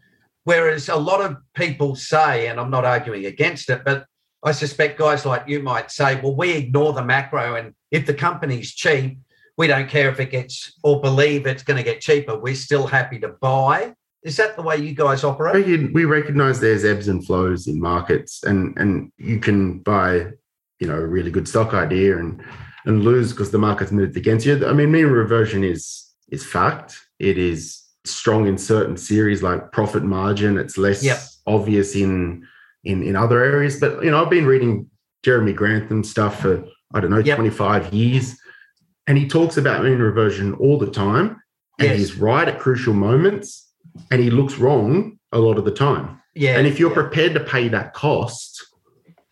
Whereas 0.46 0.90
a 0.90 0.96
lot 0.96 1.22
of 1.22 1.38
people 1.56 1.96
say, 1.96 2.48
and 2.48 2.60
I'm 2.60 2.70
not 2.70 2.86
arguing 2.86 3.26
against 3.26 3.70
it, 3.70 3.84
but 3.84 4.06
I 4.44 4.52
suspect 4.52 5.00
guys 5.00 5.26
like 5.26 5.48
you 5.48 5.62
might 5.62 5.90
say, 5.90 6.20
well, 6.22 6.36
we 6.36 6.52
ignore 6.52 6.94
the 6.94 7.04
macro 7.04 7.56
and 7.56 7.74
if 7.92 8.06
the 8.06 8.14
company's 8.14 8.74
cheap, 8.74 9.18
we 9.58 9.68
don't 9.68 9.90
care 9.90 10.10
if 10.10 10.20
it 10.20 10.32
gets 10.32 10.74
or 10.84 11.00
believe 11.00 11.46
it's 11.46 11.64
going 11.64 11.78
to 11.78 11.84
get 11.84 12.02
cheaper. 12.02 12.38
We're 12.38 12.56
still 12.56 12.88
happy 12.88 13.20
to 13.20 13.30
buy 13.30 13.94
is 14.24 14.38
that 14.38 14.56
the 14.56 14.62
way 14.62 14.78
you 14.78 14.96
guys 14.96 15.24
operate? 15.24 15.94
We 15.94 16.06
recognize 16.06 16.60
there's 16.60 16.86
ebbs 16.86 17.08
and 17.08 17.26
flows 17.26 17.68
in 17.68 17.80
markets, 17.80 18.44
and 18.44 18.78
and 18.78 19.12
you 19.18 19.40
can 19.40 19.80
buy, 19.80 20.32
you 20.80 20.88
know, 20.88 20.96
a 20.96 21.06
really 21.06 21.32
good 21.32 21.48
stock 21.48 21.74
idea 21.74 22.18
and 22.18 22.44
and 22.86 23.04
lose 23.04 23.32
because 23.32 23.52
the 23.52 23.58
market's 23.58 23.92
moved 23.92 24.18
against 24.18 24.46
you. 24.46 24.66
I 24.66 24.74
mean, 24.74 24.92
mean 24.92 25.08
reversion 25.08 25.64
is 25.64 26.10
is 26.30 26.46
fact. 26.46 27.00
It 27.20 27.38
is 27.38 27.82
strong 28.06 28.48
in 28.48 28.58
certain 28.58 28.98
series 28.98 29.44
like 29.44 29.72
profit 29.72 30.04
margin. 30.04 30.58
It's 30.58 30.78
less 30.78 31.04
yep. 31.04 31.20
obvious 31.46 31.96
in 31.96 32.48
in 32.86 33.04
in 33.04 33.16
other 33.16 33.44
areas. 33.44 33.80
But 33.80 34.04
you 34.04 34.12
know, 34.12 34.24
I've 34.24 34.30
been 34.30 34.46
reading 34.46 34.90
Jeremy 35.24 35.54
Grantham 35.54 36.04
stuff 36.04 36.40
for 36.42 36.64
I 36.94 37.02
don't 37.02 37.12
know 37.12 37.20
yep. 37.20 37.36
25 37.36 37.94
years, 37.94 38.38
and 39.06 39.18
he 39.18 39.28
talks 39.28 39.58
about 39.58 39.84
mean 39.84 40.00
reversion 40.00 40.54
all 40.56 40.78
the 40.78 40.92
time, 40.92 41.42
and 41.78 41.90
yes. 41.90 41.98
he's 41.98 42.16
right 42.16 42.48
at 42.48 42.60
crucial 42.60 42.94
moments 42.94 43.63
and 44.12 44.22
he 44.22 44.30
looks 44.30 44.56
wrong 44.56 45.20
a 45.32 45.40
lot 45.40 45.58
of 45.58 45.66
the 45.66 45.72
time. 45.72 46.22
Yeah. 46.36 46.58
And 46.58 46.68
if 46.68 46.80
you're 46.80 46.90
yeah. 46.90 46.96
prepared 46.96 47.34
to 47.36 47.40
pay 47.40 47.68
that 47.70 47.94
cost, 47.94 48.66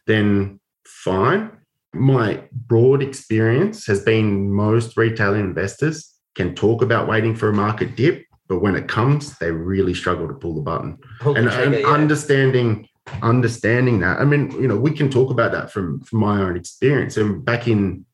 then 0.07 0.59
fine. 0.85 1.51
My 1.93 2.43
broad 2.51 3.01
experience 3.01 3.85
has 3.87 4.03
been 4.03 4.51
most 4.51 4.95
retail 4.97 5.33
investors 5.33 6.11
can 6.35 6.55
talk 6.55 6.81
about 6.81 7.07
waiting 7.07 7.35
for 7.35 7.49
a 7.49 7.53
market 7.53 7.95
dip, 7.95 8.25
but 8.47 8.59
when 8.59 8.75
it 8.75 8.87
comes, 8.87 9.37
they 9.39 9.51
really 9.51 9.93
struggle 9.93 10.27
to 10.27 10.33
pull 10.33 10.55
the 10.55 10.61
button. 10.61 10.97
Pull 11.19 11.35
and, 11.35 11.47
the 11.47 11.51
trigger, 11.51 11.75
and 11.75 11.81
yeah. 11.81 11.87
understanding 11.87 12.87
understanding 13.21 13.99
that. 13.99 14.19
I 14.19 14.25
mean, 14.25 14.51
you 14.51 14.67
know, 14.67 14.77
we 14.77 14.91
can 14.91 15.09
talk 15.09 15.31
about 15.31 15.51
that 15.51 15.71
from 15.71 16.01
from 16.01 16.19
my 16.19 16.41
own 16.41 16.55
experience. 16.55 17.17
And 17.17 17.43
back 17.43 17.67
in 17.67 18.05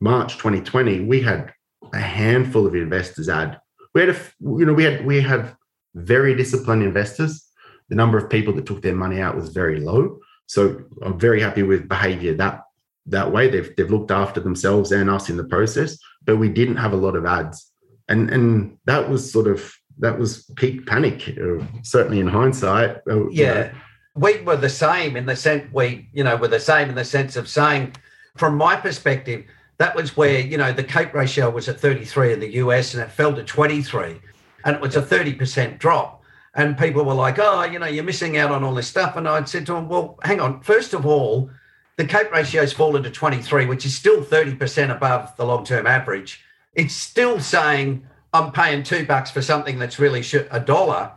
March 0.00 0.34
2020, 0.36 1.00
we 1.00 1.20
had 1.20 1.52
a 1.92 2.00
handful 2.00 2.66
of 2.66 2.74
investors 2.74 3.28
add. 3.28 3.60
We 3.94 4.02
had 4.02 4.10
a, 4.10 4.16
you 4.40 4.64
know, 4.64 4.72
we 4.72 4.84
had 4.84 5.04
we 5.04 5.20
have 5.20 5.56
very 5.98 6.34
disciplined 6.34 6.82
investors. 6.82 7.44
The 7.88 7.96
number 7.96 8.18
of 8.18 8.30
people 8.30 8.54
that 8.54 8.66
took 8.66 8.82
their 8.82 8.94
money 8.94 9.20
out 9.20 9.36
was 9.36 9.50
very 9.50 9.80
low. 9.80 10.20
So 10.46 10.82
I'm 11.02 11.18
very 11.18 11.40
happy 11.40 11.62
with 11.62 11.88
behavior 11.88 12.34
that 12.34 12.64
that 13.06 13.32
way. 13.32 13.48
They've 13.48 13.74
they've 13.76 13.90
looked 13.90 14.10
after 14.10 14.40
themselves 14.40 14.92
and 14.92 15.10
us 15.10 15.28
in 15.28 15.36
the 15.36 15.44
process, 15.44 15.98
but 16.24 16.36
we 16.36 16.48
didn't 16.48 16.76
have 16.76 16.92
a 16.92 16.96
lot 16.96 17.16
of 17.16 17.26
ads. 17.26 17.70
And 18.08 18.30
and 18.30 18.78
that 18.84 19.08
was 19.08 19.30
sort 19.30 19.46
of 19.46 19.74
that 19.98 20.18
was 20.18 20.44
peak 20.56 20.86
panic, 20.86 21.28
uh, 21.28 21.64
certainly 21.82 22.20
in 22.20 22.28
hindsight. 22.28 22.98
Uh, 23.08 23.28
yeah. 23.30 23.52
know. 23.52 23.70
We 24.14 24.40
were 24.42 24.56
the 24.56 24.68
same 24.68 25.16
in 25.16 25.26
the 25.26 25.36
sense 25.36 25.72
we, 25.72 26.08
you 26.12 26.24
know, 26.24 26.36
were 26.36 26.48
the 26.48 26.60
same 26.60 26.88
in 26.88 26.94
the 26.94 27.04
sense 27.04 27.36
of 27.36 27.48
saying, 27.48 27.94
from 28.36 28.56
my 28.56 28.74
perspective, 28.74 29.44
that 29.78 29.94
was 29.94 30.16
where, 30.16 30.40
you 30.40 30.58
know, 30.58 30.72
the 30.72 30.82
CAPE 30.82 31.14
ratio 31.14 31.50
was 31.50 31.68
at 31.68 31.78
33 31.78 32.32
in 32.32 32.40
the 32.40 32.54
US 32.54 32.94
and 32.94 33.02
it 33.02 33.10
fell 33.10 33.32
to 33.34 33.44
23 33.44 34.20
and 34.64 34.76
it 34.76 34.82
was 34.82 34.96
a 34.96 35.02
30% 35.02 35.78
drop. 35.78 36.22
And 36.54 36.76
people 36.76 37.04
were 37.04 37.14
like, 37.14 37.38
oh, 37.38 37.64
you 37.64 37.78
know, 37.78 37.86
you're 37.86 38.04
missing 38.04 38.36
out 38.36 38.50
on 38.50 38.64
all 38.64 38.74
this 38.74 38.88
stuff. 38.88 39.16
And 39.16 39.28
I'd 39.28 39.48
said 39.48 39.66
to 39.66 39.74
them, 39.74 39.88
well, 39.88 40.18
hang 40.22 40.40
on. 40.40 40.60
First 40.62 40.94
of 40.94 41.06
all, 41.06 41.50
the 41.96 42.04
CAPE 42.04 42.32
ratio 42.32 42.62
has 42.62 42.72
fallen 42.72 43.02
to 43.02 43.10
23, 43.10 43.66
which 43.66 43.84
is 43.84 43.94
still 43.94 44.22
30% 44.22 44.94
above 44.94 45.36
the 45.36 45.44
long 45.44 45.64
term 45.64 45.86
average. 45.86 46.42
it's 46.74 46.94
still 46.94 47.40
saying 47.40 48.06
I'm 48.32 48.52
paying 48.52 48.82
two 48.82 49.06
bucks 49.06 49.30
for 49.30 49.42
something 49.42 49.78
that's 49.78 49.98
really 49.98 50.22
a 50.50 50.60
dollar. 50.60 51.12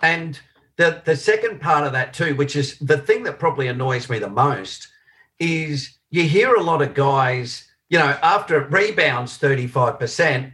And 0.00 0.38
the, 0.76 1.02
the 1.04 1.16
second 1.16 1.60
part 1.60 1.86
of 1.86 1.92
that, 1.92 2.14
too, 2.14 2.34
which 2.34 2.56
is 2.56 2.78
the 2.78 2.98
thing 2.98 3.24
that 3.24 3.38
probably 3.38 3.68
annoys 3.68 4.08
me 4.08 4.18
the 4.18 4.30
most, 4.30 4.88
is 5.38 5.98
you 6.10 6.24
hear 6.24 6.54
a 6.54 6.62
lot 6.62 6.82
of 6.82 6.94
guys, 6.94 7.68
you 7.88 7.98
know, 7.98 8.16
after 8.22 8.60
it 8.60 8.70
rebounds 8.70 9.38
35%, 9.38 10.52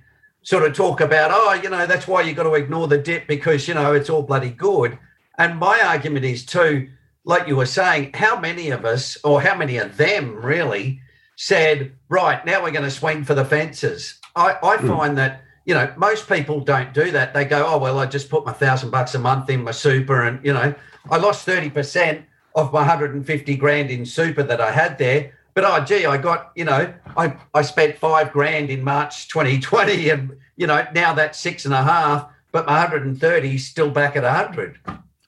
sort 0.49 0.65
of 0.65 0.73
talk 0.73 1.03
about, 1.03 1.31
oh, 1.31 1.53
you 1.63 1.69
know, 1.69 1.85
that's 1.85 2.09
why 2.09 2.23
you've 2.23 2.35
got 2.35 2.45
to 2.45 2.55
ignore 2.55 2.89
the 2.89 2.97
debt 2.97 3.27
because, 3.29 3.69
you 3.69 3.75
know, 3.75 3.93
it's 3.93 4.09
all 4.09 4.23
bloody 4.23 4.49
good. 4.49 4.99
And 5.37 5.59
my 5.59 5.79
argument 5.83 6.25
is, 6.25 6.47
too, 6.47 6.89
like 7.25 7.47
you 7.47 7.55
were 7.55 7.67
saying, 7.67 8.13
how 8.15 8.41
many 8.41 8.71
of 8.71 8.87
us, 8.87 9.19
or 9.25 9.43
how 9.43 9.55
many 9.55 9.77
of 9.77 9.99
them 9.99 10.35
really, 10.37 11.03
said, 11.37 11.93
right, 12.09 12.43
now 12.47 12.63
we're 12.63 12.71
going 12.71 12.87
to 12.87 12.91
swing 12.91 13.25
for 13.25 13.35
the 13.35 13.45
fences? 13.45 14.19
I, 14.35 14.57
I 14.63 14.79
mm. 14.79 14.89
find 14.89 15.19
that 15.19 15.43
you 15.67 15.75
know, 15.75 15.93
most 15.99 16.27
people 16.27 16.61
don't 16.61 16.95
do 16.95 17.11
that. 17.11 17.35
They 17.35 17.45
go, 17.45 17.67
oh, 17.67 17.77
well, 17.77 17.99
I 17.99 18.07
just 18.07 18.31
put 18.31 18.47
my 18.47 18.55
thousand 18.55 18.89
bucks 18.89 19.15
a 19.15 19.19
month 19.19 19.51
in 19.51 19.63
my 19.63 19.71
super 19.71 20.23
and, 20.23 20.43
you 20.43 20.55
know, 20.55 20.75
I 21.11 21.19
lost 21.19 21.47
30% 21.47 22.25
of 22.55 22.73
my 22.73 22.79
150 22.79 23.57
grand 23.57 23.91
in 23.91 24.07
super 24.07 24.43
that 24.45 24.63
I 24.63 24.71
had 24.71 24.97
there. 24.97 25.38
But 25.55 25.65
oh, 25.65 25.85
gee, 25.85 26.07
I 26.07 26.19
got, 26.19 26.53
you 26.55 26.65
know, 26.65 26.93
I, 27.17 27.37
I 27.53 27.63
spent 27.63 27.99
five 27.99 28.33
grand 28.33 28.71
in 28.71 28.85
March 28.85 29.29
2020 29.29 30.11
and, 30.11 30.37
you 30.57 30.67
know, 30.67 30.87
now 30.95 31.15
that's 31.15 31.39
six 31.39 31.65
and 31.65 31.75
a 31.75 31.83
half, 31.83 32.29
but 32.53 32.67
my 32.67 32.79
130 32.81 33.55
is 33.55 33.67
still 33.67 33.91
back 33.91 34.17
at 34.17 34.23
100. 34.23 34.79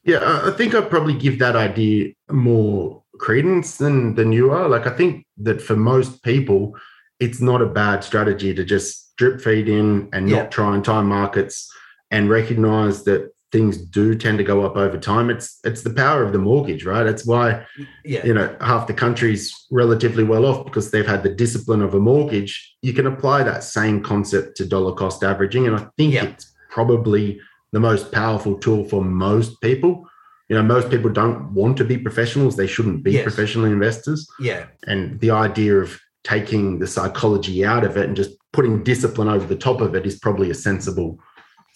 Yeah, 0.05 0.43
I 0.45 0.53
think 0.53 0.75
I'd 0.75 0.91
probably 0.91 1.15
give 1.15 1.39
that 1.41 1.57
idea 1.57 2.13
more 2.31 3.03
credence 3.19 3.77
than, 3.77 4.15
than 4.15 4.33
you 4.33 4.51
are. 4.51 4.69
Like, 4.69 4.87
I 4.87 4.91
think 4.91 5.27
that 5.39 5.61
for 5.61 5.77
most 5.77 6.23
people, 6.23 6.77
it's 7.19 7.41
not 7.41 7.61
a 7.61 7.67
bad 7.67 8.03
strategy 8.03 8.55
to 8.55 8.65
just 8.65 9.15
drip 9.17 9.41
feed 9.41 9.69
in 9.69 10.09
and 10.13 10.29
yeah. 10.29 10.43
not 10.43 10.51
try 10.51 10.75
and 10.75 10.85
time 10.85 11.07
markets 11.07 11.71
and 12.11 12.31
recognize 12.31 13.05
that 13.05 13.31
things 13.53 13.77
do 13.77 14.15
tend 14.15 14.39
to 14.39 14.45
go 14.45 14.65
up 14.65 14.77
over 14.77 14.99
time. 14.99 15.31
It's 15.31 15.59
it's 15.65 15.83
the 15.83 15.93
power 15.93 16.23
of 16.23 16.33
the 16.33 16.39
mortgage, 16.39 16.85
right? 16.85 17.07
It's 17.07 17.27
why 17.27 17.65
yeah. 18.05 18.25
you 18.25 18.35
know 18.35 18.55
half 18.61 18.87
the 18.87 18.95
country's 18.95 19.67
relatively 19.71 20.25
well 20.25 20.47
off 20.47 20.65
because 20.65 20.91
they've 20.91 21.07
had 21.07 21.23
the 21.23 21.35
discipline 21.35 21.83
of 21.83 21.95
a 21.95 22.01
mortgage. 22.01 22.77
You 22.83 22.93
can 22.93 23.07
apply 23.07 23.43
that 23.45 23.65
same 23.65 24.03
concept 24.03 24.57
to 24.59 24.67
dollar 24.67 24.95
cost 24.95 25.25
averaging, 25.25 25.67
and 25.67 25.77
I 25.77 25.87
think 25.97 26.15
yeah. 26.15 26.25
it's 26.25 26.53
probably 26.71 27.41
the 27.73 27.81
most 27.81 28.13
powerful 28.13 28.57
tool 28.59 28.85
for 28.89 29.03
most 29.03 29.61
people. 29.61 30.07
You 30.49 30.57
know, 30.57 30.63
most 30.63 30.91
people 30.91 31.11
don't 31.11 31.53
want 31.53 31.77
to 31.79 31.85
be 31.85 31.99
professionals; 31.99 32.57
they 32.57 32.67
shouldn't 32.67 33.03
be 33.03 33.13
yes. 33.13 33.23
professional 33.25 33.67
investors. 33.67 34.29
Yeah, 34.39 34.67
and 34.87 35.19
the 35.21 35.31
idea 35.31 35.77
of 35.77 36.01
taking 36.23 36.79
the 36.79 36.87
psychology 36.87 37.65
out 37.65 37.83
of 37.83 37.97
it 37.97 38.07
and 38.07 38.17
just 38.17 38.33
putting 38.53 38.83
discipline 38.83 39.29
over 39.29 39.47
the 39.47 39.57
top 39.57 39.81
of 39.81 39.95
it 39.95 40.05
is 40.07 40.19
probably 40.19 40.51
a 40.51 40.55
sensible 40.55 41.19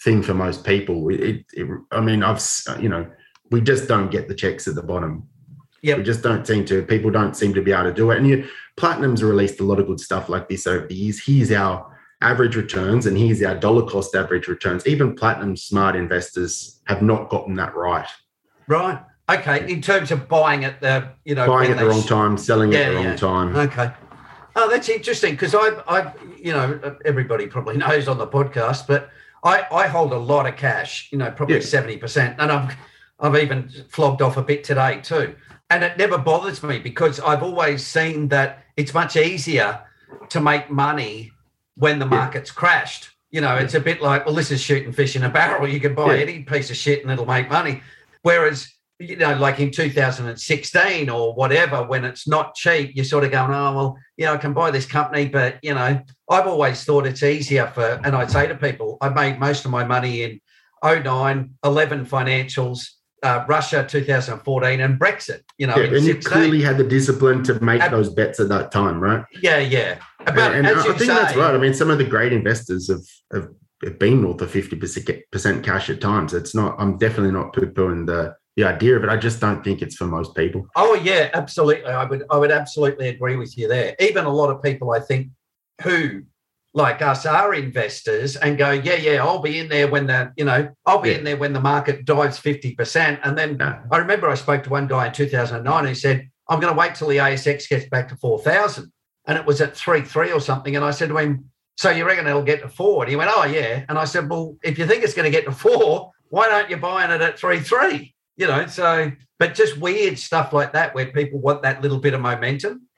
thing 0.05 0.23
for 0.23 0.35
most 0.35 0.65
people. 0.65 1.09
It, 1.09 1.45
it, 1.55 1.67
I 1.91 2.01
mean, 2.01 2.23
I've 2.23 2.41
you 2.79 2.89
know, 2.89 3.11
we 3.51 3.61
just 3.61 3.89
don't 3.89 4.11
get 4.11 4.29
the 4.29 4.35
checks 4.35 4.69
at 4.69 4.75
the 4.75 4.83
bottom. 4.83 5.27
Yeah, 5.83 5.97
we 5.97 6.03
just 6.03 6.23
don't 6.23 6.47
seem 6.47 6.65
to. 6.67 6.83
People 6.83 7.11
don't 7.11 7.35
seem 7.35 7.53
to 7.55 7.63
be 7.63 7.73
able 7.73 7.85
to 7.85 7.93
do 7.93 8.11
it. 8.11 8.19
And 8.19 8.27
you, 8.27 8.49
Platinum's 8.77 9.23
released 9.23 9.61
a 9.61 9.65
lot 9.65 9.81
of 9.81 9.87
good 9.87 10.01
stuff 10.01 10.29
like 10.29 10.49
this 10.49 10.67
over 10.67 10.87
the 10.87 10.95
years. 10.95 11.23
Here's 11.25 11.53
our 11.53 11.91
average 12.21 12.57
returns, 12.57 13.07
and 13.07 13.19
here's 13.19 13.43
our 13.43 13.55
dollar 13.55 13.87
cost 13.87 14.15
average 14.15 14.49
returns. 14.49 14.87
Even 14.87 15.15
Platinum 15.15 15.57
smart 15.57 15.97
investors 15.97 16.81
have 16.87 17.03
not 17.03 17.29
gotten 17.29 17.55
that 17.57 17.75
right. 17.75 18.09
Right. 18.67 18.99
Okay. 19.29 19.71
In 19.71 19.81
terms 19.81 20.11
of 20.11 20.29
buying 20.29 20.65
at 20.65 20.81
the, 20.81 21.09
you 21.25 21.35
know, 21.35 21.47
buying 21.47 21.71
at 21.71 21.79
the 21.79 21.87
wrong 21.87 22.03
time, 22.03 22.37
selling 22.37 22.73
yeah, 22.73 22.79
at 22.79 22.89
the 22.91 22.97
wrong 22.97 23.05
yeah. 23.05 23.17
time. 23.17 23.57
Okay. 23.57 23.91
Oh, 24.57 24.71
that's 24.71 24.89
interesting 24.89 25.33
because 25.33 25.55
I've, 25.55 25.83
I've, 25.89 26.13
you 26.39 26.53
know, 26.53 26.97
everybody 27.05 27.47
probably 27.47 27.77
knows 27.85 28.07
on 28.07 28.19
the 28.19 28.27
podcast, 28.27 28.87
but 28.87 29.11
I, 29.45 29.67
I 29.71 29.87
hold 29.87 30.13
a 30.13 30.19
lot 30.19 30.47
of 30.47 30.57
cash. 30.57 31.09
You 31.13 31.19
know, 31.19 31.31
probably 31.31 31.61
seventy 31.61 31.95
yeah. 31.95 32.01
percent, 32.01 32.37
and 32.39 32.51
I've, 32.51 32.77
I've 33.21 33.37
even 33.37 33.71
flogged 33.89 34.23
off 34.23 34.37
a 34.37 34.43
bit 34.43 34.65
today 34.65 35.01
too. 35.03 35.37
And 35.71 35.83
it 35.85 35.97
never 35.97 36.19
bothers 36.19 36.63
me 36.63 36.79
because 36.79 37.21
I've 37.21 37.43
always 37.43 37.87
seen 37.87 38.29
that 38.29 38.65
it's 38.77 38.93
much 38.93 39.17
easier 39.17 39.81
to 40.29 40.41
make 40.41 40.71
money 40.71 41.33
when 41.77 41.99
the 41.99 42.07
market's 42.07 42.51
yeah. 42.51 42.55
crashed. 42.55 43.11
You 43.31 43.41
know, 43.41 43.57
it's 43.57 43.75
a 43.75 43.81
bit 43.81 44.01
like, 44.01 44.27
well, 44.27 44.35
this 44.35 44.51
is 44.51 44.61
shooting 44.61 44.93
fish 44.93 45.17
in 45.17 45.25
a 45.25 45.29
barrel. 45.29 45.67
You 45.67 45.81
can 45.81 45.95
buy 45.95 46.17
yeah. 46.17 46.23
any 46.23 46.43
piece 46.43 46.71
of 46.71 46.77
shit 46.77 47.03
and 47.03 47.11
it'll 47.11 47.27
make 47.27 47.51
money. 47.51 47.83
Whereas 48.23 48.74
you 48.99 49.17
know, 49.17 49.35
like 49.37 49.59
in 49.59 49.71
2016 49.71 51.11
or 51.11 51.35
whatever, 51.35 51.83
when 51.85 52.05
it's 52.05 52.29
not 52.29 52.55
cheap, 52.55 52.93
you're 52.95 53.05
sort 53.05 53.25
of 53.25 53.33
going, 53.33 53.51
oh, 53.51 53.75
well, 53.75 53.99
you 54.17 54.27
know, 54.27 54.35
I 54.35 54.37
can 54.37 54.53
buy 54.53 54.71
this 54.71 54.87
company, 54.87 55.27
but, 55.27 55.59
you 55.63 55.75
know, 55.75 56.01
I've 56.31 56.47
always 56.47 56.85
thought 56.85 57.07
it's 57.07 57.23
easier 57.23 57.67
for, 57.67 58.01
and 58.05 58.15
I 58.15 58.27
say 58.27 58.47
to 58.47 58.55
people, 58.55 58.97
I 59.01 59.09
made 59.09 59.41
most 59.41 59.65
of 59.65 59.71
my 59.71 59.85
money 59.85 60.23
in 60.23 60.41
09, 60.85 61.51
11 61.65 62.07
financials, 62.07 62.87
uh, 63.25 63.45
Russia 63.49 63.85
2014, 63.89 64.81
and 64.81 65.01
Brexit, 65.01 65.41
you 65.59 65.67
know. 65.67 65.77
Yeah, 65.77 65.97
and 65.97 66.05
you 66.05 66.17
clearly 66.17 66.63
had 66.63 66.79
the 66.79 66.85
discipline 66.85 67.43
to 67.45 67.59
make 67.61 67.81
Ab- 67.81 67.91
those 67.91 68.13
bets 68.13 68.39
at 68.39 68.49
that 68.51 68.71
time, 68.71 69.01
right? 69.01 69.25
Yeah, 69.41 69.59
yeah. 69.59 69.99
But 70.25 70.39
and, 70.39 70.67
and 70.67 70.79
I 70.79 70.83
think 70.83 70.99
say, 70.99 71.07
that's 71.07 71.37
right. 71.37 71.55
I 71.55 71.59
mean, 71.59 71.75
some 71.75 71.91
of 71.91 71.99
the 71.99 72.05
great 72.05 72.33
investors 72.33 72.89
have, 72.89 73.03
have, 73.33 73.49
have 73.83 73.99
been 73.99 74.23
north 74.23 74.41
of 74.41 74.53
50% 74.53 75.65
cash 75.65 75.91
at 75.91 76.01
times. 76.01 76.33
It's 76.33 76.55
not, 76.55 76.77
I'm 76.79 76.97
definitely 76.97 77.33
not 77.33 77.55
poo 77.55 77.67
pooing 77.67 78.07
the, 78.07 78.37
the 78.57 78.65
idea 78.65 78.97
of 78.97 79.05
it. 79.05 79.11
I 79.11 79.17
just 79.17 79.41
don't 79.41 79.65
think 79.65 79.83
it's 79.83 79.97
for 79.97 80.07
most 80.07 80.35
people. 80.35 80.67
Oh 80.77 80.95
yeah, 80.95 81.31
absolutely. 81.35 81.91
I 81.91 82.05
would 82.05 82.25
I 82.31 82.39
would 82.39 82.53
absolutely 82.53 83.09
agree 83.09 83.37
with 83.37 83.57
you 83.59 83.69
there. 83.69 83.97
Even 83.99 84.25
a 84.25 84.33
lot 84.33 84.51
of 84.51 84.63
people 84.63 84.93
I 84.93 85.01
think 85.01 85.31
who 85.83 86.23
like 86.75 87.01
us 87.03 87.25
are 87.25 87.55
investors 87.55 88.35
and 88.37 88.59
go, 88.59 88.73
yeah, 88.73 88.97
yeah, 88.97 89.25
I'll 89.25 89.39
be 89.39 89.61
in 89.61 89.69
there 89.69 89.89
when 89.89 90.09
the, 90.09 90.33
you 90.37 90.45
know, 90.45 90.69
I'll 90.85 91.01
be 91.01 91.11
yeah. 91.11 91.19
in 91.19 91.25
there 91.25 91.37
when 91.37 91.53
the 91.53 91.61
market 91.61 92.05
dives 92.05 92.39
50%. 92.41 93.21
And 93.23 93.39
then 93.39 93.57
no. 93.57 93.81
I 93.93 93.99
remember 93.99 94.29
I 94.29 94.35
spoke 94.35 94.65
to 94.65 94.71
one 94.71 94.89
guy 94.89 95.07
in 95.07 95.13
2009 95.13 95.87
who 95.87 95.95
said, 95.95 96.29
I'm 96.49 96.61
going 96.61 96.75
to 96.75 96.79
wait 96.79 96.97
till 96.97 97.09
the 97.09 97.19
ASX 97.19 97.69
gets 97.69 97.89
back 97.89 98.09
to 98.09 98.17
4,000. 98.17 98.93
And 99.27 99.39
it 99.39 99.47
was 99.47 99.61
at 99.61 99.77
3 99.77 100.03
3 100.03 100.33
or 100.33 100.41
something. 100.41 100.75
And 100.75 100.85
I 100.85 100.91
said 100.91 101.09
to 101.09 101.17
him, 101.17 101.51
So 101.77 101.91
you 101.91 102.05
reckon 102.05 102.27
it'll 102.27 102.43
get 102.43 102.61
to 102.63 102.69
four? 102.69 103.05
And 103.05 103.11
he 103.11 103.17
went, 103.17 103.31
Oh, 103.33 103.45
yeah. 103.45 103.85
And 103.89 103.97
I 103.97 104.05
said, 104.05 104.29
Well, 104.29 104.57
if 104.63 104.79
you 104.79 104.87
think 104.87 105.05
it's 105.05 105.15
going 105.15 105.25
to 105.25 105.31
get 105.31 105.47
to 105.47 105.53
four, 105.53 106.11
why 106.29 106.49
don't 106.49 106.69
you 106.69 106.77
buy 106.77 107.05
it 107.05 107.21
at 107.21 107.39
3 107.39 107.61
3? 107.61 108.14
You 108.37 108.47
know, 108.47 108.67
so, 108.67 109.13
but 109.39 109.55
just 109.55 109.79
weird 109.79 110.19
stuff 110.19 110.53
like 110.53 110.73
that 110.73 110.95
where 110.95 111.07
people 111.07 111.41
want 111.41 111.63
that 111.63 111.83
little 111.83 111.99
bit 111.99 112.15
of 112.15 112.21
momentum. 112.21 112.89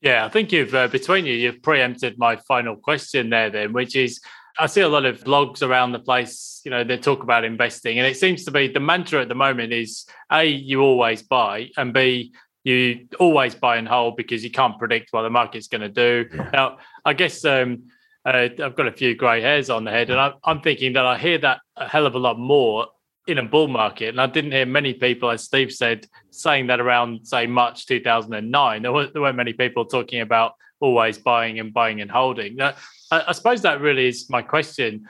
Yeah, 0.00 0.26
I 0.26 0.28
think 0.28 0.52
you've, 0.52 0.74
uh, 0.74 0.88
between 0.88 1.24
you, 1.24 1.34
you've 1.34 1.62
preempted 1.62 2.18
my 2.18 2.36
final 2.36 2.76
question 2.76 3.30
there, 3.30 3.50
then, 3.50 3.72
which 3.72 3.96
is 3.96 4.20
I 4.58 4.66
see 4.66 4.82
a 4.82 4.88
lot 4.88 5.04
of 5.04 5.24
blogs 5.24 5.62
around 5.62 5.92
the 5.92 5.98
place, 5.98 6.60
you 6.64 6.70
know, 6.70 6.84
they 6.84 6.98
talk 6.98 7.22
about 7.22 7.42
investing. 7.42 7.98
And 7.98 8.06
it 8.06 8.16
seems 8.16 8.44
to 8.44 8.50
be 8.50 8.68
the 8.68 8.80
mantra 8.80 9.22
at 9.22 9.28
the 9.28 9.34
moment 9.34 9.72
is 9.72 10.06
A, 10.30 10.44
you 10.44 10.80
always 10.80 11.22
buy, 11.22 11.70
and 11.76 11.92
B, 11.92 12.32
you 12.62 13.08
always 13.18 13.54
buy 13.54 13.76
and 13.76 13.88
hold 13.88 14.16
because 14.16 14.44
you 14.44 14.50
can't 14.50 14.78
predict 14.78 15.12
what 15.12 15.22
the 15.22 15.30
market's 15.30 15.68
going 15.68 15.80
to 15.80 15.88
do. 15.88 16.28
Yeah. 16.32 16.50
Now, 16.52 16.78
I 17.04 17.12
guess 17.14 17.44
um, 17.44 17.84
uh, 18.24 18.48
I've 18.62 18.76
got 18.76 18.86
a 18.86 18.92
few 18.92 19.14
grey 19.14 19.40
hairs 19.40 19.70
on 19.70 19.84
the 19.84 19.90
head, 19.90 20.10
and 20.10 20.20
I'm, 20.20 20.34
I'm 20.44 20.60
thinking 20.60 20.92
that 20.94 21.04
I 21.04 21.18
hear 21.18 21.38
that 21.38 21.60
a 21.76 21.88
hell 21.88 22.06
of 22.06 22.14
a 22.14 22.18
lot 22.18 22.38
more 22.38 22.86
in 23.26 23.38
a 23.38 23.44
bull 23.44 23.68
market. 23.68 24.08
And 24.10 24.20
I 24.20 24.26
didn't 24.26 24.52
hear 24.52 24.66
many 24.66 24.92
people, 24.94 25.30
as 25.30 25.44
Steve 25.44 25.72
said, 25.72 26.06
saying 26.30 26.66
that 26.66 26.80
around, 26.80 27.26
say, 27.26 27.46
March 27.46 27.86
2009. 27.86 28.82
There, 28.82 28.92
were, 28.92 29.06
there 29.06 29.22
weren't 29.22 29.36
many 29.36 29.52
people 29.52 29.84
talking 29.86 30.20
about 30.20 30.54
always 30.80 31.18
buying 31.18 31.58
and 31.58 31.72
buying 31.72 32.00
and 32.00 32.10
holding. 32.10 32.56
Now, 32.56 32.74
I, 33.10 33.24
I 33.28 33.32
suppose 33.32 33.62
that 33.62 33.80
really 33.80 34.08
is 34.08 34.28
my 34.28 34.42
question. 34.42 35.08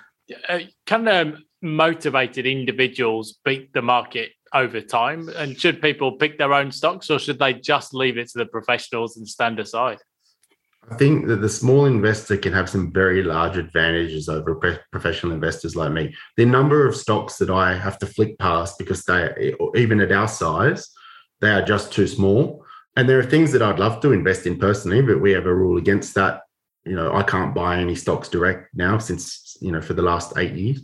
Uh, 0.49 0.61
can 0.87 1.09
um, 1.09 1.45
motivated 1.61 2.47
individuals 2.47 3.39
beat 3.45 3.73
the 3.73 3.83
market 3.83 4.33
over 4.53 4.81
time? 4.81 5.29
And 5.31 5.59
should 5.59 5.83
people 5.83 6.13
pick 6.13 6.39
their 6.39 6.55
own 6.55 6.71
stocks 6.71 7.11
or 7.11 7.19
should 7.19 7.39
they 7.39 7.55
just 7.55 7.95
leave 7.95 8.17
it 8.17 8.29
to 8.31 8.39
the 8.39 8.47
professionals 8.47 9.17
and 9.17 9.29
stand 9.29 9.59
aside? 9.59 9.99
I 10.91 10.97
think 10.97 11.27
that 11.29 11.37
the 11.37 11.49
small 11.49 11.87
investor 11.87 12.37
can 12.37 12.53
have 12.53 12.69
some 12.69 12.93
very 12.93 13.23
large 13.23 13.57
advantages 13.57 14.29
over 14.29 14.55
professional 14.93 15.33
investors 15.33 15.75
like 15.75 15.93
me. 15.93 16.15
The 16.37 16.45
number 16.45 16.87
of 16.87 16.97
stocks 16.97 17.37
that 17.39 17.51
I 17.51 17.77
have 17.77 17.99
to 18.01 18.07
flick 18.07 18.39
past 18.39 18.79
because 18.79 19.03
they, 19.05 19.55
even 19.75 20.01
at 20.01 20.13
our 20.13 20.29
size, 20.29 20.91
they 21.41 21.51
are 21.51 21.65
just 21.65 21.93
too 21.93 22.07
small. 22.07 22.65
And 22.97 23.09
there 23.09 23.19
are 23.19 23.25
things 23.25 23.51
that 23.53 23.63
I'd 23.63 23.79
love 23.79 24.01
to 24.01 24.13
invest 24.13 24.47
in 24.47 24.59
personally, 24.59 25.01
but 25.01 25.21
we 25.21 25.33
have 25.33 25.47
a 25.47 25.55
rule 25.55 25.79
against 25.79 26.15
that. 26.15 26.43
You 26.85 26.97
know, 26.97 27.15
I 27.15 27.23
can't 27.23 27.55
buy 27.55 27.79
any 27.79 27.95
stocks 27.95 28.29
direct 28.29 28.75
now 28.75 28.99
since, 28.99 29.57
you 29.61 29.73
know, 29.73 29.81
for 29.81 29.95
the 29.95 30.03
last 30.03 30.37
eight 30.37 30.53
years. 30.53 30.83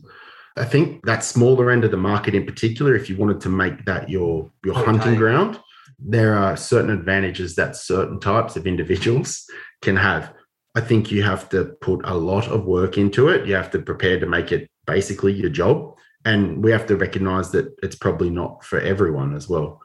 I 0.56 0.64
think 0.64 1.04
that 1.04 1.22
smaller 1.24 1.70
end 1.70 1.84
of 1.84 1.90
the 1.90 1.96
market 1.96 2.34
in 2.34 2.46
particular, 2.46 2.94
if 2.94 3.10
you 3.10 3.16
wanted 3.16 3.40
to 3.42 3.48
make 3.50 3.84
that 3.84 4.08
your 4.08 4.50
your 4.64 4.74
okay. 4.76 4.84
hunting 4.84 5.14
ground, 5.16 5.60
there 5.98 6.34
are 6.34 6.56
certain 6.56 6.90
advantages 6.90 7.54
that 7.56 7.76
certain 7.76 8.18
types 8.18 8.56
of 8.56 8.66
individuals 8.66 9.46
can 9.82 9.96
have. 9.96 10.32
I 10.74 10.80
think 10.80 11.10
you 11.10 11.22
have 11.22 11.48
to 11.50 11.64
put 11.80 12.00
a 12.04 12.14
lot 12.14 12.46
of 12.48 12.64
work 12.64 12.96
into 12.96 13.28
it. 13.28 13.46
You 13.46 13.54
have 13.54 13.70
to 13.72 13.80
prepare 13.80 14.20
to 14.20 14.26
make 14.26 14.52
it 14.52 14.68
basically 14.86 15.32
your 15.32 15.50
job. 15.50 15.96
And 16.24 16.62
we 16.62 16.70
have 16.70 16.86
to 16.86 16.96
recognize 16.96 17.50
that 17.52 17.74
it's 17.82 17.96
probably 17.96 18.30
not 18.30 18.64
for 18.64 18.78
everyone 18.80 19.34
as 19.34 19.48
well. 19.48 19.80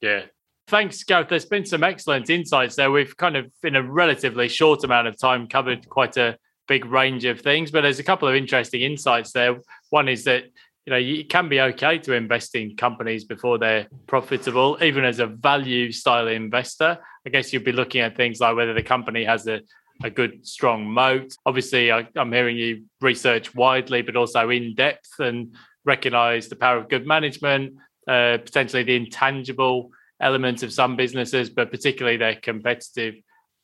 Yeah. 0.00 0.22
Thanks, 0.68 1.02
Gareth. 1.02 1.28
There's 1.28 1.46
been 1.46 1.66
some 1.66 1.82
excellent 1.82 2.30
insights 2.30 2.76
there. 2.76 2.90
We've 2.90 3.16
kind 3.16 3.36
of, 3.36 3.50
in 3.64 3.74
a 3.74 3.82
relatively 3.82 4.48
short 4.48 4.84
amount 4.84 5.08
of 5.08 5.18
time, 5.18 5.48
covered 5.48 5.88
quite 5.88 6.16
a 6.16 6.38
big 6.68 6.84
range 6.84 7.24
of 7.24 7.40
things. 7.40 7.70
But 7.72 7.80
there's 7.80 7.98
a 7.98 8.04
couple 8.04 8.28
of 8.28 8.36
interesting 8.36 8.82
insights 8.82 9.32
there. 9.32 9.56
One 9.88 10.08
is 10.08 10.24
that 10.24 10.44
you 10.90 10.96
know 10.96 11.20
it 11.20 11.28
can 11.28 11.48
be 11.48 11.60
okay 11.60 11.98
to 11.98 12.14
invest 12.14 12.56
in 12.56 12.76
companies 12.76 13.24
before 13.24 13.58
they're 13.58 13.86
profitable, 14.08 14.76
even 14.82 15.04
as 15.04 15.20
a 15.20 15.26
value 15.26 15.92
style 15.92 16.26
investor. 16.26 16.98
I 17.24 17.30
guess 17.30 17.52
you'd 17.52 17.64
be 17.64 17.72
looking 17.72 18.00
at 18.00 18.16
things 18.16 18.40
like 18.40 18.56
whether 18.56 18.74
the 18.74 18.82
company 18.82 19.24
has 19.24 19.46
a 19.46 19.60
a 20.02 20.10
good 20.10 20.46
strong 20.46 20.90
moat. 20.90 21.34
Obviously, 21.44 21.92
I, 21.92 22.08
am 22.16 22.32
hearing 22.32 22.56
you 22.56 22.84
research 23.00 23.54
widely, 23.54 24.02
but 24.02 24.16
also 24.16 24.48
in 24.48 24.74
depth 24.74 25.20
and 25.20 25.54
recognize 25.84 26.48
the 26.48 26.56
power 26.56 26.78
of 26.78 26.88
good 26.88 27.06
management, 27.06 27.74
uh, 28.08 28.38
potentially 28.38 28.82
the 28.82 28.96
intangible 28.96 29.90
elements 30.18 30.62
of 30.62 30.72
some 30.72 30.96
businesses, 30.96 31.50
but 31.50 31.70
particularly 31.70 32.16
their 32.16 32.34
competitive 32.34 33.16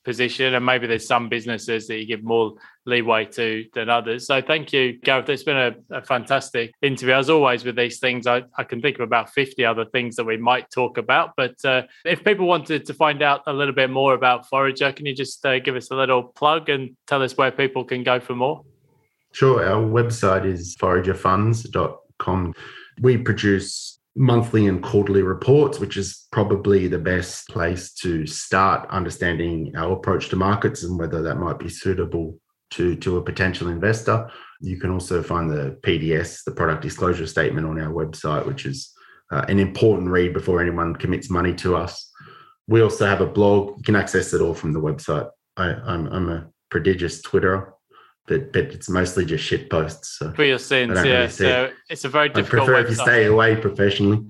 position. 0.04 0.54
And 0.54 0.64
maybe 0.64 0.86
there's 0.86 1.06
some 1.06 1.30
businesses 1.30 1.86
that 1.86 1.98
you 1.98 2.06
give 2.06 2.22
more 2.22 2.56
leeway 2.86 3.24
to 3.24 3.66
than 3.74 3.88
others. 3.88 4.26
So 4.26 4.40
thank 4.40 4.72
you, 4.72 4.98
Gareth. 5.00 5.28
It's 5.28 5.42
been 5.42 5.56
a, 5.56 5.74
a 5.90 6.02
fantastic 6.02 6.72
interview. 6.80 7.14
As 7.14 7.28
always, 7.28 7.64
with 7.64 7.76
these 7.76 7.98
things, 7.98 8.26
I, 8.26 8.44
I, 8.56 8.64
can 8.64 8.80
think 8.80 8.96
of 8.96 9.02
about 9.02 9.30
50 9.30 9.64
other 9.64 9.84
things 9.84 10.16
that 10.16 10.24
we 10.24 10.36
might 10.36 10.70
talk 10.70 10.96
about. 10.96 11.32
But 11.36 11.56
uh, 11.64 11.82
if 12.04 12.24
people 12.24 12.46
wanted 12.46 12.86
to 12.86 12.94
find 12.94 13.22
out 13.22 13.42
a 13.46 13.52
little 13.52 13.74
bit 13.74 13.90
more 13.90 14.14
about 14.14 14.48
Forager, 14.48 14.92
can 14.92 15.04
you 15.04 15.14
just 15.14 15.44
uh, 15.44 15.58
give 15.58 15.76
us 15.76 15.90
a 15.90 15.96
little 15.96 16.22
plug 16.22 16.68
and 16.68 16.96
tell 17.06 17.22
us 17.22 17.36
where 17.36 17.50
people 17.50 17.84
can 17.84 18.02
go 18.04 18.20
for 18.20 18.34
more? 18.34 18.62
Sure. 19.32 19.64
Our 19.64 19.82
website 19.82 20.46
is 20.46 20.76
foragerfunds.com. 20.76 22.54
We 23.02 23.18
produce 23.18 23.98
monthly 24.18 24.66
and 24.66 24.82
quarterly 24.82 25.20
reports, 25.20 25.78
which 25.78 25.98
is 25.98 26.26
probably 26.32 26.88
the 26.88 26.98
best 26.98 27.48
place 27.48 27.92
to 27.92 28.26
start 28.26 28.88
understanding 28.88 29.74
our 29.76 29.92
approach 29.92 30.30
to 30.30 30.36
markets 30.36 30.84
and 30.84 30.98
whether 30.98 31.20
that 31.20 31.34
might 31.34 31.58
be 31.58 31.68
suitable 31.68 32.38
to, 32.70 32.96
to 32.96 33.16
a 33.16 33.22
potential 33.22 33.68
investor. 33.68 34.30
You 34.60 34.78
can 34.78 34.90
also 34.90 35.22
find 35.22 35.50
the 35.50 35.78
PDS, 35.82 36.44
the 36.44 36.52
product 36.52 36.82
disclosure 36.82 37.26
statement, 37.26 37.66
on 37.66 37.80
our 37.80 37.92
website, 37.92 38.46
which 38.46 38.66
is 38.66 38.92
uh, 39.30 39.44
an 39.48 39.58
important 39.58 40.10
read 40.10 40.32
before 40.32 40.60
anyone 40.60 40.94
commits 40.94 41.30
money 41.30 41.54
to 41.56 41.76
us. 41.76 42.10
We 42.68 42.82
also 42.82 43.06
have 43.06 43.20
a 43.20 43.26
blog. 43.26 43.78
You 43.78 43.82
can 43.84 43.96
access 43.96 44.32
it 44.32 44.40
all 44.40 44.54
from 44.54 44.72
the 44.72 44.80
website. 44.80 45.28
I, 45.56 45.74
I'm, 45.74 46.06
I'm 46.08 46.28
a 46.28 46.48
prodigious 46.70 47.22
Twitterer 47.22 47.72
but 48.26 48.52
but 48.52 48.64
it's 48.64 48.88
mostly 48.88 49.24
just 49.24 49.44
shit 49.44 49.70
posts. 49.70 50.18
So 50.18 50.32
For 50.32 50.44
your 50.44 50.58
sins, 50.58 50.92
yeah. 50.96 51.00
Really 51.02 51.28
so 51.28 51.70
it's 51.88 52.04
a 52.04 52.08
very 52.08 52.28
difficult. 52.28 52.68
I 52.68 52.72
prefer 52.72 52.82
website. 52.82 52.84
if 52.84 52.90
you 52.90 53.04
stay 53.04 53.24
away 53.26 53.56
professionally. 53.56 54.26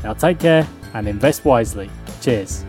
Now 0.03 0.14
take 0.14 0.39
care 0.39 0.66
and 0.95 1.07
invest 1.07 1.45
wisely. 1.45 1.91
Cheers. 2.22 2.64